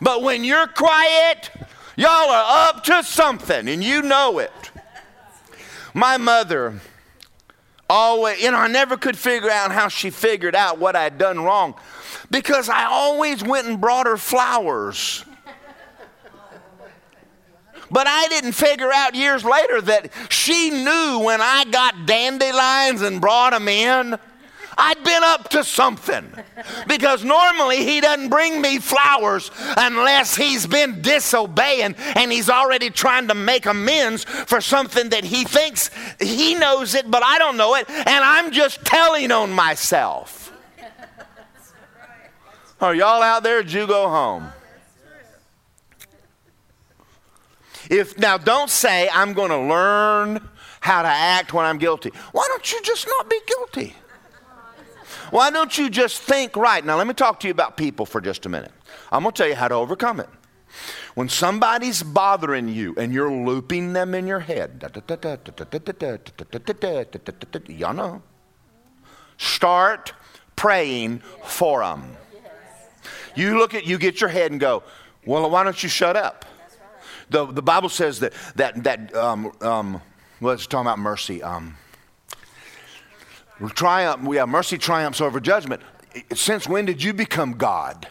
But 0.00 0.22
when 0.22 0.44
you're 0.44 0.68
quiet, 0.68 1.50
y'all 2.00 2.30
are 2.30 2.68
up 2.68 2.82
to 2.84 3.02
something 3.02 3.68
and 3.68 3.84
you 3.84 4.00
know 4.00 4.38
it. 4.38 4.52
My 5.92 6.16
mother 6.16 6.80
always, 7.90 8.42
you 8.42 8.50
know, 8.50 8.56
I 8.56 8.68
never 8.68 8.96
could 8.96 9.18
figure 9.18 9.50
out 9.50 9.70
how 9.70 9.88
she 9.88 10.08
figured 10.08 10.54
out 10.54 10.78
what 10.78 10.96
I'd 10.96 11.18
done 11.18 11.40
wrong 11.40 11.74
because 12.30 12.68
I 12.68 12.84
always 12.84 13.42
went 13.42 13.66
and 13.66 13.80
brought 13.80 14.06
her 14.06 14.16
flowers. 14.16 15.24
But 17.90 18.06
I 18.06 18.28
didn't 18.28 18.52
figure 18.52 18.92
out 18.92 19.14
years 19.16 19.44
later 19.44 19.80
that 19.82 20.12
she 20.28 20.70
knew 20.70 21.22
when 21.24 21.40
I 21.42 21.64
got 21.70 22.06
dandelions 22.06 23.02
and 23.02 23.20
brought 23.20 23.52
them 23.52 23.66
in, 23.66 24.16
I'd 24.82 25.04
been 25.04 25.22
up 25.22 25.50
to 25.50 25.62
something. 25.62 26.32
Because 26.88 27.22
normally 27.22 27.84
he 27.84 28.00
doesn't 28.00 28.30
bring 28.30 28.62
me 28.62 28.78
flowers 28.78 29.50
unless 29.76 30.34
he's 30.34 30.66
been 30.66 31.02
disobeying 31.02 31.94
and 32.16 32.32
he's 32.32 32.48
already 32.48 32.88
trying 32.88 33.28
to 33.28 33.34
make 33.34 33.66
amends 33.66 34.24
for 34.24 34.62
something 34.62 35.10
that 35.10 35.24
he 35.24 35.44
thinks 35.44 35.90
he 36.18 36.54
knows 36.54 36.94
it, 36.94 37.10
but 37.10 37.22
I 37.22 37.38
don't 37.38 37.58
know 37.58 37.74
it, 37.74 37.88
and 37.90 38.08
I'm 38.08 38.52
just 38.52 38.84
telling 38.84 39.30
on 39.30 39.52
myself. 39.52 40.52
Are 42.80 42.94
y'all 42.94 43.22
out 43.22 43.42
there? 43.42 43.62
Did 43.62 43.72
you 43.74 43.86
go 43.86 44.08
home? 44.08 44.50
If 47.90 48.16
now 48.16 48.38
don't 48.38 48.70
say 48.70 49.10
I'm 49.12 49.34
going 49.34 49.50
to 49.50 49.58
learn 49.58 50.48
how 50.80 51.02
to 51.02 51.08
act 51.08 51.52
when 51.52 51.66
I'm 51.66 51.76
guilty. 51.76 52.12
Why 52.32 52.46
don't 52.48 52.72
you 52.72 52.80
just 52.82 53.06
not 53.06 53.28
be 53.28 53.38
guilty? 53.46 53.94
Why 55.30 55.50
don't 55.50 55.76
you 55.76 55.90
just 55.90 56.20
think 56.22 56.56
right? 56.56 56.84
Now 56.84 56.96
let 56.96 57.06
me 57.06 57.14
talk 57.14 57.40
to 57.40 57.48
you 57.48 57.52
about 57.52 57.76
people 57.76 58.06
for 58.06 58.20
just 58.20 58.46
a 58.46 58.48
minute. 58.48 58.72
I'm 59.12 59.22
going 59.22 59.32
to 59.32 59.38
tell 59.38 59.48
you 59.48 59.54
how 59.54 59.68
to 59.68 59.74
overcome 59.74 60.20
it. 60.20 60.28
When 61.14 61.28
somebody's 61.28 62.02
bothering 62.02 62.68
you 62.68 62.94
and 62.96 63.12
you're 63.12 63.32
looping 63.32 63.92
them 63.92 64.14
in 64.14 64.26
your 64.26 64.40
head, 64.40 64.84
y'all 67.68 67.94
know. 67.94 68.22
Start 69.36 70.12
praying 70.54 71.22
for 71.44 71.80
them. 71.80 72.16
You 73.34 73.58
look 73.58 73.74
at 73.74 73.86
you 73.86 73.98
get 73.98 74.20
your 74.20 74.30
head 74.30 74.50
and 74.50 74.60
go, 74.60 74.82
well, 75.24 75.48
why 75.50 75.64
don't 75.64 75.82
you 75.82 75.88
shut 75.88 76.16
up? 76.16 76.44
The, 77.30 77.46
the 77.46 77.62
Bible 77.62 77.88
says 77.88 78.20
that, 78.20 78.32
that, 78.56 78.82
that 78.84 79.14
um, 79.14 79.52
um, 79.60 80.02
well, 80.40 80.54
it's 80.54 80.66
talking 80.66 80.86
about 80.86 80.98
mercy. 80.98 81.42
Um, 81.42 81.76
triumph, 83.68 84.22
we 84.22 84.36
have 84.36 84.48
mercy 84.48 84.78
triumphs 84.78 85.20
over 85.20 85.40
judgment. 85.40 85.82
Since 86.34 86.68
when 86.68 86.86
did 86.86 87.02
you 87.02 87.12
become 87.12 87.52
God? 87.52 88.08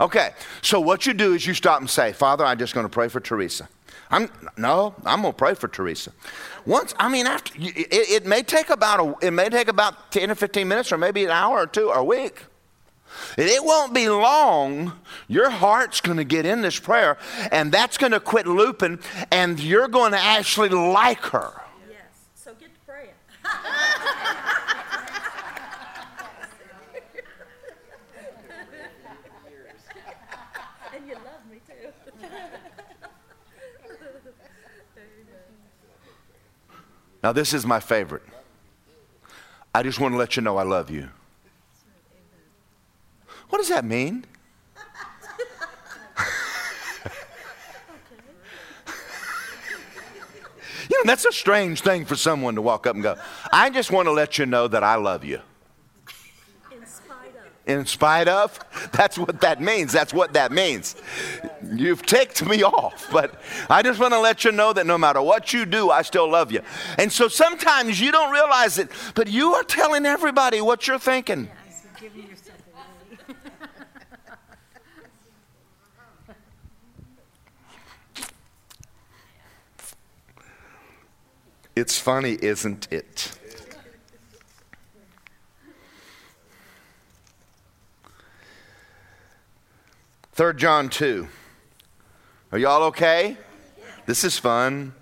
Okay, 0.00 0.30
so 0.62 0.80
what 0.80 1.06
you 1.06 1.14
do 1.14 1.34
is 1.34 1.46
you 1.46 1.54
stop 1.54 1.80
and 1.80 1.88
say, 1.88 2.12
Father, 2.12 2.44
I'm 2.44 2.58
just 2.58 2.74
going 2.74 2.84
to 2.84 2.90
pray 2.90 3.08
for 3.08 3.20
Teresa. 3.20 3.68
I'm 4.10 4.28
no, 4.58 4.94
I'm 5.06 5.22
going 5.22 5.32
to 5.32 5.36
pray 5.36 5.54
for 5.54 5.68
Teresa. 5.68 6.12
Once, 6.66 6.94
I 6.98 7.08
mean, 7.08 7.26
after 7.26 7.54
it, 7.56 7.86
it 7.90 8.26
may 8.26 8.42
take 8.42 8.68
about 8.68 9.00
a, 9.00 9.26
it 9.26 9.30
may 9.30 9.48
take 9.48 9.68
about 9.68 10.12
ten 10.12 10.30
or 10.30 10.34
fifteen 10.34 10.68
minutes, 10.68 10.92
or 10.92 10.98
maybe 10.98 11.24
an 11.24 11.30
hour 11.30 11.62
or 11.62 11.66
two, 11.66 11.88
or 11.88 11.98
a 11.98 12.04
week. 12.04 12.44
It 13.36 13.64
won't 13.64 13.94
be 13.94 14.08
long. 14.08 14.92
Your 15.28 15.50
heart's 15.50 16.00
going 16.00 16.18
to 16.18 16.24
get 16.24 16.46
in 16.46 16.62
this 16.62 16.78
prayer, 16.78 17.16
and 17.50 17.72
that's 17.72 17.96
going 17.96 18.12
to 18.12 18.20
quit 18.20 18.46
looping, 18.46 18.98
and 19.30 19.58
you're 19.58 19.88
going 19.88 20.12
to 20.12 20.20
actually 20.20 20.70
like 20.70 21.20
her. 21.26 21.52
Yes. 21.88 21.98
So 22.34 22.54
get 22.54 22.70
to 22.74 22.80
praying. 22.86 23.10
and 30.94 31.08
you 31.08 31.14
love 31.14 31.50
me 31.50 31.60
too. 31.66 31.92
Now, 37.22 37.32
this 37.32 37.54
is 37.54 37.64
my 37.64 37.78
favorite. 37.80 38.24
I 39.74 39.82
just 39.82 40.00
want 40.00 40.12
to 40.12 40.18
let 40.18 40.36
you 40.36 40.42
know 40.42 40.56
I 40.56 40.64
love 40.64 40.90
you. 40.90 41.08
What 43.48 43.58
does 43.58 43.68
that 43.68 43.84
mean? 43.84 44.24
you 50.90 50.96
know, 50.98 51.02
that's 51.04 51.24
a 51.24 51.32
strange 51.32 51.80
thing 51.82 52.04
for 52.04 52.16
someone 52.16 52.54
to 52.56 52.62
walk 52.62 52.86
up 52.86 52.94
and 52.94 53.02
go, 53.02 53.16
I 53.52 53.70
just 53.70 53.90
want 53.92 54.06
to 54.06 54.12
let 54.12 54.38
you 54.38 54.46
know 54.46 54.68
that 54.68 54.82
I 54.82 54.96
love 54.96 55.24
you. 55.24 55.40
In 57.64 57.86
spite 57.86 58.26
of. 58.26 58.58
That's 58.92 59.16
what 59.16 59.40
that 59.40 59.60
means. 59.60 59.92
That's 59.92 60.12
what 60.12 60.32
that 60.32 60.50
means. 60.50 60.96
You've 61.72 62.04
ticked 62.04 62.44
me 62.44 62.62
off, 62.64 63.08
but 63.12 63.40
I 63.70 63.82
just 63.82 64.00
want 64.00 64.12
to 64.14 64.20
let 64.20 64.44
you 64.44 64.50
know 64.50 64.72
that 64.72 64.84
no 64.86 64.98
matter 64.98 65.22
what 65.22 65.52
you 65.52 65.64
do, 65.64 65.90
I 65.90 66.02
still 66.02 66.28
love 66.28 66.50
you. 66.50 66.60
And 66.98 67.12
so 67.12 67.28
sometimes 67.28 68.00
you 68.00 68.10
don't 68.10 68.32
realize 68.32 68.78
it, 68.78 68.88
but 69.14 69.28
you 69.28 69.54
are 69.54 69.62
telling 69.62 70.06
everybody 70.06 70.60
what 70.60 70.86
you're 70.88 70.98
thinking. 70.98 71.48
It's 81.74 81.98
funny, 81.98 82.36
isn't 82.42 82.86
it? 82.90 83.32
Third 90.34 90.56
John 90.56 90.88
2. 90.88 91.28
Are 92.52 92.58
y'all 92.58 92.84
okay? 92.84 93.36
This 94.06 94.24
is 94.24 94.38
fun. 94.38 94.94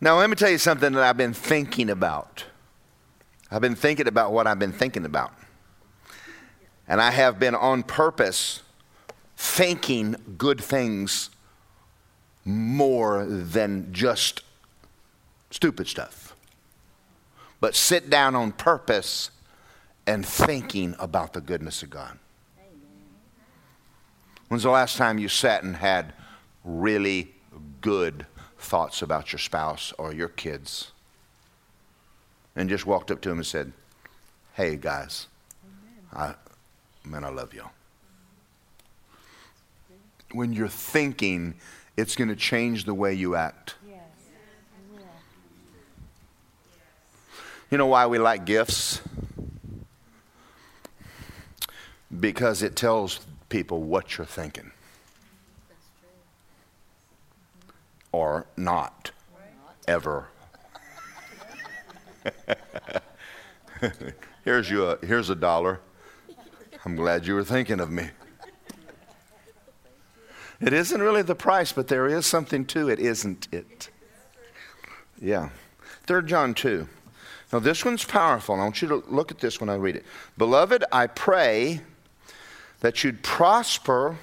Now, 0.00 0.18
let 0.18 0.30
me 0.30 0.36
tell 0.36 0.48
you 0.48 0.56
something 0.56 0.94
that 0.94 1.02
I've 1.02 1.18
been 1.18 1.34
thinking 1.34 1.90
about. 1.90 2.46
I've 3.50 3.60
been 3.60 3.74
thinking 3.74 4.08
about 4.08 4.32
what 4.32 4.46
I've 4.46 4.58
been 4.58 4.72
thinking 4.72 5.04
about. 5.04 5.34
And 6.88 7.02
I 7.02 7.10
have 7.10 7.38
been 7.38 7.54
on 7.54 7.82
purpose 7.82 8.62
thinking 9.36 10.16
good 10.38 10.58
things 10.58 11.28
more 12.46 13.26
than 13.26 13.92
just 13.92 14.40
stupid 15.50 15.86
stuff. 15.86 16.34
But 17.60 17.74
sit 17.74 18.08
down 18.08 18.34
on 18.34 18.52
purpose 18.52 19.30
and 20.06 20.24
thinking 20.24 20.96
about 20.98 21.34
the 21.34 21.42
goodness 21.42 21.82
of 21.82 21.90
God. 21.90 22.18
When's 24.54 24.62
the 24.62 24.70
last 24.70 24.96
time 24.96 25.18
you 25.18 25.26
sat 25.26 25.64
and 25.64 25.74
had 25.74 26.12
really 26.62 27.34
good 27.80 28.24
thoughts 28.56 29.02
about 29.02 29.32
your 29.32 29.40
spouse 29.40 29.92
or 29.98 30.14
your 30.14 30.28
kids? 30.28 30.92
And 32.54 32.68
just 32.68 32.86
walked 32.86 33.10
up 33.10 33.20
to 33.22 33.30
them 33.30 33.38
and 33.38 33.46
said, 33.48 33.72
Hey, 34.52 34.76
guys, 34.76 35.26
I, 36.12 36.36
man, 37.04 37.24
I 37.24 37.30
love 37.30 37.52
y'all. 37.52 37.72
When 40.30 40.52
you're 40.52 40.68
thinking, 40.68 41.54
it's 41.96 42.14
going 42.14 42.28
to 42.28 42.36
change 42.36 42.84
the 42.84 42.94
way 42.94 43.12
you 43.12 43.34
act. 43.34 43.74
You 47.72 47.78
know 47.78 47.86
why 47.86 48.06
we 48.06 48.18
like 48.20 48.44
gifts? 48.44 49.00
Because 52.20 52.62
it 52.62 52.76
tells 52.76 53.18
people 53.54 53.84
what 53.84 54.18
you're 54.18 54.24
thinking. 54.24 54.72
Or 58.10 58.46
not. 58.56 59.12
Ever. 59.86 60.26
here's, 64.44 64.68
you 64.68 64.86
a, 64.86 64.98
here's 65.06 65.30
a 65.30 65.36
dollar. 65.36 65.80
I'm 66.84 66.96
glad 66.96 67.28
you 67.28 67.36
were 67.36 67.44
thinking 67.44 67.78
of 67.78 67.92
me. 67.92 68.08
It 70.60 70.72
isn't 70.72 71.00
really 71.00 71.22
the 71.22 71.36
price, 71.36 71.70
but 71.70 71.86
there 71.86 72.08
is 72.08 72.26
something 72.26 72.64
to 72.66 72.88
it, 72.88 72.98
isn't 72.98 73.46
it? 73.52 73.88
Yeah. 75.22 75.50
3 76.08 76.24
John 76.24 76.54
2. 76.54 76.88
Now, 77.52 77.60
this 77.60 77.84
one's 77.84 78.04
powerful. 78.04 78.56
I 78.56 78.64
want 78.64 78.82
you 78.82 78.88
to 78.88 79.04
look 79.06 79.30
at 79.30 79.38
this 79.38 79.60
when 79.60 79.70
I 79.70 79.76
read 79.76 79.94
it. 79.94 80.04
Beloved, 80.36 80.82
I 80.90 81.06
pray 81.06 81.82
that 82.84 83.02
you'd 83.02 83.22
prosper 83.22 84.18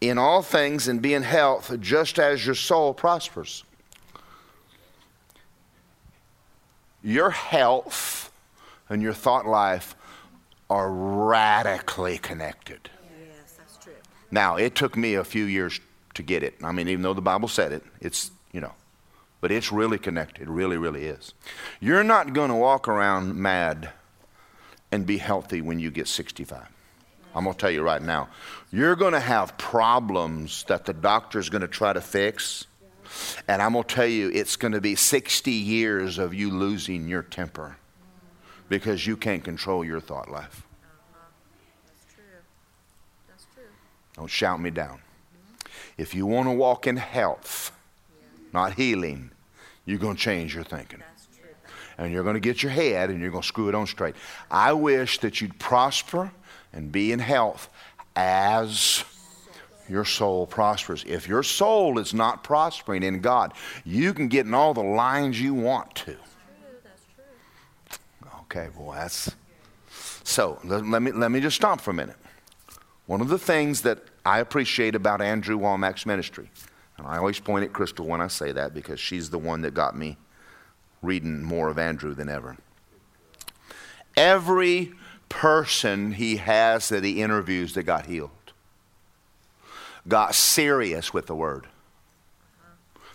in 0.00 0.16
all 0.16 0.40
things 0.40 0.88
and 0.88 1.02
be 1.02 1.12
in 1.12 1.22
health 1.22 1.70
just 1.80 2.18
as 2.18 2.46
your 2.46 2.54
soul 2.54 2.94
prospers. 2.94 3.62
Your 7.02 7.28
health 7.28 8.32
and 8.88 9.02
your 9.02 9.12
thought 9.12 9.44
life 9.44 9.94
are 10.70 10.90
radically 10.90 12.16
connected. 12.16 12.88
Yes, 13.20 13.52
that's 13.58 13.76
true. 13.84 13.92
Now, 14.30 14.56
it 14.56 14.74
took 14.74 14.96
me 14.96 15.16
a 15.16 15.22
few 15.22 15.44
years 15.44 15.78
to 16.14 16.22
get 16.22 16.42
it. 16.42 16.54
I 16.62 16.72
mean, 16.72 16.88
even 16.88 17.02
though 17.02 17.12
the 17.12 17.20
Bible 17.20 17.48
said 17.48 17.70
it, 17.72 17.84
it's, 18.00 18.30
you 18.52 18.62
know, 18.62 18.72
but 19.42 19.52
it's 19.52 19.70
really 19.70 19.98
connected. 19.98 20.44
It 20.44 20.48
really, 20.48 20.78
really 20.78 21.04
is. 21.04 21.34
You're 21.80 22.02
not 22.02 22.32
going 22.32 22.48
to 22.48 22.56
walk 22.56 22.88
around 22.88 23.36
mad 23.36 23.90
and 24.90 25.04
be 25.04 25.18
healthy 25.18 25.60
when 25.60 25.78
you 25.78 25.90
get 25.90 26.08
65. 26.08 26.66
I'm 27.34 27.44
going 27.44 27.54
to 27.54 27.60
tell 27.60 27.70
you 27.70 27.82
right 27.82 28.02
now. 28.02 28.28
You're 28.70 28.96
going 28.96 29.12
to 29.12 29.20
have 29.20 29.56
problems 29.58 30.64
that 30.64 30.84
the 30.84 30.92
doctor's 30.92 31.48
going 31.48 31.62
to 31.62 31.68
try 31.68 31.92
to 31.92 32.00
fix. 32.00 32.66
And 33.48 33.60
I'm 33.60 33.72
going 33.72 33.84
to 33.84 33.94
tell 33.94 34.06
you, 34.06 34.30
it's 34.32 34.56
going 34.56 34.72
to 34.72 34.80
be 34.80 34.94
60 34.94 35.50
years 35.50 36.18
of 36.18 36.34
you 36.34 36.50
losing 36.50 37.08
your 37.08 37.22
temper 37.22 37.76
because 38.68 39.06
you 39.06 39.16
can't 39.16 39.44
control 39.44 39.84
your 39.84 40.00
thought 40.00 40.30
life. 40.30 40.66
That's 41.86 42.14
true. 42.14 42.24
That's 43.28 43.46
true. 43.54 43.64
Don't 44.16 44.30
shout 44.30 44.60
me 44.60 44.70
down. 44.70 45.00
If 45.98 46.14
you 46.14 46.26
want 46.26 46.48
to 46.48 46.52
walk 46.52 46.86
in 46.86 46.96
health, 46.96 47.72
not 48.52 48.74
healing, 48.74 49.30
you're 49.84 49.98
going 49.98 50.16
to 50.16 50.22
change 50.22 50.54
your 50.54 50.64
thinking. 50.64 51.02
And 51.98 52.12
you're 52.12 52.22
going 52.22 52.34
to 52.34 52.40
get 52.40 52.62
your 52.62 52.72
head 52.72 53.10
and 53.10 53.20
you're 53.20 53.30
going 53.30 53.42
to 53.42 53.46
screw 53.46 53.68
it 53.68 53.74
on 53.74 53.86
straight. 53.86 54.16
I 54.50 54.72
wish 54.72 55.18
that 55.18 55.40
you'd 55.40 55.58
prosper 55.58 56.32
and 56.72 56.90
be 56.90 57.12
in 57.12 57.18
health 57.18 57.68
as 58.16 59.04
your 59.88 60.04
soul 60.04 60.46
prospers. 60.46 61.04
If 61.06 61.28
your 61.28 61.42
soul 61.42 61.98
is 61.98 62.14
not 62.14 62.44
prospering 62.44 63.02
in 63.02 63.20
God, 63.20 63.52
you 63.84 64.14
can 64.14 64.28
get 64.28 64.46
in 64.46 64.54
all 64.54 64.74
the 64.74 64.82
lines 64.82 65.40
you 65.40 65.54
want 65.54 65.94
to. 65.96 66.16
Okay, 68.42 68.68
boy, 68.76 68.94
that's 68.94 69.30
so. 70.24 70.58
Let, 70.64 70.86
let 70.86 71.02
me 71.02 71.10
let 71.12 71.30
me 71.30 71.40
just 71.40 71.56
stop 71.56 71.80
for 71.80 71.90
a 71.90 71.94
minute. 71.94 72.16
One 73.06 73.20
of 73.20 73.28
the 73.28 73.38
things 73.38 73.82
that 73.82 73.98
I 74.24 74.40
appreciate 74.40 74.94
about 74.94 75.20
Andrew 75.20 75.58
Wommack's 75.58 76.06
ministry, 76.06 76.50
and 76.98 77.06
I 77.06 77.16
always 77.16 77.40
point 77.40 77.64
at 77.64 77.72
Crystal 77.72 78.06
when 78.06 78.20
I 78.20 78.28
say 78.28 78.52
that 78.52 78.74
because 78.74 79.00
she's 79.00 79.30
the 79.30 79.38
one 79.38 79.62
that 79.62 79.74
got 79.74 79.96
me 79.96 80.18
reading 81.00 81.42
more 81.42 81.68
of 81.68 81.78
Andrew 81.78 82.14
than 82.14 82.28
ever. 82.28 82.56
Every 84.16 84.92
person 85.32 86.12
he 86.12 86.36
has 86.36 86.90
that 86.90 87.02
he 87.02 87.22
interviews 87.22 87.74
that 87.74 87.84
got 87.84 88.06
healed 88.06 88.30
got 90.08 90.34
serious 90.34 91.12
with 91.12 91.26
the 91.26 91.34
word. 91.34 91.66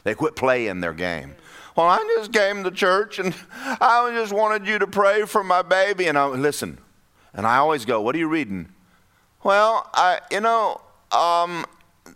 They 0.03 0.15
quit 0.15 0.35
playing 0.35 0.81
their 0.81 0.93
game. 0.93 1.35
Well, 1.75 1.87
I 1.87 1.97
just 2.17 2.33
came 2.33 2.63
to 2.63 2.71
church 2.71 3.19
and 3.19 3.35
I 3.53 4.09
just 4.13 4.33
wanted 4.33 4.67
you 4.67 4.79
to 4.79 4.87
pray 4.87 5.25
for 5.25 5.43
my 5.43 5.61
baby. 5.61 6.07
And 6.07 6.17
I 6.17 6.25
listen, 6.27 6.79
and 7.33 7.45
I 7.45 7.57
always 7.57 7.85
go, 7.85 8.01
"What 8.01 8.15
are 8.15 8.19
you 8.19 8.27
reading?" 8.27 8.69
Well, 9.43 9.89
I, 9.93 10.19
you 10.31 10.41
know, 10.41 10.81
um, 11.11 11.65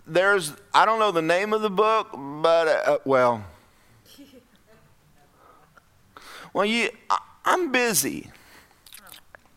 there's 0.07 0.53
I 0.73 0.85
don't 0.85 0.99
know 0.99 1.11
the 1.11 1.21
name 1.21 1.53
of 1.53 1.61
the 1.61 1.69
book, 1.69 2.09
but 2.13 2.67
uh, 2.67 2.97
well, 3.05 3.43
well, 6.53 6.65
you, 6.65 6.89
I, 7.09 7.19
I'm 7.45 7.71
busy. 7.71 8.31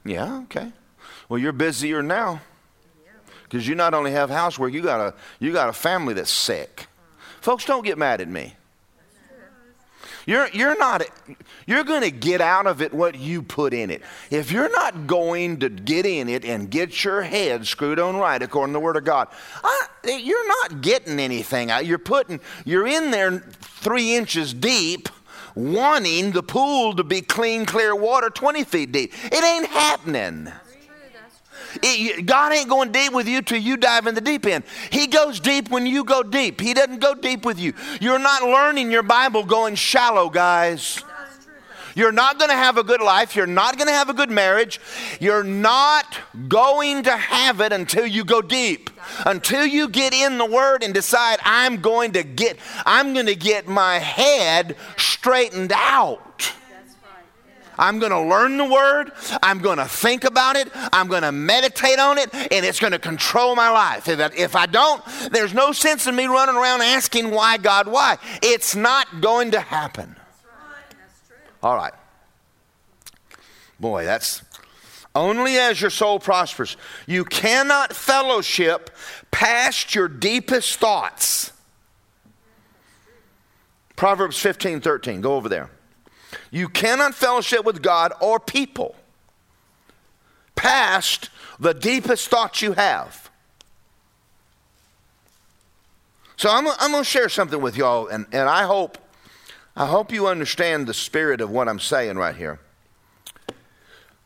Yeah, 0.05 0.41
okay. 0.45 0.73
Well, 1.29 1.39
you're 1.39 1.53
busier 1.53 2.03
now 2.03 2.43
because 3.45 3.67
you 3.67 3.75
not 3.75 3.95
only 3.95 4.11
have 4.13 4.31
housework, 4.31 4.73
you 4.73 4.83
got 4.83 5.01
a 5.01 5.15
you 5.41 5.53
got 5.53 5.69
a 5.69 5.73
family 5.73 6.15
that's 6.15 6.31
sick. 6.31 6.87
Folks, 7.41 7.65
don't 7.65 7.85
get 7.85 7.99
mad 7.99 8.21
at 8.21 8.29
me. 8.29 8.55
You're, 10.27 10.49
you're 10.53 10.79
not, 10.79 11.03
you're 11.67 11.85
going 11.85 12.01
to 12.01 12.11
get 12.11 12.41
out 12.41 12.67
of 12.67 12.81
it 12.81 12.95
what 12.95 13.17
you 13.17 13.43
put 13.43 13.75
in 13.75 13.91
it. 13.91 14.03
If 14.31 14.51
you're 14.51 14.73
not 14.73 15.07
going 15.07 15.61
to 15.61 15.69
get 15.69 16.07
in 16.07 16.29
it 16.29 16.45
and 16.45 16.71
get 16.71 17.05
your 17.05 17.23
head 17.23 17.67
screwed 17.67 17.99
on 17.99 18.17
right 18.17 18.41
according 18.43 18.73
to 18.73 18.79
the 18.79 18.81
Word 18.81 18.97
of 18.97 19.05
God, 19.05 19.29
I, 19.63 19.87
you're 20.05 20.49
not 20.49 20.81
getting 20.81 21.21
anything 21.21 21.71
out. 21.71 21.85
You're 21.85 21.99
putting, 21.99 22.41
you're 22.65 22.87
in 22.87 23.11
there 23.11 23.41
three 23.61 24.17
inches 24.17 24.55
deep 24.55 25.09
wanting 25.55 26.33
the 26.33 26.43
pool 26.43 26.95
to 26.97 27.05
be 27.05 27.21
clean, 27.21 27.67
clear 27.67 27.95
water 27.95 28.31
20 28.31 28.65
feet 28.65 28.93
deep. 28.93 29.13
It 29.25 29.45
ain't 29.45 29.67
happening. 29.67 30.53
It- 31.83 32.27
God 32.27 32.53
ain't 32.53 32.69
going 32.69 32.93
deep 32.93 33.13
with 33.13 33.27
you 33.27 33.43
till 33.43 33.59
you 33.59 33.77
dive 33.77 34.07
in 34.07 34.15
the 34.15 34.21
deep 34.21 34.47
end. 34.47 34.65
He 34.91 35.07
goes 35.07 35.41
deep 35.41 35.71
when 35.71 35.87
you 35.87 36.05
go 36.05 36.23
deep. 36.23 36.61
He 36.61 36.73
doesn't 36.75 37.01
go 37.01 37.15
deep 37.15 37.45
with 37.45 37.59
you. 37.59 37.75
You're 38.01 38.19
not 38.19 38.43
learning 38.43 38.91
your 38.91 39.03
Bible 39.03 39.45
going 39.45 39.75
shallow, 39.75 40.31
guys. 40.31 41.03
You're 41.95 42.13
not 42.13 42.39
going 42.39 42.51
to 42.51 42.57
have 42.57 42.77
a 42.77 42.83
good 42.83 43.01
life. 43.01 43.37
You're 43.37 43.47
not 43.47 43.77
going 43.77 43.89
to 43.89 43.95
have 43.95 44.09
a 44.09 44.15
good 44.15 44.31
marriage. 44.31 44.81
You're 45.21 45.45
not 45.45 46.19
going 46.49 47.05
to 47.05 47.17
have 47.17 47.61
it 47.61 47.73
until 47.73 48.07
you 48.07 48.25
go 48.25 48.43
deep. 48.43 48.91
Until 49.27 49.67
you 49.67 49.89
get 49.89 50.13
in 50.13 50.39
the 50.39 50.47
word 50.47 50.83
and 50.83 50.95
decide 50.95 51.39
I'm 51.43 51.81
going 51.81 52.13
to 52.13 52.23
get 52.23 52.59
I'm 52.87 53.13
going 53.13 53.27
to 53.27 53.37
get 53.37 53.69
my 53.69 53.99
head 53.99 54.77
straightened 54.97 55.73
out. 55.75 56.53
I'm 57.79 57.99
going 57.99 58.13
to 58.13 58.21
learn 58.21 58.57
the 58.57 58.65
word. 58.65 59.13
I'm 59.43 59.59
going 59.59 59.79
to 59.79 59.85
think 59.87 60.25
about 60.25 60.57
it. 60.57 60.69
I'm 60.93 61.09
going 61.09 61.23
to 61.23 61.33
meditate 61.33 61.99
on 61.99 62.19
it, 62.19 62.33
and 62.33 62.65
it's 62.65 62.79
going 62.79 62.93
to 62.93 62.99
control 62.99 63.57
my 63.57 63.71
life. 63.71 64.09
If 64.09 64.21
I, 64.21 64.31
if 64.37 64.57
I 64.57 64.67
don't, 64.67 65.03
there's 65.33 65.55
no 65.55 65.73
sense 65.73 66.07
in 66.07 66.15
me 66.15 66.27
running 66.27 66.57
around 66.57 66.83
asking 66.83 67.31
why, 67.31 67.57
God, 67.59 67.89
why. 67.89 68.19
It's 68.43 68.77
not 68.77 69.21
going 69.21 69.53
to 69.53 69.61
happen. 69.61 70.15
That's 70.17 70.45
right. 70.45 70.91
That's 70.91 71.29
true. 71.29 71.37
All 71.65 71.77
right. 71.77 71.95
Boy, 73.81 74.05
that's 74.05 74.43
only 75.15 75.57
as 75.57 75.81
your 75.81 75.89
soul 75.89 76.21
prospers. 76.21 76.77
You 77.07 77.25
cannot 77.25 77.95
fellowship 77.95 78.91
past 79.31 79.95
your 79.95 80.07
deepest 80.07 80.77
thoughts. 80.77 81.53
Proverbs 83.97 84.39
15 84.39 84.83
13. 84.83 85.23
Go 85.23 85.37
over 85.37 85.49
there. 85.49 85.71
You 86.51 86.69
cannot 86.69 87.15
fellowship 87.15 87.65
with 87.65 87.81
God 87.81 88.13
or 88.21 88.39
people 88.39 88.95
past 90.55 91.31
the 91.59 91.73
deepest 91.73 92.29
thoughts 92.29 92.61
you 92.61 92.73
have. 92.73 93.31
So 96.37 96.51
I'm, 96.51 96.69
I'm 96.79 96.91
going 96.91 97.05
to 97.05 97.09
share 97.09 97.31
something 97.31 97.63
with 97.63 97.77
y'all, 97.77 98.09
and, 98.09 98.27
and 98.33 98.49
I 98.51 98.65
hope 98.65 98.99
I 99.77 99.87
hope 99.87 100.13
you 100.13 100.29
understand 100.29 100.87
the 100.87 100.95
spirit 100.95 101.41
of 101.41 101.51
what 101.51 101.69
I'm 101.69 101.81
saying 101.81 102.17
right 102.17 102.37
here. 102.37 102.61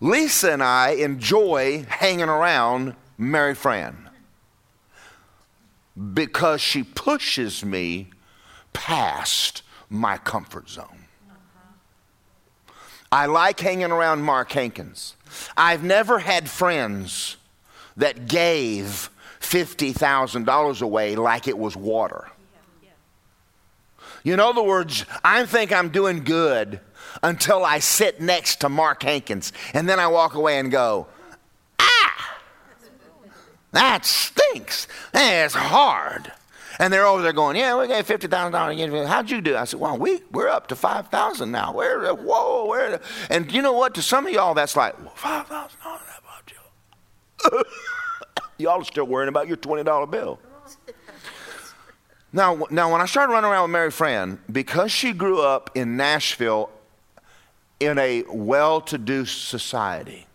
Lisa 0.01 0.53
and 0.53 0.63
I 0.63 0.91
enjoy 0.91 1.87
hanging 1.89 2.29
around 2.29 2.95
Mary 3.17 3.55
Fran 3.55 4.11
because 6.15 6.61
she 6.61 6.83
pushes 6.83 7.65
me 7.65 8.11
past 8.73 9.63
my 9.89 10.19
comfort 10.19 10.69
zone. 10.69 11.07
I 13.11 13.27
like 13.27 13.59
hanging 13.59 13.91
around 13.91 14.23
Mark 14.23 14.53
Hankins. 14.53 15.17
I've 15.57 15.83
never 15.83 16.19
had 16.19 16.49
friends 16.49 17.39
that 17.97 18.29
gave 18.29 19.11
$50,000 19.41 20.83
away 20.83 21.17
like 21.17 21.49
it 21.49 21.59
was 21.59 21.75
water. 21.75 22.29
In 24.25 24.41
other 24.41 24.63
words, 24.63 25.05
I 25.25 25.47
think 25.47 25.73
I'm 25.73 25.89
doing 25.91 26.25
good 26.25 26.81
until 27.23 27.65
I 27.65 27.79
sit 27.79 28.21
next 28.21 28.61
to 28.61 28.69
Mark 28.69 29.03
Hankins, 29.03 29.53
and 29.73 29.89
then 29.89 29.99
I 29.99 30.07
walk 30.09 30.35
away 30.35 30.59
and 30.59 30.71
go, 30.71 31.07
ah, 31.79 32.39
that 33.73 34.05
stinks. 34.05 34.89
That's 35.13 35.55
hard. 35.55 36.33
And 36.81 36.93
they're 36.93 37.07
over 37.07 37.23
there 37.23 37.33
going, 37.33 37.57
yeah, 37.57 37.79
we 37.79 37.89
got 37.89 38.05
fifty 38.07 38.29
thousand 38.29 38.53
dollars. 38.53 39.09
How'd 39.09 39.31
you 39.31 39.41
do? 39.41 39.57
I 39.57 39.65
said, 39.65 39.81
well, 39.81 39.99
we 39.99 40.21
we're 40.31 40.49
up 40.49 40.69
to 40.69 40.77
five 40.77 41.09
thousand 41.09 41.51
now. 41.51 41.73
Where? 41.73 42.15
Whoa, 42.15 42.67
where? 42.67 43.01
And 43.31 43.51
you 43.53 43.63
know 43.63 43.73
what? 43.73 43.95
To 43.95 44.03
some 44.03 44.27
of 44.27 44.33
y'all, 44.33 44.55
that's 44.55 44.77
like 44.77 44.97
well, 45.01 45.13
five 45.17 45.49
thousand 45.49 45.81
dollars. 45.83 46.03
Y'all 48.59 48.81
are 48.81 48.85
still 48.85 49.05
worrying 49.05 49.29
about 49.29 49.49
your 49.49 49.57
twenty 49.57 49.85
dollar 49.85 50.07
bill. 50.07 50.39
Now, 52.33 52.67
now, 52.71 52.93
when 52.93 53.01
I 53.01 53.07
started 53.07 53.33
running 53.33 53.51
around 53.51 53.63
with 53.63 53.71
Mary 53.71 53.91
Fran, 53.91 54.39
because 54.53 54.93
she 54.93 55.13
grew 55.13 55.41
up 55.41 55.71
in 55.75 55.97
Nashville 55.97 56.71
in 57.81 57.99
a 57.99 58.23
well 58.29 58.81
to 58.83 58.99
do 58.99 59.25
society, 59.25 60.27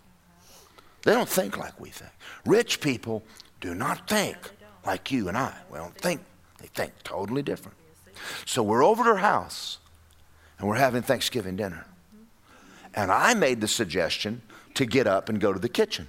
they 1.03 1.13
don't 1.13 1.29
think 1.29 1.57
like 1.57 1.79
we 1.79 1.89
think. 1.89 2.11
Rich 2.45 2.81
people 2.81 3.23
do 3.61 3.75
not 3.75 4.07
think 4.07 4.37
like 4.85 5.11
you 5.11 5.27
and 5.27 5.37
I. 5.37 5.53
We 5.69 5.77
don't 5.77 5.95
think, 5.95 6.21
they 6.59 6.67
think 6.67 6.93
totally 7.03 7.43
different. 7.43 7.77
So 8.45 8.63
we're 8.63 8.83
over 8.83 9.03
at 9.03 9.07
her 9.07 9.17
house 9.17 9.77
and 10.57 10.67
we're 10.67 10.77
having 10.77 11.01
Thanksgiving 11.03 11.55
dinner. 11.55 11.85
And 12.95 13.11
I 13.11 13.33
made 13.33 13.61
the 13.61 13.67
suggestion 13.67 14.41
to 14.75 14.85
get 14.85 15.07
up 15.07 15.29
and 15.29 15.39
go 15.39 15.53
to 15.53 15.59
the 15.59 15.69
kitchen. 15.69 16.07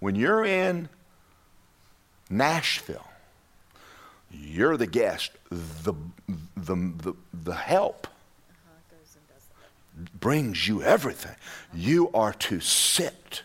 When 0.00 0.14
you're 0.14 0.44
in 0.44 0.88
Nashville, 2.28 3.06
you're 4.30 4.76
the 4.76 4.86
guest. 4.86 5.32
The, 5.50 5.94
the, 6.56 6.74
the, 6.74 7.14
the 7.32 7.54
help 7.54 8.06
brings 10.20 10.68
you 10.68 10.82
everything. 10.82 11.36
You 11.72 12.10
are 12.12 12.32
to 12.34 12.60
sit. 12.60 13.42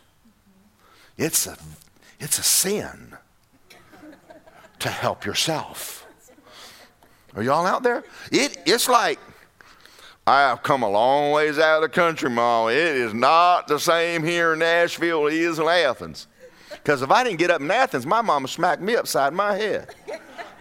It's 1.17 1.47
a, 1.47 1.57
it's 2.19 2.39
a 2.39 2.43
sin 2.43 3.13
to 4.79 4.89
help 4.89 5.25
yourself. 5.25 6.05
Are 7.36 7.43
y'all 7.43 7.65
out 7.65 7.84
there? 7.84 8.03
It, 8.32 8.57
it's 8.65 8.89
like, 8.89 9.19
I 10.27 10.41
have 10.41 10.63
come 10.63 10.84
a 10.84 10.89
long 10.89 11.32
ways 11.32 11.57
out 11.59 11.77
of 11.77 11.89
the 11.89 11.89
country, 11.89 12.29
Mom. 12.29 12.69
It 12.69 12.77
is 12.77 13.13
not 13.13 13.67
the 13.67 13.79
same 13.79 14.23
here 14.23 14.53
in 14.53 14.59
Nashville 14.59 15.27
as 15.27 15.34
it 15.34 15.39
is 15.39 15.59
in 15.59 15.67
Athens. 15.67 16.27
Because 16.69 17.01
if 17.01 17.11
I 17.11 17.23
didn't 17.23 17.39
get 17.39 17.51
up 17.51 17.61
in 17.61 17.69
Athens, 17.69 18.05
my 18.05 18.21
mama 18.21 18.47
smacked 18.47 18.82
me 18.82 18.95
upside 18.95 19.34
my 19.34 19.55
head. 19.55 19.93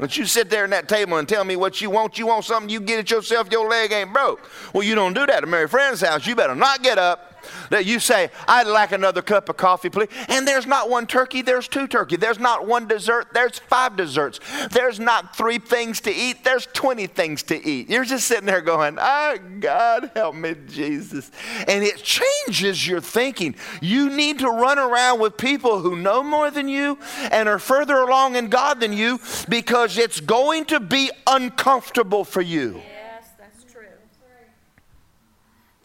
But 0.01 0.17
you 0.17 0.25
sit 0.25 0.49
there 0.49 0.65
in 0.65 0.71
that 0.71 0.89
table 0.89 1.19
and 1.19 1.29
tell 1.29 1.45
me 1.45 1.57
what 1.57 1.83
you 1.83 1.91
want, 1.91 2.19
you 2.19 2.27
want 2.27 2.47
something, 2.47 2.71
you 2.71 2.81
get 2.81 2.99
it 2.99 3.11
yourself, 3.11 3.49
your 3.53 3.69
leg 3.69 3.93
ain't 3.93 4.13
broke. 4.13 4.41
Well, 4.73 4.83
you 4.83 4.95
don't 4.95 5.13
do 5.13 5.27
that 5.27 5.43
at 5.43 5.49
Mary 5.49 5.69
Fran's 5.69 6.01
house. 6.01 6.27
You 6.27 6.35
better 6.35 6.55
not 6.55 6.83
get 6.83 6.97
up. 6.97 7.30
That 7.71 7.87
you 7.87 8.01
say, 8.01 8.31
I'd 8.49 8.67
like 8.67 8.93
another 8.93 9.23
cup 9.23 9.49
of 9.49 9.57
coffee, 9.57 9.91
please. 9.91 10.09
And 10.29 10.47
there's 10.47 10.67
not 10.67 10.91
one 10.91 11.07
turkey, 11.07 11.43
there's 11.43 11.69
two 11.69 11.87
turkey. 11.87 12.17
There's 12.17 12.39
not 12.39 12.67
one 12.67 12.87
dessert, 12.87 13.29
there's 13.33 13.59
five 13.59 13.97
desserts. 13.97 14.41
There's 14.71 15.01
not 15.01 15.37
three 15.37 15.59
things 15.59 16.01
to 16.03 16.13
eat, 16.13 16.45
there's 16.45 16.67
20 16.67 17.07
things 17.09 17.43
to 17.45 17.67
eat. 17.67 17.89
You're 17.91 18.05
just 18.05 18.27
sitting 18.27 18.47
there 18.47 18.61
going, 18.61 18.99
Oh, 19.01 19.39
God, 19.61 20.11
help 20.15 20.35
me, 20.35 20.55
Jesus. 20.69 21.31
And 21.69 21.85
it 21.85 21.97
changes 21.99 22.87
your 22.87 23.01
thinking. 23.01 23.55
You 23.81 24.11
need 24.11 24.39
to 24.41 24.49
run 24.49 24.79
around 24.79 25.21
with 25.21 25.37
people 25.37 25.81
who 25.81 25.97
know 25.97 26.23
more 26.23 26.51
than 26.51 26.69
you 26.69 26.99
and 27.31 27.49
are 27.49 27.59
further 27.59 27.99
along 27.99 28.37
in 28.37 28.49
God 28.49 28.81
than 28.81 28.93
you 28.93 29.21
because 29.49 29.99
it's 29.99 30.21
going 30.21 30.67
to 30.67 30.81
be 30.81 31.11
uncomfortable 31.27 32.25
for 32.25 32.41
you. 32.41 32.81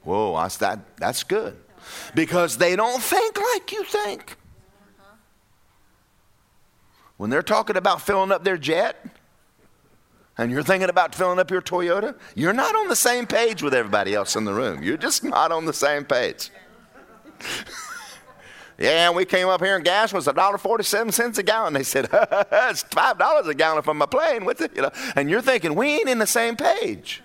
Whoa, 0.06 0.38
that's, 0.38 0.58
that, 0.58 0.80
that's 0.98 1.24
good. 1.24 1.58
Because 2.14 2.58
they 2.58 2.76
don't 2.76 3.02
think 3.02 3.38
like 3.54 3.72
you 3.72 3.84
think. 3.84 4.38
When 7.18 7.30
they're 7.30 7.44
talking 7.44 7.76
about 7.76 8.02
filling 8.02 8.32
up 8.32 8.44
their 8.44 8.58
jet, 8.58 9.04
and 10.38 10.52
you're 10.52 10.64
thinking 10.64 10.90
about 10.90 11.16
filling 11.16 11.40
up 11.40 11.50
your 11.50 11.62
Toyota, 11.62 12.16
you're 12.36 12.54
not 12.54 12.76
on 12.76 12.88
the 12.88 12.96
same 12.96 13.26
page 13.26 13.64
with 13.64 13.74
everybody 13.74 14.14
else 14.14 14.36
in 14.36 14.44
the 14.44 14.54
room. 14.54 14.84
You're 14.84 14.98
just 14.98 15.24
not 15.24 15.52
on 15.52 15.66
the 15.66 15.74
same 15.74 16.04
page. 16.04 16.52
yeah, 18.78 19.10
we 19.12 19.24
came 19.24 19.48
up 19.48 19.62
here 19.62 19.78
and 19.78 19.86
gas 19.86 20.12
was 20.12 20.28
$1.47 20.28 21.38
a 21.38 21.44
gallon. 21.44 21.74
They 21.74 21.84
said, 21.84 22.06
it's 22.12 22.84
$5 22.84 23.48
a 23.48 23.54
gallon 23.54 23.84
from 23.84 23.98
my 23.98 24.06
plane. 24.06 24.44
What's 24.44 24.60
it? 24.60 24.76
You 24.76 24.84
know, 24.84 24.92
and 25.16 25.30
you're 25.30 25.42
thinking, 25.42 25.74
we 25.74 26.00
ain't 26.00 26.10
in 26.10 26.20
the 26.20 26.28
same 26.28 26.58
page. 26.58 27.24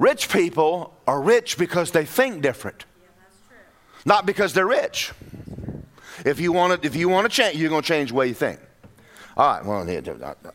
Rich 0.00 0.30
people 0.30 0.94
are 1.06 1.20
rich 1.20 1.58
because 1.58 1.90
they 1.90 2.06
think 2.06 2.40
different, 2.40 2.86
not 4.06 4.24
because 4.24 4.54
they're 4.54 4.66
rich. 4.66 5.12
If 6.24 6.40
you 6.40 6.52
want 6.52 6.80
to, 6.80 6.86
if 6.86 6.96
you 6.96 7.10
want 7.10 7.30
to 7.30 7.30
change, 7.30 7.58
you're 7.58 7.68
going 7.68 7.82
to 7.82 7.86
change 7.86 8.08
the 8.08 8.14
way 8.14 8.28
you 8.28 8.34
think. 8.34 8.60
All 9.36 9.56
right, 9.56 9.62
well, 9.62 9.86
uh, 9.86 10.34
uh, 10.48 10.50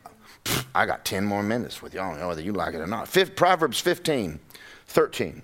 I 0.74 0.88
got 0.88 1.06
10 1.06 1.26
more 1.26 1.43
minutes 1.43 1.80
with 1.80 1.93
y'all, 1.93 2.28
whether 2.28 2.41
you 2.41 2.54
like 2.54 2.74
it 2.74 2.80
or 2.80 2.88
not. 2.88 3.08
Fifth, 3.08 3.36
Proverbs 3.36 3.80
15, 3.80 4.39
13. 4.88 5.43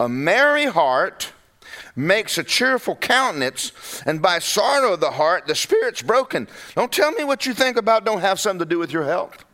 A 0.00 0.08
merry 0.08 0.66
heart 0.66 1.32
makes 1.94 2.38
a 2.38 2.42
cheerful 2.42 2.96
countenance, 2.96 4.02
and 4.06 4.20
by 4.20 4.40
sorrow 4.40 4.94
of 4.94 5.00
the 5.00 5.12
heart, 5.12 5.46
the 5.46 5.54
spirit's 5.54 6.02
broken. 6.02 6.48
Don't 6.74 6.90
tell 6.90 7.12
me 7.12 7.22
what 7.22 7.46
you 7.46 7.54
think 7.54 7.76
about 7.76 8.04
don't 8.04 8.22
have 8.22 8.40
something 8.40 8.58
to 8.58 8.64
do 8.64 8.80
with 8.80 8.90
your 8.90 9.04
health. 9.04 9.45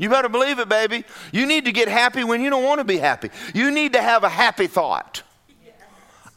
You 0.00 0.08
better 0.08 0.30
believe 0.30 0.58
it, 0.58 0.68
baby. 0.70 1.04
You 1.30 1.44
need 1.44 1.66
to 1.66 1.72
get 1.72 1.86
happy 1.86 2.24
when 2.24 2.40
you 2.40 2.48
don't 2.48 2.64
want 2.64 2.78
to 2.78 2.84
be 2.84 2.96
happy. 2.96 3.28
You 3.52 3.70
need 3.70 3.92
to 3.92 4.00
have 4.00 4.24
a 4.24 4.30
happy 4.30 4.66
thought. 4.66 5.22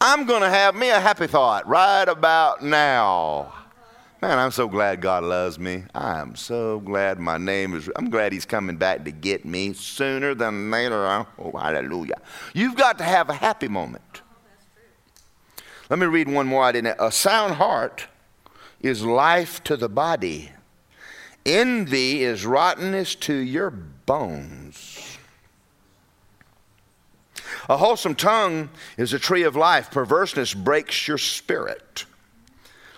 I'm 0.02 0.26
going 0.26 0.42
to 0.42 0.50
have 0.50 0.76
me 0.76 0.90
a 0.90 1.00
happy 1.00 1.28
thought 1.28 1.66
right 1.66 2.06
about 2.10 2.62
now. 2.62 3.54
Man, 4.22 4.38
I'm 4.38 4.52
so 4.52 4.68
glad 4.68 5.00
God 5.00 5.24
loves 5.24 5.58
me. 5.58 5.86
I 5.96 6.20
am 6.20 6.36
so 6.36 6.82
glad 6.82 7.20
my 7.20 7.38
name 7.38 7.74
is, 7.74 7.90
I'm 7.96 8.10
glad 8.10 8.34
He's 8.34 8.46
coming 8.46 8.76
back 8.76 9.06
to 9.06 9.12
get 9.12 9.46
me 9.46 9.72
sooner 9.72 10.36
than 10.36 10.70
later. 10.70 11.06
Oh, 11.06 11.58
hallelujah. 11.58 12.20
You've 12.54 12.76
got 12.76 12.98
to 12.98 13.06
have 13.06 13.30
a 13.30 13.34
happy 13.34 13.70
moment. 13.70 14.22
Let 15.90 16.00
me 16.00 16.06
read 16.06 16.28
one 16.28 16.48
more. 16.48 16.66
I 16.66 16.74
didn't. 16.74 16.98
A 17.00 17.14
sound 17.14 17.56
heart 17.56 18.08
is 18.82 19.06
life 19.06 19.64
to 19.64 19.78
the 19.78 19.88
body. 19.88 20.52
Envy 21.46 22.24
is 22.24 22.46
rottenness 22.46 23.16
to 23.16 23.34
your 23.34 23.70
bones. 23.70 25.18
A 27.70 27.78
wholesome 27.78 28.16
tongue 28.16 28.70
is 28.98 29.14
a 29.14 29.20
tree 29.20 29.44
of 29.44 29.56
life. 29.56 29.90
Perverseness 29.92 30.54
breaks 30.54 31.08
your 31.08 31.18
spirit. 31.18 32.06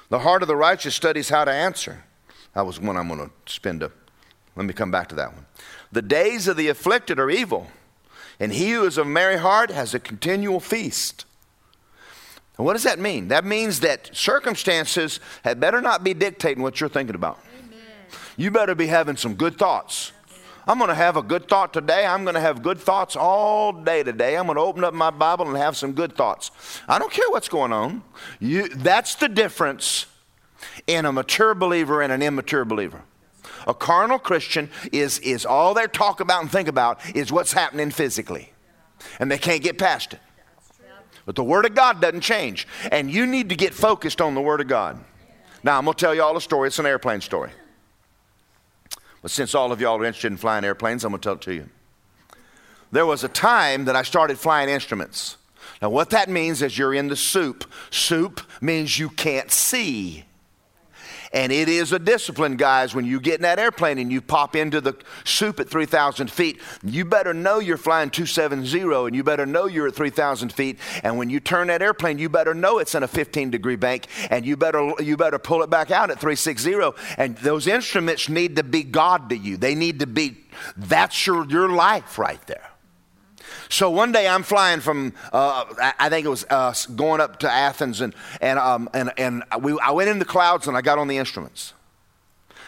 The 0.10 0.20
heart 0.20 0.41
of 0.41 0.48
the 0.48 0.56
righteous 0.56 0.96
studies 0.96 1.30
how 1.30 1.46
to 1.46 1.52
answer. 1.52 2.04
That 2.54 2.66
was 2.66 2.80
one 2.80 2.98
I'm 2.98 3.08
going 3.08 3.20
to 3.20 3.52
spend 3.52 3.84
a. 3.84 3.91
Let 4.56 4.66
me 4.66 4.74
come 4.74 4.91
back 4.91 5.10
to 5.10 5.16
that 5.16 5.34
one. 5.34 5.46
The 5.91 6.02
days 6.02 6.48
of 6.48 6.58
the 6.58 6.70
afflicted 6.70 7.20
are 7.20 7.30
evil, 7.30 7.68
and 8.39 8.54
he 8.54 8.72
who 8.72 8.86
is 8.86 8.98
of 8.98 9.08
merry 9.08 9.38
heart 9.38 9.70
has 9.72 9.93
a 9.93 10.00
continual 10.00 10.60
feast. 10.60 11.26
And 12.58 12.66
what 12.66 12.74
does 12.74 12.84
that 12.84 13.00
mean? 13.00 13.28
That 13.28 13.43
means 13.43 13.82
that 13.82 14.16
circumstances 14.16 15.20
had 15.43 15.60
better 15.60 15.82
not 15.82 16.04
be 16.04 16.14
dictating 16.14 16.64
what 16.64 16.80
you're 16.80 16.89
thinking 16.89 17.16
about. 17.16 17.39
You 18.38 18.51
better 18.51 18.76
be 18.76 18.88
having 18.88 19.18
some 19.18 19.36
good 19.36 19.57
thoughts. 19.57 20.11
I'm 20.68 20.80
going 20.80 20.89
to 20.89 20.95
have 20.95 21.16
a 21.16 21.22
good 21.22 21.47
thought 21.47 21.74
today. 21.74 22.05
I'm 22.05 22.24
going 22.24 22.34
to 22.34 22.41
have 22.41 22.63
good 22.63 22.80
thoughts 22.80 23.16
all 23.16 23.72
day 23.72 24.01
today. 24.01 24.36
I'm 24.36 24.45
going 24.45 24.55
to 24.55 24.61
open 24.61 24.84
up 24.84 24.93
my 24.93 25.11
Bible 25.11 25.47
and 25.47 25.55
have 25.57 25.78
some 25.78 25.93
good 25.93 26.16
thoughts. 26.16 26.49
I 26.88 26.97
don't 26.97 27.11
care 27.11 27.30
what's 27.30 27.49
going 27.49 27.72
on. 27.72 28.03
You, 28.39 28.70
that's 28.70 29.16
the 29.16 29.30
difference 29.30 30.07
in 30.88 31.05
a 31.05 31.11
mature 31.11 31.53
believer 31.53 32.01
and 32.01 32.11
an 32.11 32.24
immature 32.24 32.66
believer. 32.66 33.03
A 33.68 33.74
carnal 33.74 34.18
Christian 34.18 34.70
is, 34.91 35.20
is 35.20 35.45
all 35.45 35.74
they 35.74 35.86
talk 35.88 36.20
about 36.20 36.41
and 36.41 36.51
think 36.51 36.68
about 36.68 36.99
is 37.16 37.32
what's 37.32 37.53
happening 37.53 37.91
physically, 37.91 38.51
and 39.20 39.32
they 39.32 39.38
can't 39.38 39.61
get 39.61 39.78
past 39.78 40.13
it. 40.13 40.20
But 41.26 41.36
the 41.36 41.43
Word 41.43 41.66
of 41.66 41.74
God 41.74 42.01
doesn't 42.01 42.22
change, 42.22 42.68
and 42.91 43.11
you 43.11 43.26
need 43.26 43.49
to 43.49 43.55
get 43.55 43.74
focused 43.74 44.22
on 44.22 44.36
the 44.36 44.41
Word 44.41 44.61
of 44.61 44.68
God. 44.68 45.03
Now, 45.63 45.78
I'm 45.78 45.86
going 45.86 45.95
to 45.95 45.99
tell 45.99 46.13
you 46.13 46.22
all 46.22 46.38
a 46.38 46.41
story. 46.41 46.68
It's 46.68 46.78
an 46.78 46.86
airplane 46.86 47.22
story. 47.22 47.51
But 49.26 49.32
since 49.32 49.55
all 49.55 49.71
of 49.71 49.82
y'all 49.82 49.97
are 49.97 50.05
interested 50.05 50.32
in 50.32 50.38
flying 50.38 50.63
airplanes, 50.63 51.03
I'm 51.03 51.09
going 51.09 51.19
to 51.19 51.26
tell 51.26 51.34
it 51.34 51.41
to 51.41 51.53
you. 51.55 51.67
There 52.91 53.07
was 53.07 53.23
a 53.23 53.28
time 53.28 53.86
that 53.86 53.95
I 53.95 54.03
started 54.03 54.38
flying 54.38 54.69
instruments. 54.69 55.38
Now, 55.82 55.89
what 55.89 56.11
that 56.11 56.30
means 56.30 56.61
is 56.61 56.78
you're 56.78 56.93
in 56.93 57.07
the 57.07 57.15
soup. 57.15 57.65
Soup 57.89 58.39
means 58.61 58.99
you 58.99 59.09
can't 59.09 59.49
see. 59.49 60.24
And 61.36 61.52
it 61.52 61.68
is 61.68 61.92
a 61.92 62.00
discipline, 62.00 62.56
guys, 62.56 62.96
when 62.96 63.04
you 63.04 63.20
get 63.20 63.36
in 63.36 63.42
that 63.42 63.60
airplane 63.60 63.98
and 63.98 64.10
you 64.10 64.22
pop 64.22 64.56
into 64.56 64.80
the 64.80 64.96
soup 65.26 65.60
at 65.60 65.70
3,000 65.70 66.32
feet. 66.32 66.62
You 66.82 67.04
better 67.04 67.34
know 67.34 67.60
you're 67.60 67.76
flying 67.76 68.10
270 68.10 68.80
and 68.80 69.14
you 69.14 69.22
better 69.22 69.46
know 69.46 69.66
you're 69.66 69.88
at 69.88 69.96
3,000 69.96 70.54
feet. 70.54 70.80
And 71.04 71.18
when 71.18 71.30
you 71.30 71.42
turn 71.42 71.68
that 71.68 71.82
airplane, 71.82 72.20
you 72.20 72.30
better 72.30 72.54
know 72.54 72.80
it's 72.80 72.96
in 72.96 73.04
a 73.04 73.08
15 73.08 73.52
degree 73.52 73.76
bank 73.76 74.08
and 74.30 74.46
you 74.46 74.56
better, 74.56 74.94
you 75.02 75.18
better 75.18 75.38
pull 75.38 75.62
it 75.62 75.70
back 75.70 75.92
out 75.92 76.10
at 76.10 76.20
360. 76.20 76.74
And 77.18 77.38
those 77.40 77.68
instruments 77.68 78.30
need 78.30 78.56
to 78.56 78.64
be 78.64 78.84
God 78.84 79.28
to 79.30 79.38
you. 79.38 79.58
They 79.58 79.76
need 79.76 80.00
to 80.00 80.08
be, 80.08 80.38
that's 80.78 81.28
your, 81.28 81.46
your 81.48 81.68
life 81.68 82.18
right 82.18 82.46
there. 82.48 82.72
So 83.70 83.89
one 83.89 84.11
day 84.11 84.28
I'm 84.28 84.43
flying 84.43 84.80
from, 84.80 85.13
uh, 85.34 85.66
I 85.99 86.09
think 86.09 86.26
it 86.26 86.30
was 86.30 86.45
uh, 86.49 86.74
going 86.95 87.22
up 87.22 87.39
to 87.39 87.51
Athens, 87.51 88.01
and, 88.01 88.13
and, 88.41 88.59
um, 88.59 88.89
and, 88.93 89.11
and 89.18 89.43
we, 89.61 89.78
I 89.80 89.91
went 89.91 90.09
in 90.09 90.20
the 90.20 90.26
clouds 90.26 90.68
and 90.68 90.78
I 90.78 90.82
got 90.82 90.97
on 90.97 91.07
the 91.07 91.18
instruments 91.18 91.74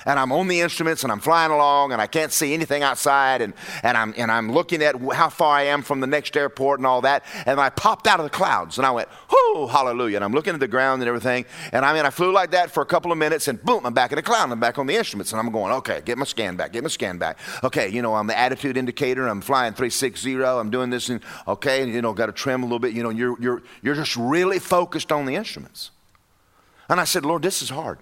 and 0.08 0.18
I'm 0.18 0.32
on 0.32 0.48
the 0.48 0.62
instruments 0.62 1.04
and 1.04 1.12
I'm 1.12 1.20
flying 1.20 1.52
along 1.52 1.92
and 1.92 2.02
I 2.02 2.08
can't 2.08 2.32
see 2.32 2.54
anything 2.54 2.82
outside 2.82 3.42
and, 3.42 3.54
and, 3.84 3.98
I'm, 3.98 4.14
and 4.18 4.32
I'm 4.32 4.52
looking 4.52 4.82
at 4.82 4.96
how 5.14 5.30
far 5.30 5.58
I 5.58 5.64
am 5.64 5.84
from 5.84 6.00
the 6.00 6.08
next 6.08 6.36
airport 6.38 6.80
and 6.80 6.88
all 6.88 7.02
that. 7.02 7.26
And 7.46 7.60
I 7.60 7.70
popped 7.70 8.08
out 8.08 8.20
of 8.20 8.24
the 8.24 8.30
clouds 8.30 8.78
and 8.78 8.88
I 8.88 8.92
went, 8.92 9.10
whoo, 9.30 9.68
hallelujah. 9.68 10.16
And 10.16 10.26
I'm 10.26 10.32
looking 10.32 10.54
at 10.54 10.62
the 10.62 10.68
ground 10.68 11.02
and 11.02 11.10
everything. 11.10 11.46
And 11.74 11.84
I 11.84 11.94
mean, 11.94 12.06
I 12.06 12.10
flew 12.10 12.32
like 12.32 12.52
that 12.52 12.72
for 12.72 12.82
a 12.82 12.86
couple 12.86 13.12
of 13.12 13.18
minutes 13.18 13.50
and 13.50 13.62
boom, 13.62 13.86
I'm 13.86 13.94
back 13.94 14.14
in 14.14 14.16
the 14.16 14.22
cloud 14.22 14.50
I'm 14.50 14.60
back 14.62 14.78
on 14.80 14.88
the 14.88 14.96
instruments. 14.96 15.34
And 15.34 15.42
I'm 15.42 15.52
going, 15.52 15.74
okay, 15.74 16.02
get 16.06 16.18
my 16.18 16.26
scan 16.26 16.56
back, 16.56 16.72
get 16.72 16.84
my 16.84 16.90
scan 16.90 17.18
back. 17.18 17.38
Okay, 17.64 17.90
you 17.90 18.02
know, 18.02 18.16
I'm 18.16 18.28
the 18.28 18.38
attitude 18.38 18.78
indicator. 18.78 19.28
I'm 19.28 19.42
flying 19.42 19.74
360. 19.74 20.42
I'm 20.42 20.70
doing 20.70 20.90
this 20.90 21.10
and 21.10 21.20
okay, 21.48 21.84
and, 21.84 21.94
you 21.94 22.02
know, 22.02 22.14
got 22.14 22.28
to 22.28 22.32
trim 22.32 22.64
a 22.64 22.66
little 22.66 22.80
bit. 22.80 22.94
You 22.94 23.04
know, 23.04 23.10
you're, 23.10 23.40
you're, 23.42 23.62
you're 23.82 23.96
just 23.96 24.16
really 24.16 24.60
focused 24.60 25.12
on 25.12 25.26
the 25.26 25.36
instruments. 25.36 25.92
And 26.90 27.00
I 27.00 27.04
said, 27.04 27.26
Lord, 27.26 27.42
this 27.42 27.62
is 27.62 27.70
hard. 27.70 28.00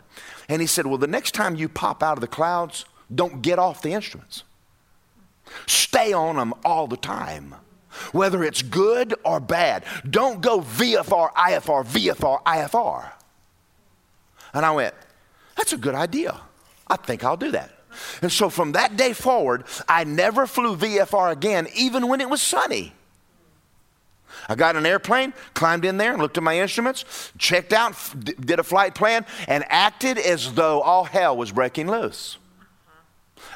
And 0.47 0.61
he 0.61 0.67
said, 0.67 0.85
Well, 0.85 0.97
the 0.97 1.07
next 1.07 1.33
time 1.33 1.55
you 1.55 1.67
pop 1.67 2.03
out 2.03 2.17
of 2.17 2.21
the 2.21 2.27
clouds, 2.27 2.85
don't 3.13 3.41
get 3.41 3.59
off 3.59 3.81
the 3.81 3.93
instruments. 3.93 4.43
Stay 5.67 6.13
on 6.13 6.35
them 6.35 6.53
all 6.63 6.87
the 6.87 6.97
time, 6.97 7.55
whether 8.11 8.43
it's 8.43 8.61
good 8.61 9.13
or 9.23 9.39
bad. 9.39 9.83
Don't 10.09 10.41
go 10.41 10.61
VFR, 10.61 11.33
IFR, 11.33 11.85
VFR, 11.85 12.43
IFR. 12.43 13.11
And 14.53 14.65
I 14.65 14.71
went, 14.71 14.93
That's 15.55 15.73
a 15.73 15.77
good 15.77 15.95
idea. 15.95 16.39
I 16.87 16.97
think 16.97 17.23
I'll 17.23 17.37
do 17.37 17.51
that. 17.51 17.71
And 18.21 18.31
so 18.31 18.49
from 18.49 18.73
that 18.73 18.97
day 18.97 19.13
forward, 19.13 19.63
I 19.87 20.03
never 20.03 20.45
flew 20.45 20.75
VFR 20.75 21.31
again, 21.31 21.67
even 21.75 22.07
when 22.07 22.21
it 22.21 22.29
was 22.29 22.41
sunny. 22.41 22.93
I 24.47 24.55
got 24.55 24.75
an 24.75 24.85
airplane, 24.85 25.33
climbed 25.53 25.85
in 25.85 25.97
there, 25.97 26.13
and 26.13 26.21
looked 26.21 26.37
at 26.37 26.43
my 26.43 26.59
instruments, 26.59 27.31
checked 27.37 27.73
out, 27.73 27.91
f- 27.91 28.15
did 28.39 28.59
a 28.59 28.63
flight 28.63 28.95
plan, 28.95 29.25
and 29.47 29.63
acted 29.69 30.17
as 30.17 30.53
though 30.53 30.81
all 30.81 31.03
hell 31.05 31.35
was 31.35 31.51
breaking 31.51 31.89
loose. 31.89 32.37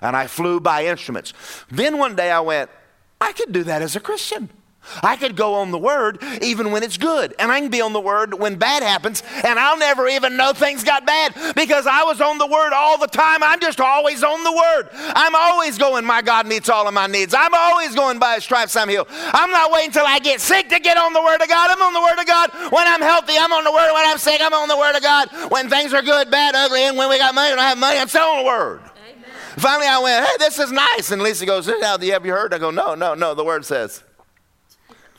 And 0.02 0.16
I 0.16 0.28
flew 0.28 0.60
by 0.60 0.86
instruments. 0.86 1.34
Then 1.70 1.98
one 1.98 2.16
day 2.16 2.32
I 2.32 2.40
went, 2.40 2.70
I 3.22 3.34
could 3.34 3.52
do 3.52 3.64
that 3.66 3.82
as 3.82 3.96
a 3.96 4.00
Christian. 4.00 4.50
I 5.04 5.16
could 5.16 5.36
go 5.36 5.56
on 5.56 5.72
the 5.72 5.78
word 5.78 6.22
even 6.42 6.72
when 6.72 6.84
it's 6.84 6.98
good, 6.98 7.34
and 7.40 7.52
I 7.52 7.60
can 7.60 7.70
be 7.70 7.82
on 7.82 7.94
the 7.94 8.00
word 8.00 8.34
when 8.34 8.56
bad 8.58 8.84
happens, 8.84 9.24
and 9.44 9.60
I'll 9.60 9.78
never 9.78 10.08
even 10.08 10.38
know 10.38 10.54
things 10.54 10.84
got 10.84 11.06
bad 11.06 11.34
because 11.56 11.88
I 11.88 12.04
was 12.04 12.22
on 12.22 12.38
the 12.38 12.48
word 12.48 12.74
all 12.74 12.98
the 12.98 13.08
time. 13.08 13.44
I'm 13.44 13.60
just 13.60 13.80
always 13.80 14.24
on 14.24 14.44
the 14.44 14.52
word. 14.52 14.90
I'm 14.94 15.36
always 15.36 15.78
going, 15.78 16.06
My 16.06 16.22
God 16.22 16.48
meets 16.48 16.70
all 16.70 16.88
of 16.88 16.94
my 16.94 17.08
needs. 17.08 17.34
I'm 17.34 17.54
always 17.54 17.96
going 17.96 18.20
by 18.20 18.36
his 18.36 18.44
stripes, 18.44 18.76
I'm 18.76 18.90
healed. 18.90 19.08
I'm 19.12 19.52
not 19.52 19.72
waiting 19.72 19.90
until 19.90 20.06
I 20.06 20.20
get 20.20 20.42
sick 20.42 20.70
to 20.70 20.80
get 20.80 20.98
on 20.98 21.14
the 21.14 21.22
word 21.22 21.42
of 21.42 21.48
God. 21.48 21.70
I'm 21.70 21.82
on 21.82 21.94
the 21.94 22.02
word 22.02 22.20
of 22.20 22.26
God. 22.26 22.72
When 22.72 22.88
I'm 22.88 23.02
healthy, 23.02 23.34
I'm 23.38 23.52
on 23.52 23.64
the 23.64 23.72
word. 23.72 23.94
When 23.94 24.06
I'm 24.06 24.18
sick, 24.18 24.42
I'm 24.42 24.54
on 24.54 24.68
the 24.68 24.78
word 24.78 24.96
of 24.96 25.02
God. 25.02 25.30
When 25.52 25.70
things 25.70 25.94
are 25.94 26.02
good, 26.02 26.30
bad, 26.32 26.56
ugly, 26.56 26.84
and 26.84 26.98
when 26.98 27.10
we 27.10 27.18
got 27.18 27.36
money, 27.36 27.52
when 27.52 27.60
I 27.60 27.70
have 27.70 27.78
money, 27.78 28.00
I'm 28.00 28.08
still 28.08 28.24
on 28.24 28.44
the 28.44 28.46
word. 28.46 28.82
Amen. 28.82 29.30
Finally, 29.58 29.88
I 29.88 30.00
went, 30.00 30.26
Hey, 30.26 30.36
this 30.40 30.60
is 30.60 30.72
nice. 30.72 31.12
And 31.12 31.22
Lisa 31.22 31.46
goes, 31.46 31.68
Have 31.68 32.04
you 32.04 32.32
heard? 32.32 32.54
I 32.54 32.58
go, 32.58 32.72
No, 32.72 32.96
no, 32.96 33.14
no, 33.14 33.34
the 33.34 33.44
word 33.44 33.66
says. 33.66 34.04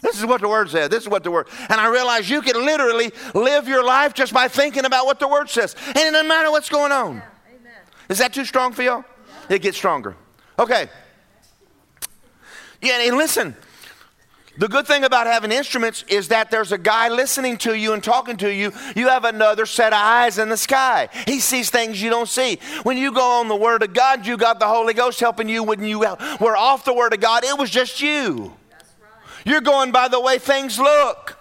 This 0.02 0.18
is 0.18 0.26
what 0.26 0.40
the 0.40 0.48
word 0.48 0.70
said. 0.70 0.90
This 0.90 1.02
is 1.02 1.08
what 1.08 1.24
the 1.24 1.30
word. 1.30 1.48
And 1.68 1.80
I 1.80 1.88
realized 1.88 2.28
you 2.28 2.42
can 2.42 2.64
literally 2.64 3.12
live 3.34 3.68
your 3.68 3.84
life 3.84 4.14
just 4.14 4.32
by 4.32 4.48
thinking 4.48 4.84
about 4.84 5.06
what 5.06 5.20
the 5.20 5.28
word 5.28 5.50
says. 5.50 5.76
And 5.88 5.98
it 5.98 6.10
doesn't 6.12 6.28
matter 6.28 6.50
what's 6.50 6.68
going 6.68 6.92
on. 6.92 7.10
Amen. 7.10 7.72
Is 8.08 8.18
that 8.18 8.32
too 8.32 8.44
strong 8.44 8.72
for 8.72 8.82
y'all? 8.82 9.04
It 9.48 9.60
gets 9.62 9.76
stronger. 9.76 10.16
Okay. 10.58 10.88
Yeah, 12.80 13.00
and 13.02 13.16
listen. 13.16 13.54
The 14.58 14.68
good 14.68 14.86
thing 14.86 15.04
about 15.04 15.26
having 15.26 15.52
instruments 15.52 16.04
is 16.08 16.28
that 16.28 16.50
there's 16.50 16.70
a 16.70 16.76
guy 16.76 17.08
listening 17.08 17.56
to 17.58 17.72
you 17.72 17.94
and 17.94 18.04
talking 18.04 18.36
to 18.38 18.52
you. 18.52 18.72
You 18.94 19.08
have 19.08 19.24
another 19.24 19.64
set 19.64 19.94
of 19.94 19.98
eyes 19.98 20.38
in 20.38 20.50
the 20.50 20.56
sky. 20.56 21.08
He 21.26 21.40
sees 21.40 21.70
things 21.70 22.02
you 22.02 22.10
don't 22.10 22.28
see. 22.28 22.58
When 22.82 22.98
you 22.98 23.12
go 23.12 23.40
on 23.40 23.48
the 23.48 23.56
Word 23.56 23.82
of 23.82 23.94
God, 23.94 24.26
you 24.26 24.36
got 24.36 24.60
the 24.60 24.66
Holy 24.66 24.92
Ghost 24.92 25.18
helping 25.18 25.48
you. 25.48 25.62
When 25.62 25.82
you 25.82 26.00
were 26.00 26.56
off 26.56 26.84
the 26.84 26.92
Word 26.92 27.14
of 27.14 27.20
God, 27.20 27.44
it 27.44 27.56
was 27.56 27.70
just 27.70 28.02
you. 28.02 28.52
You're 29.44 29.60
going 29.60 29.92
by 29.92 30.08
the 30.08 30.20
way 30.20 30.38
things 30.38 30.78
look. 30.78 31.38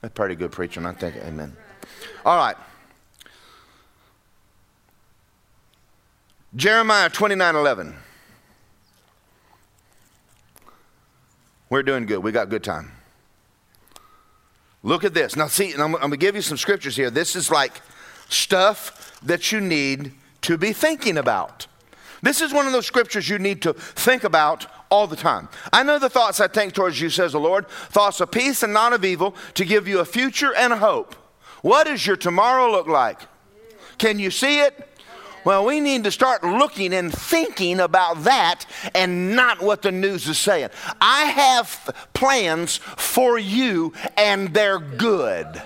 That's 0.00 0.14
pretty 0.14 0.34
good 0.34 0.52
preaching, 0.52 0.86
I 0.86 0.92
think. 0.92 1.16
Amen. 1.16 1.56
All 2.24 2.36
right. 2.36 2.56
Jeremiah 6.56 7.08
29 7.08 7.54
11. 7.54 7.96
We're 11.68 11.82
doing 11.84 12.06
good. 12.06 12.18
We 12.18 12.32
got 12.32 12.48
good 12.48 12.64
time. 12.64 12.90
Look 14.82 15.04
at 15.04 15.14
this. 15.14 15.36
Now, 15.36 15.46
see, 15.46 15.72
I'm, 15.74 15.94
I'm 15.94 16.00
going 16.00 16.10
to 16.12 16.16
give 16.16 16.34
you 16.34 16.42
some 16.42 16.56
scriptures 16.56 16.96
here. 16.96 17.10
This 17.10 17.36
is 17.36 17.50
like 17.50 17.80
stuff 18.28 19.20
that 19.22 19.52
you 19.52 19.60
need 19.60 20.12
to 20.42 20.56
be 20.56 20.72
thinking 20.72 21.18
about. 21.18 21.66
This 22.22 22.40
is 22.40 22.52
one 22.52 22.66
of 22.66 22.72
those 22.72 22.86
scriptures 22.86 23.28
you 23.28 23.38
need 23.38 23.62
to 23.62 23.72
think 23.72 24.24
about 24.24 24.66
all 24.90 25.06
the 25.06 25.16
time. 25.16 25.48
I 25.72 25.82
know 25.82 25.98
the 25.98 26.10
thoughts 26.10 26.40
I 26.40 26.48
think 26.48 26.74
towards 26.74 27.00
you, 27.00 27.10
says 27.10 27.32
the 27.32 27.40
Lord, 27.40 27.68
thoughts 27.68 28.20
of 28.20 28.30
peace 28.30 28.62
and 28.62 28.72
not 28.72 28.92
of 28.92 29.04
evil, 29.04 29.34
to 29.54 29.64
give 29.64 29.88
you 29.88 30.00
a 30.00 30.04
future 30.04 30.54
and 30.54 30.72
a 30.72 30.76
hope. 30.76 31.14
What 31.62 31.86
does 31.86 32.06
your 32.06 32.16
tomorrow 32.16 32.70
look 32.70 32.86
like? 32.86 33.20
Can 33.98 34.18
you 34.18 34.30
see 34.30 34.60
it? 34.60 34.86
Well, 35.44 35.64
we 35.64 35.80
need 35.80 36.04
to 36.04 36.10
start 36.10 36.44
looking 36.44 36.92
and 36.92 37.12
thinking 37.12 37.80
about 37.80 38.24
that 38.24 38.66
and 38.94 39.34
not 39.34 39.62
what 39.62 39.80
the 39.80 39.90
news 39.90 40.28
is 40.28 40.36
saying. 40.36 40.68
I 41.00 41.24
have 41.24 42.08
plans 42.12 42.76
for 42.76 43.38
you, 43.38 43.94
and 44.18 44.52
they're 44.52 44.78
good. 44.78 45.62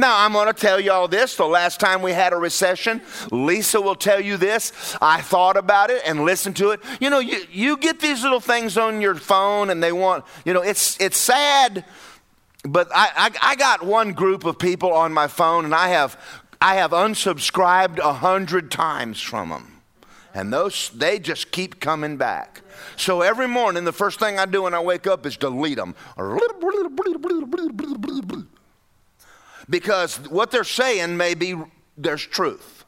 Now, 0.00 0.24
I'm 0.24 0.32
going 0.32 0.46
to 0.46 0.52
tell 0.52 0.78
you 0.78 0.92
all 0.92 1.08
this. 1.08 1.34
The 1.34 1.44
last 1.44 1.80
time 1.80 2.02
we 2.02 2.12
had 2.12 2.32
a 2.32 2.36
recession, 2.36 3.02
Lisa 3.32 3.80
will 3.80 3.96
tell 3.96 4.20
you 4.20 4.36
this. 4.36 4.96
I 5.02 5.20
thought 5.20 5.56
about 5.56 5.90
it 5.90 6.02
and 6.06 6.24
listened 6.24 6.56
to 6.58 6.70
it. 6.70 6.80
You 7.00 7.10
know, 7.10 7.18
you, 7.18 7.42
you 7.50 7.76
get 7.76 7.98
these 7.98 8.22
little 8.22 8.38
things 8.38 8.78
on 8.78 9.00
your 9.00 9.16
phone 9.16 9.70
and 9.70 9.82
they 9.82 9.90
want, 9.90 10.24
you 10.44 10.54
know, 10.54 10.62
it's, 10.62 11.00
it's 11.00 11.16
sad, 11.16 11.84
but 12.62 12.88
I, 12.94 13.10
I, 13.42 13.50
I 13.50 13.56
got 13.56 13.82
one 13.84 14.12
group 14.12 14.44
of 14.44 14.60
people 14.60 14.92
on 14.92 15.12
my 15.12 15.26
phone 15.26 15.64
and 15.64 15.74
I 15.74 15.88
have, 15.88 16.16
I 16.60 16.76
have 16.76 16.92
unsubscribed 16.92 17.98
a 17.98 18.12
hundred 18.12 18.70
times 18.70 19.20
from 19.20 19.48
them. 19.48 19.80
And 20.32 20.52
those, 20.52 20.90
they 20.90 21.18
just 21.18 21.50
keep 21.50 21.80
coming 21.80 22.16
back. 22.16 22.62
So 22.96 23.22
every 23.22 23.48
morning, 23.48 23.82
the 23.82 23.92
first 23.92 24.20
thing 24.20 24.38
I 24.38 24.46
do 24.46 24.62
when 24.62 24.74
I 24.74 24.80
wake 24.80 25.08
up 25.08 25.26
is 25.26 25.36
delete 25.36 25.78
them 25.78 25.96
because 29.68 30.16
what 30.28 30.50
they're 30.50 30.64
saying 30.64 31.16
may 31.16 31.34
be 31.34 31.54
there's 31.96 32.24
truth. 32.24 32.78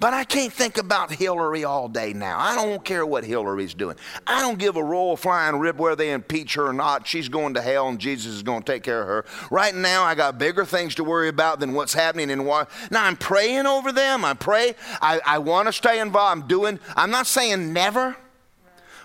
But 0.00 0.14
I 0.14 0.24
can't 0.24 0.52
think 0.52 0.78
about 0.78 1.12
Hillary 1.12 1.64
all 1.64 1.88
day 1.88 2.12
now. 2.12 2.38
I 2.38 2.54
don't 2.54 2.84
care 2.84 3.04
what 3.04 3.24
Hillary's 3.24 3.74
doing. 3.74 3.96
I 4.26 4.40
don't 4.40 4.58
give 4.58 4.76
a 4.76 4.82
royal 4.82 5.16
flying 5.16 5.58
rib 5.58 5.78
where 5.78 5.96
they 5.96 6.12
impeach 6.12 6.54
her 6.54 6.68
or 6.68 6.72
not. 6.72 7.06
She's 7.06 7.28
going 7.28 7.54
to 7.54 7.60
hell 7.60 7.88
and 7.88 7.98
Jesus 7.98 8.32
is 8.32 8.42
going 8.42 8.62
to 8.62 8.72
take 8.72 8.82
care 8.82 9.02
of 9.02 9.08
her. 9.08 9.24
Right 9.50 9.74
now, 9.74 10.04
I 10.04 10.14
got 10.14 10.38
bigger 10.38 10.64
things 10.64 10.94
to 10.96 11.04
worry 11.04 11.28
about 11.28 11.60
than 11.60 11.74
what's 11.74 11.92
happening 11.92 12.30
in 12.30 12.44
what. 12.44 12.70
Now, 12.90 13.04
I'm 13.04 13.16
praying 13.16 13.66
over 13.66 13.92
them. 13.92 14.24
I 14.24 14.34
pray. 14.34 14.74
I, 15.02 15.20
I 15.24 15.38
want 15.38 15.68
to 15.68 15.72
stay 15.72 16.00
involved. 16.00 16.42
I'm 16.42 16.48
doing, 16.48 16.78
I'm 16.96 17.10
not 17.10 17.26
saying 17.26 17.72
never. 17.72 18.16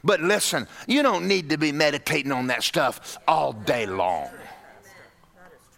But 0.04 0.22
listen, 0.22 0.68
you 0.88 1.02
don't 1.02 1.28
need 1.28 1.50
to 1.50 1.58
be 1.58 1.72
meditating 1.72 2.32
on 2.32 2.48
that 2.48 2.64
stuff 2.64 3.18
all 3.28 3.54
day 3.54 3.86
long 3.86 4.30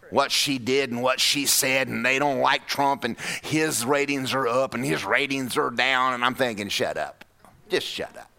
what 0.09 0.31
she 0.31 0.57
did 0.57 0.91
and 0.91 1.01
what 1.01 1.19
she 1.19 1.45
said, 1.45 1.87
and 1.87 2.05
they 2.05 2.19
don't 2.19 2.39
like 2.39 2.67
Trump, 2.67 3.03
and 3.03 3.17
his 3.41 3.85
ratings 3.85 4.33
are 4.33 4.47
up 4.47 4.73
and 4.73 4.85
his 4.85 5.03
ratings 5.05 5.57
are 5.57 5.71
down, 5.71 6.13
and 6.13 6.23
I'm 6.23 6.35
thinking, 6.35 6.69
shut 6.69 6.97
up. 6.97 7.25
Just 7.69 7.87
shut 7.87 8.15
up. 8.17 8.31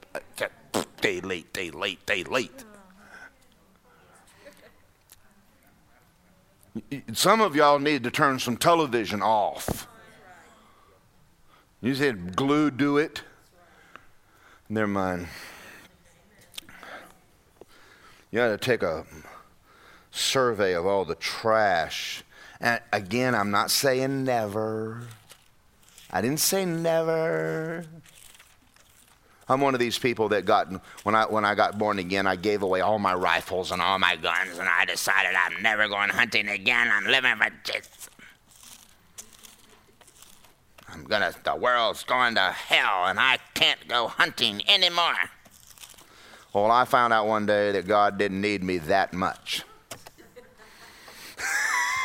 Delete, 1.01 1.53
delete, 1.53 2.07
delete. 2.07 2.65
Some 7.13 7.41
of 7.41 7.57
y'all 7.57 7.79
need 7.79 8.05
to 8.05 8.11
turn 8.11 8.39
some 8.39 8.57
television 8.57 9.23
off. 9.23 9.89
You 11.81 11.95
said 11.95 12.37
glue 12.37 12.71
do 12.71 12.99
it. 12.99 13.23
Never 14.69 14.87
mind. 14.87 15.29
You 18.31 18.39
got 18.41 18.49
to 18.49 18.59
take 18.59 18.83
a 18.83 19.05
survey 20.17 20.75
of 20.75 20.87
all 20.87 21.05
the 21.05 21.15
trash. 21.15 22.23
And 22.61 22.81
again, 22.93 23.35
I'm 23.35 23.51
not 23.51 23.71
saying 23.71 24.25
never. 24.25 25.03
I 26.11 26.21
didn't 26.21 26.41
say 26.41 26.65
never. 26.65 27.85
I'm 29.49 29.61
one 29.61 29.75
of 29.75 29.81
these 29.81 29.99
people 29.99 30.31
that 30.31 30.45
got 30.45 30.69
when 31.05 31.15
I 31.15 31.25
when 31.25 31.45
I 31.45 31.55
got 31.55 31.79
born 31.79 31.99
again, 32.01 32.27
I 32.27 32.35
gave 32.35 32.63
away 32.63 32.81
all 32.81 32.99
my 32.99 33.15
rifles 33.15 33.71
and 33.71 33.81
all 33.81 33.99
my 33.99 34.17
guns, 34.17 34.59
and 34.59 34.69
I 34.69 34.85
decided 34.85 35.37
I'm 35.37 35.63
never 35.63 35.87
going 35.87 36.11
hunting 36.11 36.49
again. 36.49 36.89
I'm 36.91 37.05
living 37.05 37.37
for 37.37 37.51
Jesus. 37.65 38.11
I'm 40.89 41.05
gonna. 41.05 41.33
The 41.45 41.55
world's 41.55 42.03
going 42.03 42.35
to 42.37 42.41
hell, 42.41 43.07
and 43.07 43.21
I 43.21 43.39
can't 43.55 43.87
go 43.87 44.09
hunting 44.09 44.63
anymore. 44.69 45.15
Well, 46.53 46.71
I 46.71 46.85
found 46.85 47.13
out 47.13 47.27
one 47.27 47.47
day 47.47 47.71
that 47.73 47.87
God 47.87 48.19
didn't 48.19 48.41
need 48.41 48.65
me 48.65 48.79
that 48.79 49.13
much. 49.13 49.63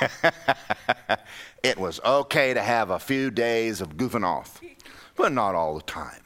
it 1.64 1.78
was 1.78 2.00
okay 2.04 2.54
to 2.54 2.62
have 2.62 2.90
a 2.90 3.00
few 3.00 3.32
days 3.32 3.82
of 3.82 3.98
goofing 3.98 4.26
off, 4.26 4.62
but 5.16 5.32
not 5.32 5.56
all 5.56 5.76
the 5.76 5.84
time. 5.84 6.22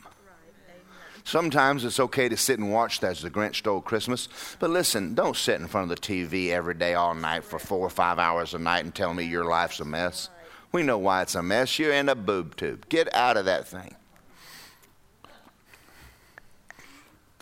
Sometimes 1.24 1.84
it's 1.84 2.00
okay 2.00 2.30
to 2.30 2.38
sit 2.38 2.60
and 2.60 2.72
watch 2.72 3.04
as 3.04 3.24
the 3.24 3.32
Grinch 3.32 3.56
stole 3.56 3.82
Christmas, 3.82 4.30
but 4.60 4.70
listen, 4.70 5.16
don't 5.16 5.36
sit 5.36 5.60
in 5.60 5.68
front 5.68 5.92
of 5.92 6.00
the 6.00 6.02
TV 6.02 6.50
every 6.52 6.76
day, 6.76 6.94
all 6.94 7.16
night 7.16 7.44
for 7.44 7.58
four 7.58 7.80
or 7.80 7.90
five 7.90 8.20
hours 8.20 8.54
a 8.54 8.60
night 8.60 8.84
and 8.86 8.94
tell 8.94 9.12
me 9.12 9.24
your 9.24 9.46
life's 9.46 9.80
a 9.80 9.86
mess. 9.86 10.30
We 10.72 10.84
know 10.84 11.00
why 11.00 11.24
it's 11.24 11.34
a 11.34 11.42
mess. 11.42 11.80
You're 11.80 11.94
in 11.94 12.10
a 12.10 12.16
boob 12.16 12.56
tube. 12.58 12.88
Get 12.90 13.14
out 13.16 13.38
of 13.38 13.46
that 13.46 13.68
thing. 13.68 13.96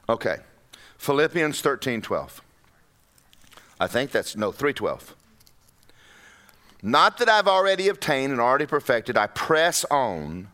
Okay. 0.07 0.37
Philippians 0.97 1.59
13 1.59 2.01
12. 2.01 2.41
I 3.79 3.87
think 3.87 4.11
that's, 4.11 4.37
no, 4.37 4.51
312. 4.51 5.15
Not 6.85 7.17
that 7.19 7.29
I've 7.29 7.47
already 7.47 7.87
obtained 7.87 8.33
and 8.33 8.41
already 8.41 8.65
perfected, 8.65 9.17
I 9.17 9.27
press 9.27 9.85
on 9.85 10.49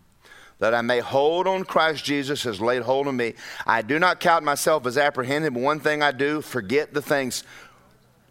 that 0.59 0.75
I 0.75 0.81
may 0.81 0.99
hold 0.99 1.47
on 1.47 1.63
Christ 1.63 2.05
Jesus 2.05 2.43
has 2.43 2.61
laid 2.61 2.83
hold 2.83 3.07
of 3.07 3.15
me. 3.15 3.33
I 3.65 3.81
do 3.81 3.97
not 3.97 4.19
count 4.19 4.45
myself 4.45 4.85
as 4.85 4.97
apprehended, 4.97 5.53
but 5.55 5.63
one 5.63 5.79
thing 5.79 6.03
I 6.03 6.11
do, 6.11 6.41
forget 6.41 6.93
the 6.93 7.01
things. 7.01 7.43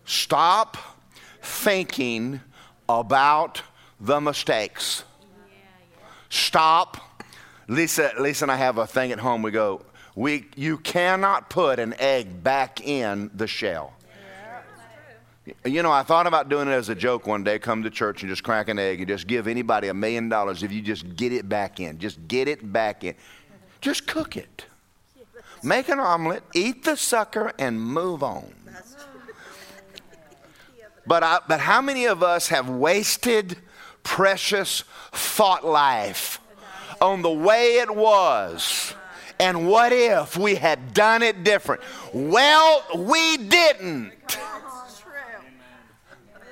Stop 0.05 0.77
thinking 1.43 2.41
about 2.89 3.63
the 4.01 4.21
mistakes. 4.21 5.03
Stop. 6.29 6.99
Lisa, 7.67 8.13
Lisa 8.19 8.45
and 8.45 8.53
I 8.53 8.57
have 8.57 8.79
a 8.79 8.87
thing 8.87 9.11
at 9.11 9.19
home. 9.19 9.43
We 9.43 9.51
go, 9.51 9.85
we, 10.15 10.47
you 10.55 10.79
cannot 10.79 11.51
put 11.51 11.79
an 11.79 11.95
egg 11.99 12.45
back 12.45 12.81
in 12.87 13.31
the 13.35 13.47
shell. 13.47 13.95
You 15.65 15.83
know, 15.83 15.93
I 15.93 16.03
thought 16.03 16.27
about 16.27 16.49
doing 16.49 16.69
it 16.69 16.73
as 16.73 16.89
a 16.89 16.95
joke 16.95 17.27
one 17.27 17.45
day. 17.45 17.59
Come 17.59 17.83
to 17.83 17.91
church 17.91 18.23
and 18.23 18.31
just 18.31 18.43
crack 18.43 18.69
an 18.69 18.79
egg 18.79 19.01
and 19.01 19.09
just 19.09 19.27
give 19.27 19.47
anybody 19.47 19.89
a 19.89 19.95
million 19.95 20.29
dollars 20.29 20.63
if 20.63 20.73
you 20.73 20.83
just 20.83 21.17
get 21.17 21.33
it 21.33 21.49
back 21.49 21.81
in. 21.81 21.99
Just 21.99 22.27
get 22.29 22.49
it 22.49 22.73
back 22.73 23.05
in. 23.05 23.15
Just 23.81 24.07
cook 24.07 24.37
it. 24.37 24.65
Make 25.63 25.89
an 25.89 25.99
omelet, 25.99 26.43
eat 26.55 26.85
the 26.85 26.97
sucker, 26.97 27.53
and 27.59 27.81
move 27.81 28.23
on. 28.23 28.53
But, 31.07 31.23
I, 31.23 31.39
but 31.49 31.61
how 31.61 31.81
many 31.81 32.05
of 32.05 32.23
us 32.23 32.49
have 32.49 32.69
wasted 32.69 33.57
precious 34.03 34.85
thought 35.13 35.65
life 35.65 36.41
on 37.01 37.23
the 37.23 37.31
way 37.31 37.79
it 37.79 37.95
was? 37.95 38.95
And 39.41 39.69
what 39.69 39.93
if 39.93 40.37
we 40.37 40.57
had 40.57 40.93
done 40.93 41.23
it 41.23 41.45
different? 41.45 41.81
Well, 42.13 42.85
we 42.95 43.37
didn't. 43.37 44.13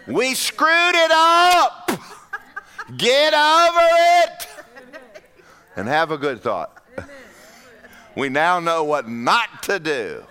We 0.06 0.34
screwed 0.34 0.94
it 0.94 1.10
up. 1.10 1.90
Get 2.96 3.34
over 3.34 3.88
it 4.22 4.48
and 5.76 5.88
have 5.88 6.10
a 6.10 6.18
good 6.18 6.40
thought. 6.40 6.82
We 8.16 8.28
now 8.28 8.60
know 8.60 8.84
what 8.84 9.08
not 9.08 9.62
to 9.64 9.78
do. 9.78 10.24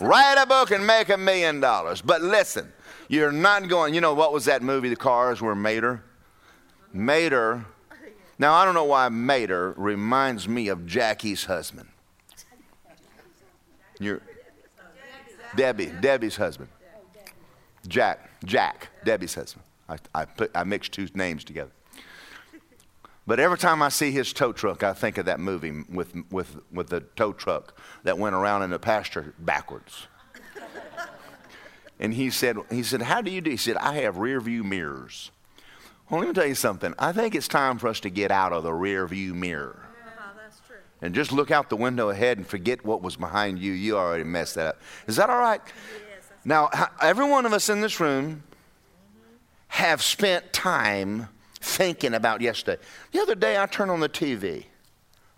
Write 0.00 0.40
a 0.40 0.46
book 0.46 0.70
and 0.70 0.86
make 0.86 1.08
a 1.08 1.16
million 1.16 1.60
dollars. 1.60 2.02
But 2.02 2.22
listen, 2.22 2.72
you're 3.08 3.32
not 3.32 3.68
going, 3.68 3.94
you 3.94 4.00
know, 4.00 4.14
what 4.14 4.32
was 4.32 4.44
that 4.44 4.62
movie, 4.62 4.88
The 4.88 4.96
Cars, 4.96 5.40
where 5.40 5.54
Mater? 5.54 6.02
Mater. 6.92 7.64
Now, 8.38 8.54
I 8.54 8.64
don't 8.64 8.74
know 8.74 8.84
why 8.84 9.08
Mater 9.08 9.72
reminds 9.76 10.48
me 10.48 10.68
of 10.68 10.86
Jackie's 10.86 11.44
husband. 11.44 11.88
You're, 13.98 14.20
Debbie, 15.56 15.92
Debbie's 16.00 16.36
husband. 16.36 16.68
Jack, 17.86 18.30
Jack, 18.44 18.88
Debbie's 19.04 19.34
husband. 19.34 19.64
I, 19.88 19.98
I, 20.14 20.24
put, 20.24 20.50
I 20.54 20.64
mixed 20.64 20.92
two 20.92 21.08
names 21.14 21.44
together. 21.44 21.70
But 23.26 23.38
every 23.38 23.58
time 23.58 23.82
I 23.82 23.88
see 23.88 24.10
his 24.10 24.32
tow 24.32 24.52
truck, 24.52 24.82
I 24.82 24.92
think 24.94 25.16
of 25.16 25.26
that 25.26 25.38
movie 25.38 25.84
with, 25.88 26.12
with, 26.30 26.56
with 26.72 26.88
the 26.88 27.00
tow 27.00 27.32
truck 27.32 27.78
that 28.02 28.18
went 28.18 28.34
around 28.34 28.62
in 28.62 28.70
the 28.70 28.80
pasture 28.80 29.32
backwards. 29.38 30.08
and 32.00 32.14
he 32.14 32.30
said, 32.30 32.56
he 32.68 32.82
said, 32.82 33.02
How 33.02 33.22
do 33.22 33.30
you 33.30 33.40
do? 33.40 33.50
He 33.50 33.56
said, 33.56 33.76
I 33.76 33.94
have 33.98 34.16
rear 34.16 34.40
view 34.40 34.64
mirrors. 34.64 35.30
Well, 36.10 36.20
let 36.20 36.28
me 36.28 36.34
tell 36.34 36.46
you 36.46 36.56
something. 36.56 36.94
I 36.98 37.12
think 37.12 37.34
it's 37.34 37.48
time 37.48 37.78
for 37.78 37.88
us 37.88 38.00
to 38.00 38.10
get 38.10 38.30
out 38.32 38.52
of 38.52 38.64
the 38.64 38.72
rear 38.72 39.06
view 39.06 39.34
mirror. 39.34 39.86
Uh-huh, 40.04 40.30
that's 40.42 40.60
true. 40.66 40.76
And 41.00 41.14
just 41.14 41.30
look 41.30 41.52
out 41.52 41.70
the 41.70 41.76
window 41.76 42.08
ahead 42.08 42.38
and 42.38 42.46
forget 42.46 42.84
what 42.84 43.02
was 43.02 43.16
behind 43.16 43.60
you. 43.60 43.72
You 43.72 43.96
already 43.96 44.24
messed 44.24 44.56
that 44.56 44.66
up. 44.66 44.80
Is 45.06 45.14
that 45.16 45.30
all 45.30 45.38
right? 45.38 45.60
That's 45.64 46.11
Now, 46.44 46.70
every 47.00 47.28
one 47.28 47.46
of 47.46 47.52
us 47.52 47.68
in 47.68 47.80
this 47.80 48.00
room 48.00 48.42
have 49.68 50.02
spent 50.02 50.52
time 50.52 51.28
thinking 51.60 52.14
about 52.14 52.40
yesterday. 52.40 52.82
The 53.12 53.20
other 53.20 53.34
day, 53.34 53.60
I 53.60 53.66
turned 53.66 53.90
on 53.90 54.00
the 54.00 54.08
TV. 54.08 54.64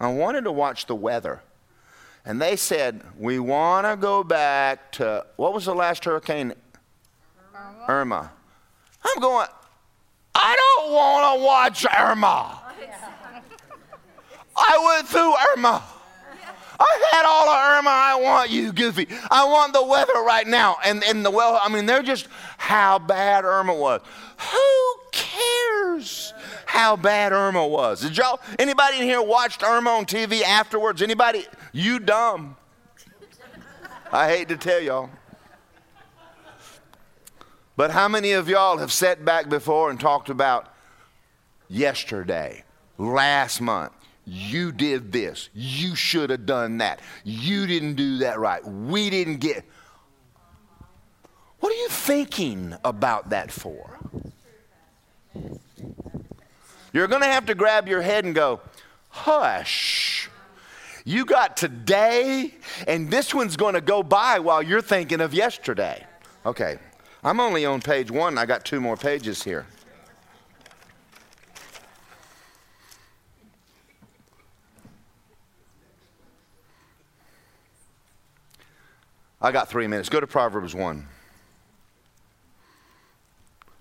I 0.01 0.09
wanted 0.09 0.45
to 0.45 0.53
watch 0.53 0.87
the 0.87 0.95
weather. 0.95 1.43
And 2.25 2.41
they 2.41 2.57
said, 2.57 3.03
We 3.19 3.39
want 3.39 3.87
to 3.87 3.97
go 3.97 4.25
back 4.25 4.93
to 4.93 5.27
what 5.37 5.53
was 5.53 5.67
the 5.67 5.75
last 5.75 6.05
hurricane? 6.05 6.55
Irma. 7.87 8.33
I'm 9.05 9.21
going, 9.21 9.47
I 10.35 10.57
don't 10.57 10.93
want 10.93 11.39
to 11.39 11.45
watch 11.45 11.87
Irma. 11.87 12.61
I 14.57 14.95
went 14.97 15.09
through 15.09 15.35
Irma. 15.53 15.83
I 16.85 17.09
had 17.13 17.25
all 17.25 17.49
of 17.49 17.79
Irma 17.79 17.91
I 17.91 18.15
want, 18.21 18.51
you 18.51 18.73
goofy. 18.73 19.07
I 19.31 19.45
want 19.45 19.73
the 19.73 19.85
weather 19.85 20.21
right 20.25 20.47
now. 20.47 20.77
And, 20.85 21.03
and 21.05 21.25
the 21.25 21.31
well, 21.31 21.59
I 21.63 21.69
mean, 21.69 21.87
they're 21.87 22.03
just 22.03 22.29
how 22.59 22.99
bad 22.99 23.45
Irma 23.45 23.75
was. 23.75 24.01
Who 24.53 24.95
cares 25.13 26.35
how 26.67 26.97
bad 26.97 27.33
Irma 27.33 27.67
was? 27.67 28.03
Did 28.03 28.17
y'all, 28.17 28.41
anybody 28.59 28.99
in 28.99 29.05
here 29.05 29.23
watched 29.23 29.63
Irma 29.63 29.91
on 29.91 30.07
TV 30.07 30.43
afterwards? 30.43 31.03
Anybody? 31.03 31.47
You 31.73 31.99
dumb. 31.99 32.57
I 34.13 34.29
hate 34.29 34.49
to 34.49 34.57
tell 34.57 34.81
y'all. 34.81 35.11
But 37.77 37.91
how 37.91 38.09
many 38.09 38.33
of 38.33 38.49
y'all 38.49 38.79
have 38.79 38.93
sat 38.93 39.25
back 39.25 39.49
before 39.49 39.91
and 39.91 39.99
talked 39.99 40.31
about 40.31 40.73
yesterday, 41.69 42.65
last 42.99 43.61
month? 43.61 43.93
You 44.27 44.73
did 44.73 45.13
this. 45.13 45.51
You 45.53 45.95
should 45.95 46.31
have 46.31 46.47
done 46.47 46.79
that. 46.79 47.01
You 47.25 47.67
didn't 47.67 47.95
do 47.95 48.19
that 48.19 48.39
right. 48.39 48.65
We 48.65 49.11
didn't 49.11 49.39
get. 49.39 49.65
What 51.61 51.73
are 51.73 51.77
you 51.77 51.89
thinking 51.89 52.75
about 52.85 53.31
that 53.31 53.51
for? 53.51 53.99
You're 56.93 57.09
going 57.09 57.23
to 57.23 57.29
have 57.29 57.47
to 57.47 57.55
grab 57.55 57.89
your 57.89 58.03
head 58.03 58.25
and 58.25 58.35
go, 58.35 58.61
hush. 59.09 60.31
You 61.05 61.27
got 61.27 61.57
today, 61.57 62.55
and 62.87 63.11
this 63.11 63.35
one's 63.35 63.57
going 63.57 63.75
to 63.75 63.81
go 63.81 64.03
by 64.03 64.39
while 64.39 64.63
you're 64.63 64.81
thinking 64.81 65.21
of 65.21 65.35
yesterday. 65.35 66.07
Okay, 66.47 66.79
I'm 67.23 67.41
only 67.41 67.67
on 67.67 67.81
page 67.83 68.11
one. 68.11 68.39
I 68.39 68.47
got 68.47 68.65
two 68.65 68.81
more 68.81 68.97
pages 68.97 69.43
here. 69.43 69.67
I 79.45 79.53
got 79.53 79.69
three 79.69 79.87
minutes. 79.87 80.09
Go 80.09 80.21
to 80.21 80.27
Proverbs 80.27 80.75
1. 80.75 81.07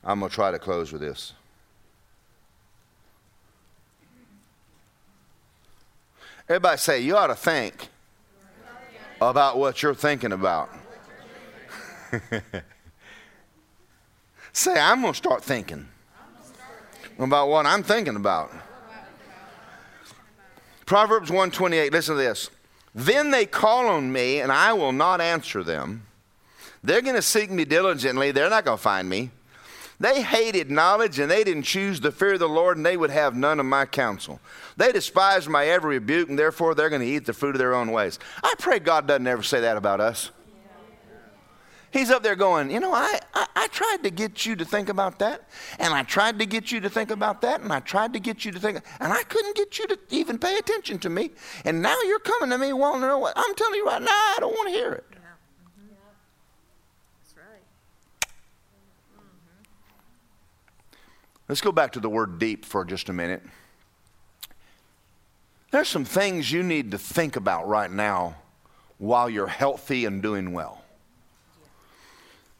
I'm 0.03 0.19
going 0.19 0.29
to 0.29 0.35
try 0.35 0.51
to 0.51 0.59
close 0.59 0.91
with 0.91 0.99
this. 0.99 1.31
Everybody 6.49 6.77
say, 6.77 6.99
you 6.99 7.15
ought 7.15 7.27
to 7.27 7.35
think 7.35 7.87
about 9.21 9.57
what 9.57 9.81
you're 9.81 9.95
thinking 9.95 10.33
about. 10.33 10.69
say, 14.51 14.77
I'm 14.77 14.99
going 14.99 15.13
to 15.13 15.17
start 15.17 15.45
thinking 15.45 15.87
about 17.17 17.47
what 17.47 17.65
I'm 17.65 17.83
thinking 17.83 18.17
about. 18.17 18.51
Proverbs 20.85 21.29
128, 21.29 21.93
listen 21.93 22.17
to 22.17 22.21
this. 22.21 22.49
Then 22.95 23.31
they 23.31 23.45
call 23.45 23.87
on 23.87 24.11
me, 24.11 24.39
and 24.39 24.51
I 24.51 24.73
will 24.73 24.91
not 24.91 25.21
answer 25.21 25.63
them. 25.63 26.03
They're 26.83 27.01
going 27.01 27.15
to 27.15 27.21
seek 27.21 27.49
me 27.49 27.65
diligently. 27.65 28.31
They're 28.31 28.49
not 28.49 28.65
going 28.65 28.77
to 28.77 28.83
find 28.83 29.09
me. 29.09 29.31
They 29.99 30.21
hated 30.21 30.69
knowledge, 30.69 31.17
and 31.19 31.31
they 31.31 31.43
didn't 31.43 31.63
choose 31.63 32.01
the 32.01 32.11
fear 32.11 32.33
of 32.33 32.39
the 32.39 32.49
Lord, 32.49 32.77
and 32.77 32.85
they 32.85 32.97
would 32.97 33.09
have 33.09 33.35
none 33.35 33.59
of 33.59 33.65
my 33.65 33.85
counsel. 33.85 34.39
They 34.75 34.91
despised 34.91 35.47
my 35.47 35.65
every 35.67 35.97
rebuke, 35.99 36.29
and 36.29 36.37
therefore 36.37 36.75
they're 36.75 36.89
going 36.89 37.01
to 37.01 37.07
eat 37.07 37.25
the 37.25 37.33
fruit 37.33 37.55
of 37.55 37.59
their 37.59 37.73
own 37.73 37.91
ways. 37.91 38.19
I 38.43 38.53
pray 38.59 38.79
God 38.79 39.07
doesn't 39.07 39.27
ever 39.27 39.43
say 39.43 39.61
that 39.61 39.77
about 39.77 40.01
us. 40.01 40.31
He's 41.93 42.09
up 42.09 42.23
there 42.23 42.35
going, 42.35 42.71
You 42.71 42.79
know, 42.79 42.91
I, 42.91 43.19
I, 43.35 43.47
I, 43.55 43.67
tried 43.67 44.01
to 44.01 44.09
get 44.09 44.47
you 44.47 44.55
to 44.55 44.65
think 44.65 44.89
about 44.89 45.19
that, 45.19 45.47
and 45.77 45.93
I 45.93 46.01
tried 46.01 46.39
to 46.39 46.45
get 46.47 46.71
you 46.71 46.81
to 46.81 46.89
think 46.89 47.11
about 47.11 47.41
that, 47.41 47.61
and 47.61 47.71
I 47.71 47.81
tried 47.81 48.13
to 48.13 48.19
get 48.19 48.43
you 48.43 48.51
to 48.51 48.59
think, 48.59 48.81
and 48.99 49.13
I 49.13 49.21
couldn't 49.21 49.55
get 49.55 49.77
you 49.77 49.85
to 49.85 49.99
even 50.09 50.39
pay 50.39 50.57
attention 50.57 50.97
to 50.99 51.09
me. 51.11 51.29
And 51.63 51.83
now 51.83 51.95
you're 52.01 52.17
coming 52.17 52.49
to 52.49 52.57
me 52.57 52.73
wanting 52.73 53.01
to 53.01 53.07
know 53.07 53.19
what 53.19 53.33
I'm 53.35 53.53
telling 53.53 53.75
you 53.75 53.85
right 53.85 54.01
now, 54.01 54.09
I 54.09 54.37
don't 54.39 54.53
want 54.53 54.69
to 54.69 54.73
hear 54.73 54.91
it. 54.93 55.05
Yeah. 55.11 55.17
Mm-hmm. 55.77 55.93
That's 57.21 57.37
right. 57.37 58.29
Let's 61.47 61.61
go 61.61 61.71
back 61.71 61.91
to 61.91 61.99
the 61.99 62.09
word 62.09 62.39
deep 62.39 62.65
for 62.65 62.83
just 62.85 63.07
a 63.09 63.13
minute. 63.13 63.43
There's 65.69 65.89
some 65.89 66.05
things 66.05 66.51
you 66.51 66.63
need 66.63 66.89
to 66.89 66.97
think 66.97 67.35
about 67.35 67.67
right 67.67 67.91
now 67.91 68.37
while 68.97 69.29
you're 69.29 69.45
healthy 69.45 70.05
and 70.05 70.23
doing 70.23 70.53
well. 70.53 70.82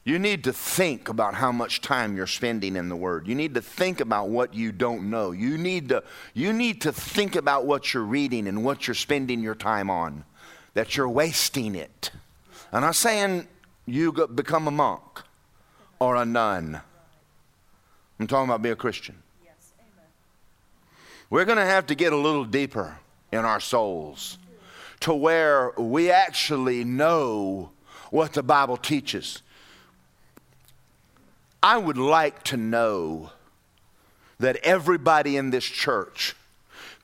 You 0.06 0.20
need 0.20 0.44
to 0.44 0.54
think 0.54 1.08
about 1.08 1.34
how 1.34 1.54
much 1.54 1.80
time 1.80 2.18
you're 2.18 2.28
spending 2.28 2.76
in 2.76 2.90
the 2.90 2.96
Word. 2.96 3.26
You 3.28 3.36
need 3.36 3.54
to 3.54 3.62
think 3.62 4.02
about 4.02 4.30
what 4.30 4.54
you 4.54 4.74
don't 4.74 5.10
know. 5.10 5.32
You 5.32 5.58
need 5.58 5.90
to, 5.90 6.04
you 6.34 6.52
need 6.52 6.82
to 6.82 6.92
think 6.92 7.38
about 7.38 7.66
what 7.66 7.94
you're 7.94 8.04
reading 8.04 8.48
and 8.48 8.66
what 8.66 8.86
you're 8.86 8.96
spending 8.96 9.42
your 9.42 9.56
time 9.56 9.90
on, 9.90 10.26
that 10.74 10.98
you're 10.98 11.08
wasting 11.08 11.76
it. 11.76 12.12
I'm 12.74 12.82
not 12.82 12.96
saying 12.96 13.48
you 13.86 14.12
become 14.12 14.68
a 14.68 14.72
monk 14.72 15.22
or 16.00 16.18
a 16.18 16.26
nun. 16.26 16.82
I'm 18.20 18.28
talking 18.28 18.50
about 18.50 18.62
be 18.62 18.72
a 18.72 18.76
Christian. 18.76 19.16
Yes. 19.44 19.74
We're 21.30 21.46
going 21.46 21.58
to 21.58 21.66
have 21.66 21.86
to 21.88 21.96
get 21.96 22.12
a 22.12 22.18
little 22.18 22.46
deeper 22.46 22.98
in 23.32 23.40
our 23.40 23.62
souls 23.62 24.38
to 25.00 25.14
where 25.14 25.72
we 25.78 26.12
actually 26.12 26.84
know 26.84 27.72
what 28.12 28.34
the 28.34 28.44
Bible 28.44 28.78
teaches. 28.78 29.42
I 31.64 31.78
would 31.78 31.98
like 31.98 32.44
to 32.44 32.58
know 32.58 33.32
that 34.38 34.58
everybody 34.58 35.38
in 35.38 35.50
this 35.50 35.64
church 35.64 36.36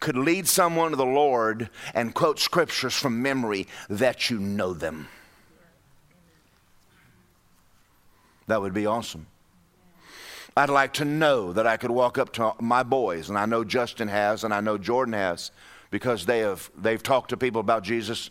could 0.02 0.18
lead 0.18 0.50
someone 0.50 0.92
to 0.92 0.98
the 0.98 1.06
Lord 1.06 1.70
and 1.94 2.14
quote 2.14 2.40
scriptures 2.40 2.94
from 2.94 3.22
memory 3.22 3.68
that 3.90 4.30
you 4.30 4.38
know 4.38 4.74
them. 4.74 5.08
That 8.48 8.62
would 8.62 8.74
be 8.74 8.86
awesome. 8.86 9.28
I'd 10.58 10.70
like 10.70 10.94
to 10.96 11.06
know 11.06 11.54
that 11.54 11.66
I 11.66 11.78
could 11.78 11.92
walk 11.92 12.18
up 12.18 12.34
to 12.34 12.54
my 12.60 12.84
boys, 12.84 13.30
and 13.30 13.38
I 13.38 13.46
know 13.46 13.64
Justin 13.64 14.10
has, 14.10 14.44
and 14.44 14.54
I 14.54 14.60
know 14.60 14.78
Jordan 14.78 15.14
has, 15.14 15.52
because 15.90 16.26
they 16.26 16.40
have 16.40 16.70
they've 16.78 17.02
talked 17.02 17.30
to 17.30 17.38
people 17.38 17.62
about 17.62 17.84
Jesus. 17.84 18.30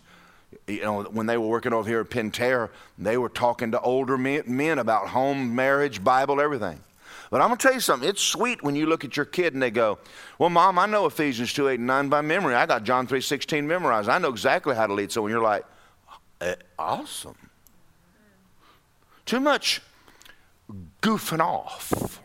You 0.66 0.82
know, 0.82 1.02
when 1.02 1.26
they 1.26 1.36
were 1.36 1.46
working 1.46 1.72
over 1.72 1.88
here 1.88 2.00
at 2.00 2.10
Pentair, 2.10 2.70
they 2.96 3.18
were 3.18 3.28
talking 3.28 3.70
to 3.72 3.80
older 3.80 4.16
men, 4.16 4.78
about 4.78 5.08
home, 5.08 5.54
marriage, 5.54 6.02
Bible, 6.02 6.40
everything. 6.40 6.80
But 7.30 7.42
I'm 7.42 7.48
going 7.48 7.58
to 7.58 7.62
tell 7.62 7.74
you 7.74 7.80
something. 7.80 8.08
It's 8.08 8.22
sweet 8.22 8.62
when 8.62 8.74
you 8.74 8.86
look 8.86 9.04
at 9.04 9.16
your 9.16 9.26
kid 9.26 9.52
and 9.52 9.62
they 9.62 9.70
go, 9.70 9.98
Well, 10.38 10.48
Mom, 10.48 10.78
I 10.78 10.86
know 10.86 11.04
Ephesians 11.04 11.52
2 11.52 11.68
8 11.68 11.74
and 11.78 11.86
9 11.86 12.08
by 12.08 12.20
memory. 12.22 12.54
I 12.54 12.64
got 12.64 12.84
John 12.84 13.06
3 13.06 13.20
16 13.20 13.66
memorized. 13.66 14.08
I 14.08 14.18
know 14.18 14.30
exactly 14.30 14.74
how 14.74 14.86
to 14.86 14.94
lead. 14.94 15.12
So 15.12 15.22
when 15.22 15.32
you're 15.32 15.42
like, 15.42 15.64
eh, 16.40 16.54
Awesome. 16.78 17.36
Too 19.26 19.40
much 19.40 19.82
goofing 21.02 21.40
off 21.40 22.20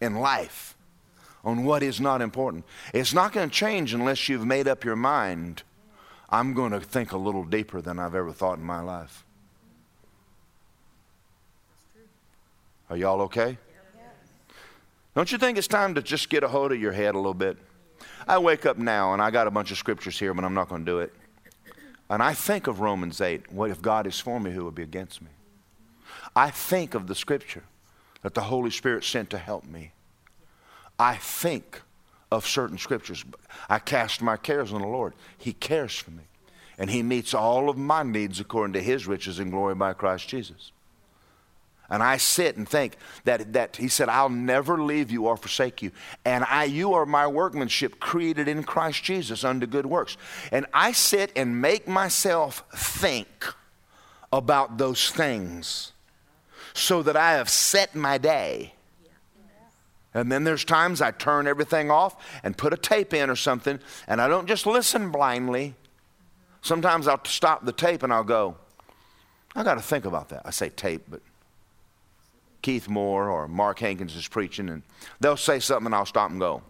in 0.00 0.16
life 0.16 0.76
on 1.44 1.64
what 1.64 1.82
is 1.82 2.00
not 2.00 2.22
important. 2.22 2.64
It's 2.94 3.12
not 3.12 3.32
going 3.32 3.50
to 3.50 3.54
change 3.54 3.92
unless 3.92 4.28
you've 4.28 4.46
made 4.46 4.66
up 4.66 4.84
your 4.84 4.96
mind. 4.96 5.62
I'm 6.30 6.54
going 6.54 6.72
to 6.72 6.80
think 6.80 7.12
a 7.12 7.16
little 7.18 7.44
deeper 7.44 7.80
than 7.80 7.98
I've 7.98 8.14
ever 8.14 8.32
thought 8.32 8.58
in 8.58 8.64
my 8.64 8.80
life. 8.80 9.24
Are 12.88 12.96
y'all 12.96 13.20
okay? 13.22 13.58
Don't 15.14 15.30
you 15.32 15.38
think 15.38 15.58
it's 15.58 15.66
time 15.66 15.94
to 15.94 16.02
just 16.02 16.28
get 16.28 16.44
a 16.44 16.48
hold 16.48 16.72
of 16.72 16.80
your 16.80 16.92
head 16.92 17.14
a 17.14 17.18
little 17.18 17.34
bit? 17.34 17.56
I 18.28 18.38
wake 18.38 18.64
up 18.64 18.78
now 18.78 19.12
and 19.12 19.20
I 19.20 19.30
got 19.30 19.46
a 19.46 19.50
bunch 19.50 19.70
of 19.70 19.78
scriptures 19.78 20.18
here, 20.18 20.32
but 20.34 20.44
I'm 20.44 20.54
not 20.54 20.68
going 20.68 20.84
to 20.84 20.90
do 20.90 20.98
it. 21.00 21.12
And 22.08 22.22
I 22.22 22.34
think 22.34 22.66
of 22.66 22.80
Romans 22.80 23.20
8 23.20 23.52
what 23.52 23.70
if 23.70 23.82
God 23.82 24.06
is 24.06 24.18
for 24.18 24.40
me, 24.40 24.50
who 24.52 24.64
will 24.64 24.70
be 24.70 24.82
against 24.82 25.22
me? 25.22 25.28
I 26.34 26.50
think 26.50 26.94
of 26.94 27.06
the 27.06 27.14
scripture 27.14 27.64
that 28.22 28.34
the 28.34 28.42
Holy 28.42 28.70
Spirit 28.70 29.04
sent 29.04 29.30
to 29.30 29.38
help 29.38 29.64
me. 29.64 29.92
I 30.98 31.16
think 31.16 31.82
of 32.30 32.46
certain 32.46 32.78
scriptures. 32.78 33.24
I 33.68 33.78
cast 33.78 34.22
my 34.22 34.36
cares 34.36 34.72
on 34.72 34.80
the 34.80 34.86
Lord. 34.86 35.14
He 35.38 35.52
cares 35.52 35.96
for 35.96 36.10
me. 36.10 36.24
And 36.78 36.90
He 36.90 37.02
meets 37.02 37.34
all 37.34 37.68
of 37.68 37.76
my 37.76 38.02
needs 38.02 38.40
according 38.40 38.74
to 38.74 38.82
His 38.82 39.06
riches 39.06 39.38
and 39.38 39.50
glory 39.50 39.74
by 39.74 39.92
Christ 39.92 40.28
Jesus. 40.28 40.72
And 41.90 42.04
I 42.04 42.18
sit 42.18 42.56
and 42.56 42.68
think 42.68 42.96
that, 43.24 43.52
that 43.52 43.76
he 43.76 43.88
said, 43.88 44.08
I'll 44.08 44.28
never 44.28 44.80
leave 44.80 45.10
you 45.10 45.26
or 45.26 45.36
forsake 45.36 45.82
you. 45.82 45.90
And 46.24 46.44
I, 46.44 46.64
you 46.64 46.94
are 46.94 47.04
my 47.04 47.26
workmanship 47.26 47.98
created 47.98 48.46
in 48.46 48.62
Christ 48.62 49.02
Jesus 49.02 49.42
unto 49.42 49.66
good 49.66 49.86
works. 49.86 50.16
And 50.52 50.66
I 50.72 50.92
sit 50.92 51.32
and 51.34 51.60
make 51.60 51.88
myself 51.88 52.62
think 52.72 53.44
about 54.32 54.78
those 54.78 55.10
things 55.10 55.90
so 56.72 57.02
that 57.02 57.16
I 57.16 57.32
have 57.32 57.48
set 57.48 57.96
my 57.96 58.18
day. 58.18 58.74
And 60.12 60.30
then 60.30 60.44
there's 60.44 60.64
times 60.64 61.00
I 61.00 61.12
turn 61.12 61.46
everything 61.46 61.90
off 61.90 62.16
and 62.42 62.56
put 62.56 62.72
a 62.72 62.76
tape 62.76 63.14
in 63.14 63.30
or 63.30 63.36
something, 63.36 63.78
and 64.08 64.20
I 64.20 64.28
don't 64.28 64.46
just 64.46 64.66
listen 64.66 65.10
blindly. 65.10 65.74
Sometimes 66.62 67.06
I'll 67.06 67.24
stop 67.24 67.64
the 67.64 67.72
tape 67.72 68.02
and 68.02 68.12
I'll 68.12 68.24
go, 68.24 68.56
I 69.54 69.62
got 69.62 69.74
to 69.74 69.82
think 69.82 70.04
about 70.04 70.28
that. 70.30 70.42
I 70.44 70.50
say 70.50 70.68
tape, 70.68 71.02
but 71.08 71.20
Keith 72.62 72.88
Moore 72.88 73.28
or 73.28 73.48
Mark 73.48 73.78
Hankins 73.78 74.14
is 74.16 74.28
preaching, 74.28 74.68
and 74.68 74.82
they'll 75.20 75.36
say 75.36 75.60
something, 75.60 75.86
and 75.86 75.94
I'll 75.94 76.06
stop 76.06 76.30
and 76.30 76.40
go, 76.40 76.62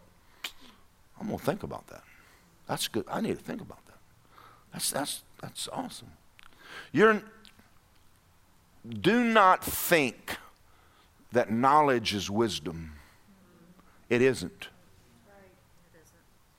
I'm 1.21 1.27
going 1.27 1.39
to 1.39 1.45
think 1.45 1.63
about 1.63 1.87
that. 1.89 2.03
That's 2.67 2.89
good. 2.89 3.05
I 3.11 3.21
need 3.21 3.39
to 3.39 3.45
think 3.45 3.61
about 3.61 3.85
that. 3.87 3.99
That's, 4.73 4.91
that's, 4.91 5.23
that's 5.41 5.69
awesome. 5.73 6.13
You're, 6.93 7.23
do 8.89 9.25
not 9.25 9.65
think 9.65 10.37
that 11.33 11.51
knowledge 11.51 12.15
is 12.15 12.31
wisdom. 12.31 12.93
It 14.11 14.21
isn't. 14.21 14.69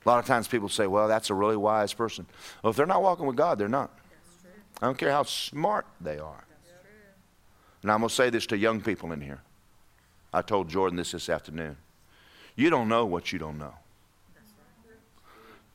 A 0.04 0.10
lot 0.10 0.18
of 0.18 0.26
times 0.26 0.48
people 0.48 0.70
say, 0.70 0.88
well, 0.88 1.08
that's 1.08 1.30
a 1.30 1.34
really 1.34 1.58
wise 1.58 1.94
person. 1.94 2.26
Well, 2.64 2.72
if 2.72 2.78
they're 2.78 2.88
not 2.88 3.04
walking 3.04 3.28
with 3.28 3.36
God, 3.36 3.60
they're 3.60 3.68
not. 3.68 3.92
I 4.82 4.88
don't 4.88 4.98
care 4.98 5.12
how 5.12 5.24
smart 5.24 5.86
they 6.00 6.18
are. 6.18 6.44
And 7.84 7.92
I'm 7.92 8.00
going 8.00 8.10
to 8.10 8.16
say 8.16 8.30
this 8.32 8.48
to 8.48 8.58
young 8.58 8.82
people 8.82 9.12
in 9.12 9.22
here. 9.22 9.42
I 10.34 10.42
told 10.42 10.70
Jordan 10.70 10.98
this 10.98 11.12
this 11.12 11.30
afternoon. 11.30 11.78
You 12.56 12.70
don't 12.70 12.88
know 12.88 13.06
what 13.06 13.32
you 13.32 13.38
don't 13.38 13.60
know. 13.60 13.74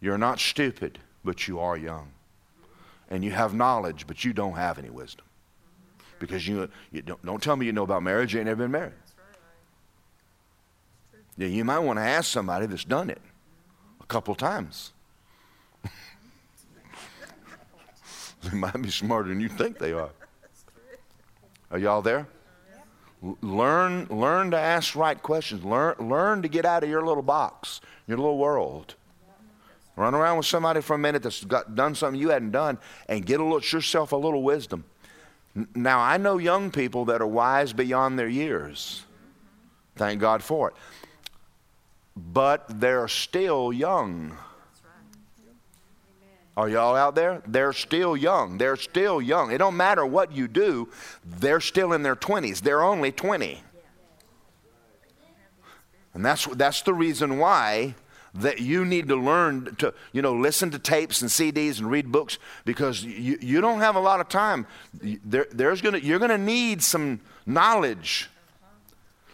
You're 0.00 0.18
not 0.18 0.40
stupid, 0.40 0.98
but 1.24 1.46
you 1.46 1.60
are 1.60 1.76
young. 1.76 2.08
And 3.10 3.24
you 3.24 3.30
have 3.30 3.54
knowledge, 3.54 4.06
but 4.06 4.24
you 4.24 4.32
don't 4.32 4.54
have 4.54 4.78
any 4.78 4.90
wisdom. 4.90 5.24
Because 6.18 6.48
you, 6.48 6.68
you 6.90 7.02
don't, 7.02 7.24
don't 7.24 7.42
tell 7.42 7.54
me 7.56 7.66
you 7.66 7.72
know 7.72 7.84
about 7.84 8.02
marriage, 8.02 8.34
you 8.34 8.40
ain't 8.40 8.48
ever 8.48 8.64
been 8.64 8.72
married. 8.72 8.94
Yeah, 11.36 11.48
you 11.48 11.64
might 11.64 11.80
want 11.80 11.98
to 11.98 12.02
ask 12.02 12.30
somebody 12.30 12.66
that's 12.66 12.84
done 12.84 13.10
it 13.10 13.20
a 14.00 14.06
couple 14.06 14.34
times. 14.34 14.92
they 18.42 18.56
might 18.56 18.80
be 18.80 18.90
smarter 18.90 19.28
than 19.28 19.40
you 19.40 19.48
think 19.48 19.78
they 19.78 19.92
are. 19.92 20.10
Are 21.70 21.78
y'all 21.78 22.02
there? 22.02 22.26
Learn, 23.42 24.06
learn 24.06 24.50
to 24.52 24.58
ask 24.58 24.94
right 24.94 25.20
questions. 25.20 25.64
Learn, 25.64 25.96
learn 25.98 26.42
to 26.42 26.48
get 26.48 26.64
out 26.64 26.84
of 26.84 26.90
your 26.90 27.04
little 27.04 27.22
box, 27.22 27.80
your 28.06 28.18
little 28.18 28.38
world. 28.38 28.94
Run 29.96 30.14
around 30.14 30.36
with 30.36 30.46
somebody 30.46 30.82
for 30.82 30.94
a 30.94 30.98
minute 30.98 31.22
that's 31.22 31.42
got, 31.44 31.74
done 31.74 31.94
something 31.94 32.20
you 32.20 32.28
hadn't 32.28 32.50
done 32.50 32.78
and 33.08 33.24
get 33.24 33.40
a 33.40 33.42
little, 33.42 33.60
yourself 33.60 34.12
a 34.12 34.16
little 34.16 34.42
wisdom. 34.42 34.84
Now, 35.74 36.00
I 36.00 36.18
know 36.18 36.36
young 36.36 36.70
people 36.70 37.06
that 37.06 37.22
are 37.22 37.26
wise 37.26 37.72
beyond 37.72 38.18
their 38.18 38.28
years. 38.28 39.04
Thank 39.96 40.20
God 40.20 40.42
for 40.42 40.68
it. 40.68 40.76
But 42.16 42.80
they're 42.80 43.08
still 43.08 43.72
young. 43.72 44.36
Are 46.56 46.70
y'all 46.70 46.96
out 46.96 47.14
there? 47.14 47.42
They're 47.46 47.74
still 47.74 48.16
young. 48.16 48.56
They're 48.56 48.76
still 48.76 49.20
young. 49.20 49.52
It 49.52 49.58
don't 49.58 49.76
matter 49.76 50.06
what 50.06 50.32
you 50.32 50.48
do, 50.48 50.88
they're 51.24 51.60
still 51.60 51.92
in 51.92 52.02
their 52.02 52.16
20s. 52.16 52.62
They're 52.62 52.82
only 52.82 53.12
20. 53.12 53.62
And 56.14 56.24
that's, 56.24 56.46
that's 56.46 56.80
the 56.80 56.94
reason 56.94 57.36
why 57.38 57.94
that 58.32 58.58
you 58.58 58.86
need 58.86 59.08
to 59.08 59.16
learn 59.16 59.74
to, 59.76 59.92
you 60.12 60.22
know, 60.22 60.34
listen 60.34 60.70
to 60.70 60.78
tapes 60.78 61.20
and 61.20 61.30
CDs 61.30 61.78
and 61.78 61.90
read 61.90 62.10
books 62.10 62.38
because 62.64 63.04
you, 63.04 63.38
you 63.40 63.60
don't 63.60 63.80
have 63.80 63.96
a 63.96 64.00
lot 64.00 64.20
of 64.20 64.28
time. 64.28 64.66
There, 64.94 65.46
there's 65.50 65.82
gonna, 65.82 65.98
you're 65.98 66.18
going 66.18 66.30
to 66.30 66.38
need 66.38 66.82
some 66.82 67.20
knowledge. 67.44 68.30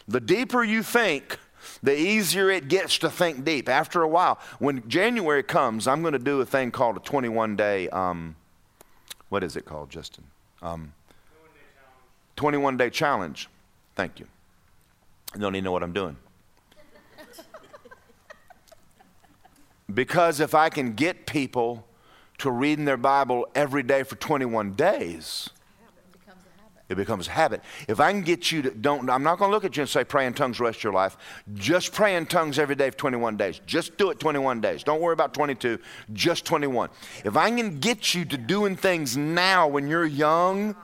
The 0.09 0.20
deeper 0.20 0.64
you 0.64 0.83
think, 0.83 1.39
the 1.83 1.99
easier 1.99 2.51
it 2.51 2.68
gets 2.68 2.99
to 2.99 3.11
think 3.11 3.45
deep. 3.45 3.68
After 3.68 4.03
a 4.03 4.09
while, 4.09 4.39
when 4.59 4.87
January 4.89 5.43
comes, 5.43 5.89
I'm 5.89 6.03
going 6.03 6.12
to 6.12 6.18
do 6.18 6.41
a 6.41 6.47
thing 6.47 6.70
called 6.70 6.97
a 6.97 7.01
21 7.01 7.57
day, 7.57 7.89
um, 7.89 8.37
what 9.28 9.43
is 9.43 9.57
it 9.57 9.64
called, 9.64 9.91
Justin? 9.91 10.24
Um, 10.61 10.93
21 12.37 12.76
day 12.76 12.91
challenge. 12.91 13.49
Thank 13.95 14.20
you. 14.20 14.26
You 15.35 15.41
don't 15.41 15.55
even 15.55 15.64
know 15.64 15.72
what 15.72 15.83
I'm 15.83 15.93
doing. 15.93 16.16
because 19.93 20.41
if 20.41 20.55
I 20.55 20.68
can 20.68 20.95
get 20.95 21.26
people 21.26 21.87
to 22.39 22.51
reading 22.51 22.85
their 22.85 22.97
Bible 22.97 23.47
every 23.55 23.83
day 23.83 24.03
for 24.03 24.16
21 24.16 24.74
days, 24.74 25.51
it 26.93 26.97
becomes 26.97 27.26
habit. 27.26 27.62
If 27.88 28.01
I 28.01 28.12
can 28.12 28.22
get 28.22 28.53
you 28.53 28.62
to 28.62 28.70
don't, 28.70 29.11
I'm 29.11 29.22
not 29.22 29.38
going 29.38 29.51
to 29.51 29.55
look 29.55 29.64
at 29.64 29.76
you 29.76 29.82
and 29.82 29.90
say 29.90 30.05
pray 30.05 30.26
in 30.26 30.34
tongues 30.34 30.61
rest 30.61 30.84
your 30.84 30.93
life. 30.93 31.16
Just 31.55 31.92
pray 31.92 32.17
in 32.17 32.26
tongues 32.26 32.58
every 32.58 32.75
day 32.75 32.91
for 32.91 32.99
21 32.99 33.37
days. 33.37 33.61
Just 33.67 33.96
do 33.96 34.11
it 34.11 34.21
21 34.21 34.61
days. 34.61 34.83
Don't 34.83 35.00
worry 35.00 35.12
about 35.12 35.34
22, 35.34 35.79
just 36.12 36.45
21. 36.45 36.91
If 37.25 37.37
I 37.37 37.50
can 37.50 37.80
get 37.80 38.14
you 38.14 38.25
to 38.26 38.37
doing 38.37 38.76
things 38.76 39.17
now 39.17 39.67
when 39.67 39.88
you're 39.88 40.07
young, 40.07 40.76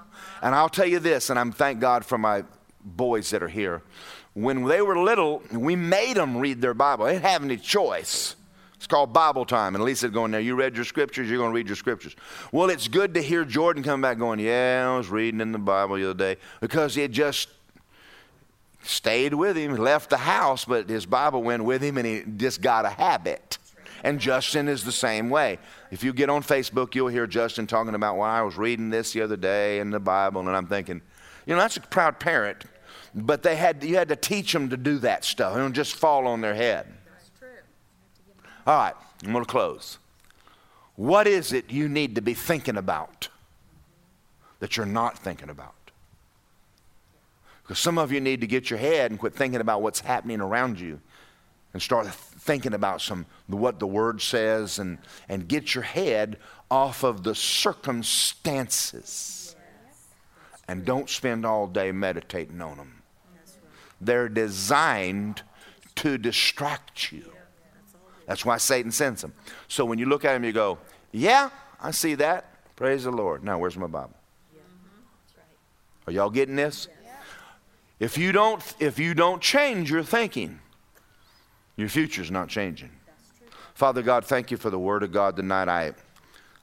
and 0.43 0.55
I'll 0.55 0.69
tell 0.69 0.87
you 0.87 0.99
this, 0.99 1.31
and 1.31 1.39
I'm 1.39 1.53
thank 1.53 1.81
God 1.81 2.05
for 2.05 2.19
my 2.19 2.45
boys 2.85 3.31
that 3.31 3.43
are 3.43 3.49
here. 3.49 3.83
When 4.35 4.65
they 4.65 4.83
were 4.83 4.99
little, 4.99 5.43
we 5.53 5.75
made 5.75 6.17
them 6.17 6.37
read 6.37 6.61
their 6.61 6.75
Bible. 6.75 7.07
They 7.07 7.15
didn't 7.15 7.25
have 7.25 7.43
any 7.43 7.57
choice. 7.57 8.37
It's 8.79 8.87
called 8.87 9.13
Bible 9.13 9.45
time. 9.45 9.75
And 9.75 9.83
Lisa 9.83 10.09
going 10.09 10.31
there, 10.31 10.41
you 10.41 10.55
read 10.55 10.77
your 10.77 10.85
scriptures, 10.85 11.29
you're 11.29 11.39
going 11.39 11.51
to 11.51 11.55
read 11.55 11.67
your 11.67 11.77
scriptures. 11.77 12.15
Well, 12.53 12.71
it's 12.71 12.87
good 12.87 13.13
to 13.15 13.23
hear 13.23 13.45
Jordan 13.45 13.83
come 13.83 14.01
back 14.01 14.19
going, 14.19 14.39
yeah, 14.39 14.89
I 14.89 14.97
was 14.97 15.09
reading 15.09 15.41
in 15.41 15.51
the 15.51 15.59
Bible 15.59 15.97
the 15.97 16.11
other 16.11 16.15
day 16.15 16.41
because 16.61 16.95
he 16.95 17.03
had 17.03 17.11
just 17.11 17.49
stayed 18.85 19.35
with 19.35 19.57
him, 19.57 19.75
left 19.75 20.11
the 20.11 20.17
house, 20.17 20.65
but 20.65 20.89
his 20.89 21.07
Bible 21.07 21.43
went 21.43 21.65
with 21.65 21.83
him 21.83 21.99
and 21.99 22.07
he 22.07 22.23
just 22.37 22.63
got 22.63 22.85
a 22.85 22.91
habit. 22.91 23.59
And 24.05 24.21
Justin 24.21 24.69
is 24.69 24.85
the 24.85 24.93
same 24.93 25.29
way. 25.29 25.59
If 25.91 26.05
you 26.05 26.13
get 26.13 26.31
on 26.31 26.45
Facebook, 26.45 26.95
you'll 26.95 27.09
hear 27.09 27.27
Justin 27.27 27.67
talking 27.67 27.97
about, 27.97 28.17
well, 28.17 28.31
I 28.31 28.43
was 28.43 28.57
reading 28.57 28.91
this 28.91 29.13
the 29.13 29.23
other 29.23 29.37
day 29.37 29.81
in 29.81 29.91
the 29.91 29.99
Bible, 29.99 30.41
and 30.47 30.57
I'm 30.57 30.69
thinking, 30.69 31.03
you 31.47 31.55
know, 31.57 31.61
that's 31.61 31.79
a 31.79 31.81
proud 31.81 32.21
parent. 32.21 32.65
But 33.13 33.43
they 33.43 33.57
had, 33.57 33.83
you 33.83 33.97
had 33.97 34.09
to 34.11 34.17
teach 34.17 34.53
them 34.53 34.69
to 34.71 34.77
do 34.77 34.99
that 34.99 35.25
stuff. 35.25 35.57
It 35.57 35.59
don't 35.59 35.73
just 35.73 35.97
fall 35.97 36.29
on 36.29 36.43
their 36.43 36.55
head. 36.55 36.87
All 38.69 38.77
right, 38.77 38.95
I'm 39.25 39.33
going 39.33 39.43
to 39.43 39.51
close. 39.51 39.99
What 40.97 41.27
is 41.27 41.55
it 41.55 41.71
you 41.71 41.89
need 41.89 42.17
to 42.17 42.21
be 42.21 42.35
thinking 42.35 42.77
about 42.77 43.31
that 44.61 44.77
you're 44.77 44.85
not 44.85 45.19
thinking 45.19 45.49
about? 45.49 45.73
Because 47.63 47.79
some 47.79 47.97
of 47.97 48.13
you 48.13 48.21
need 48.21 48.43
to 48.43 48.47
get 48.47 48.69
your 48.69 48.79
head 48.79 49.11
and 49.11 49.19
quit 49.19 49.35
thinking 49.35 49.63
about 49.63 49.81
what's 49.81 50.01
happening 50.01 50.43
around 50.43 50.79
you 50.79 51.01
and 51.73 51.81
start 51.81 52.09
thinking 52.09 52.75
about 52.75 53.01
some 53.01 53.25
what 53.47 53.79
the 53.79 53.87
word 53.87 54.21
says 54.21 54.79
and, 54.79 54.99
and 55.31 55.49
get 55.49 55.75
your 55.75 55.85
head 55.85 56.37
off 56.71 57.05
of 57.05 57.23
the 57.23 57.35
circumstances. 57.35 59.57
And 60.69 60.85
don't 60.85 61.09
spend 61.09 61.47
all 61.47 61.69
day 61.69 61.91
meditating 61.91 62.61
on 62.61 62.77
them. 62.77 63.01
They're 63.99 64.29
designed 64.29 65.41
to 65.95 66.19
distract 66.19 67.13
you. 67.13 67.33
That's 68.29 68.45
why 68.45 68.59
Satan 68.59 68.93
sends 68.93 69.23
them. 69.23 69.33
So 69.69 69.87
when 69.87 69.99
you 69.99 70.05
look 70.05 70.25
at 70.25 70.37
him, 70.37 70.45
you 70.45 70.53
go, 70.53 70.79
Yeah, 71.11 71.49
I 71.81 71.91
see 71.91 72.15
that. 72.17 72.77
Praise 72.77 73.05
the 73.05 73.11
Lord. 73.11 73.43
Now, 73.43 73.59
where's 73.59 73.77
my 73.77 73.87
Bible? 73.87 74.15
Are 76.07 76.13
y'all 76.13 76.31
getting 76.31 76.55
this? 76.55 76.89
If 77.99 78.17
you 78.17 78.31
don't, 78.31 78.63
if 78.79 78.99
you 78.99 79.15
don't 79.15 79.43
change 79.43 79.91
your 79.91 80.05
thinking, 80.05 80.61
your 81.77 81.89
future's 81.89 82.31
not 82.31 82.49
changing. 82.49 82.91
Father 83.75 84.03
God, 84.03 84.25
thank 84.25 84.51
you 84.51 84.57
for 84.57 84.71
the 84.71 84.79
word 84.79 85.03
of 85.03 85.11
God 85.11 85.35
tonight. 85.35 85.69
I, 85.69 85.95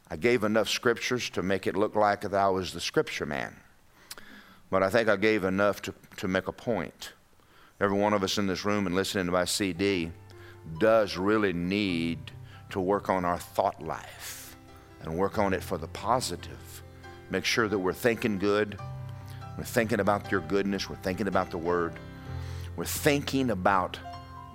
I 0.09 0.15
gave 0.17 0.43
enough 0.43 0.69
scriptures 0.69 1.29
to 1.31 1.41
make 1.41 1.67
it 1.67 1.75
look 1.75 1.95
like 1.95 2.21
that 2.21 2.33
I 2.33 2.47
was 2.49 2.73
the 2.73 2.79
scripture 2.79 3.25
man. 3.25 3.55
But 4.69 4.83
I 4.83 4.89
think 4.89 5.09
I 5.09 5.15
gave 5.15 5.43
enough 5.43 5.81
to, 5.83 5.93
to 6.17 6.27
make 6.27 6.47
a 6.47 6.51
point. 6.51 7.13
Every 7.81 7.97
one 7.97 8.13
of 8.13 8.23
us 8.23 8.37
in 8.37 8.47
this 8.47 8.65
room 8.65 8.85
and 8.85 8.95
listening 8.95 9.25
to 9.25 9.31
my 9.31 9.45
CD 9.45 10.11
does 10.79 11.17
really 11.17 11.53
need 11.53 12.31
to 12.71 12.79
work 12.79 13.09
on 13.09 13.25
our 13.25 13.37
thought 13.37 13.81
life 13.81 14.55
and 15.01 15.17
work 15.17 15.37
on 15.37 15.53
it 15.53 15.63
for 15.63 15.77
the 15.77 15.87
positive. 15.87 16.83
Make 17.29 17.45
sure 17.45 17.67
that 17.67 17.79
we're 17.79 17.93
thinking 17.93 18.37
good. 18.37 18.77
We're 19.57 19.63
thinking 19.63 19.99
about 19.99 20.31
your 20.31 20.41
goodness. 20.41 20.89
We're 20.89 20.95
thinking 20.97 21.27
about 21.27 21.51
the 21.51 21.57
Word. 21.57 21.93
We're 22.75 22.85
thinking 22.85 23.51
about 23.51 23.99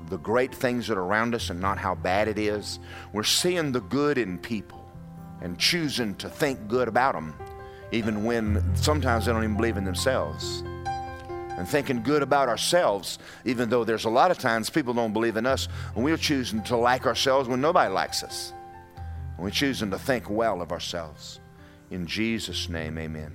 the 0.09 0.19
great 0.19 0.55
things 0.55 0.89
that 0.89 0.97
are 0.99 1.03
around 1.03 1.35
us 1.35 1.51
and 1.51 1.61
not 1.61 1.79
how 1.79 1.95
bad 1.95 2.29
it 2.29 2.39
is. 2.39 2.79
We're 3.13 3.23
seeing 3.23 3.73
the 3.73 3.81
good 3.81 4.19
in 4.19 4.39
people 4.39 4.91
and 5.41 5.59
choosing 5.59 6.15
to 6.17 6.29
think 6.29 6.69
good 6.69 6.89
about 6.89 7.15
them, 7.15 7.35
even 7.93 8.25
when 8.25 8.63
sometimes 8.77 9.27
they 9.27 9.33
don't 9.33 9.43
even 9.45 9.57
believe 9.57 9.77
in 9.77 9.85
themselves. 9.85 10.63
And 11.59 11.69
thinking 11.69 12.03
good 12.03 12.23
about 12.23 12.49
ourselves, 12.49 13.19
even 13.45 13.69
though 13.69 13.85
there's 13.85 14.05
a 14.05 14.11
lot 14.11 14.31
of 14.31 14.39
times 14.39 14.71
people 14.71 14.95
don't 14.95 15.13
believe 15.13 15.37
in 15.37 15.47
us, 15.47 15.69
and 15.95 16.05
we're 16.05 16.17
choosing 16.17 16.63
to 16.65 16.77
like 16.77 17.07
ourselves 17.07 17.49
when 17.49 17.61
nobody 17.61 17.93
likes 17.93 18.23
us. 18.23 18.53
And 19.37 19.45
we're 19.45 19.51
choosing 19.51 19.91
to 19.91 19.99
think 19.99 20.31
well 20.31 20.63
of 20.63 20.73
ourselves. 20.73 21.41
In 21.91 22.07
Jesus' 22.07 22.69
name, 22.69 22.99
amen. 22.99 23.35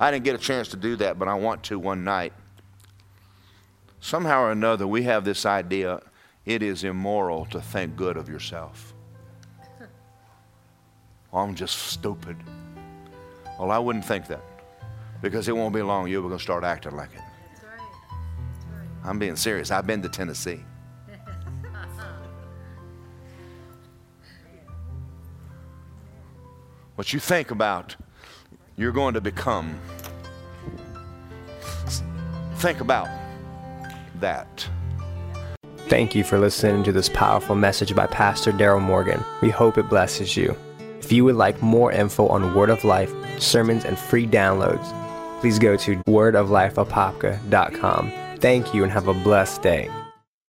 I 0.00 0.10
didn't 0.10 0.24
get 0.24 0.34
a 0.34 0.38
chance 0.38 0.68
to 0.68 0.76
do 0.76 0.96
that, 0.96 1.18
but 1.18 1.28
I 1.28 1.34
want 1.34 1.62
to 1.64 1.78
one 1.78 2.04
night. 2.04 2.32
Somehow 4.00 4.42
or 4.42 4.50
another, 4.50 4.86
we 4.86 5.04
have 5.04 5.24
this 5.24 5.46
idea 5.46 6.00
it 6.44 6.62
is 6.62 6.84
immoral 6.84 7.46
to 7.46 7.60
think 7.60 7.96
good 7.96 8.18
of 8.18 8.28
yourself. 8.28 8.92
I'm 11.32 11.54
just 11.54 11.78
stupid. 11.78 12.36
Well, 13.58 13.70
I 13.70 13.78
wouldn't 13.78 14.04
think 14.04 14.26
that 14.26 14.42
because 15.22 15.48
it 15.48 15.56
won't 15.56 15.74
be 15.74 15.82
long 15.82 16.08
you're 16.08 16.22
going 16.22 16.36
to 16.36 16.42
start 16.42 16.64
acting 16.64 16.96
like 16.96 17.10
it. 17.14 17.20
That's 17.20 17.64
right. 17.64 17.78
That's 17.78 18.66
right. 18.66 19.08
I'm 19.08 19.18
being 19.18 19.36
serious. 19.36 19.70
I've 19.70 19.86
been 19.86 20.02
to 20.02 20.08
Tennessee. 20.08 20.60
What 26.96 27.12
you 27.12 27.18
think 27.18 27.50
about, 27.50 27.96
you're 28.76 28.92
going 28.92 29.14
to 29.14 29.20
become. 29.20 29.78
Think 32.56 32.80
about 32.80 33.08
that. 34.20 34.68
Thank 35.88 36.14
you 36.14 36.24
for 36.24 36.38
listening 36.38 36.82
to 36.84 36.92
this 36.92 37.08
powerful 37.08 37.54
message 37.54 37.94
by 37.94 38.06
Pastor 38.06 38.52
Daryl 38.52 38.80
Morgan. 38.80 39.22
We 39.42 39.50
hope 39.50 39.76
it 39.76 39.88
blesses 39.88 40.36
you. 40.36 40.56
If 40.98 41.12
you 41.12 41.24
would 41.24 41.34
like 41.34 41.60
more 41.60 41.92
info 41.92 42.26
on 42.28 42.54
Word 42.54 42.70
of 42.70 42.84
Life, 42.84 43.12
sermons, 43.38 43.84
and 43.84 43.98
free 43.98 44.26
downloads, 44.26 44.88
please 45.44 45.58
go 45.58 45.76
to 45.76 45.96
wordoflifeapopka.com. 46.04 48.12
Thank 48.38 48.72
you 48.72 48.82
and 48.82 48.90
have 48.90 49.08
a 49.08 49.12
blessed 49.12 49.60
day. 49.60 49.90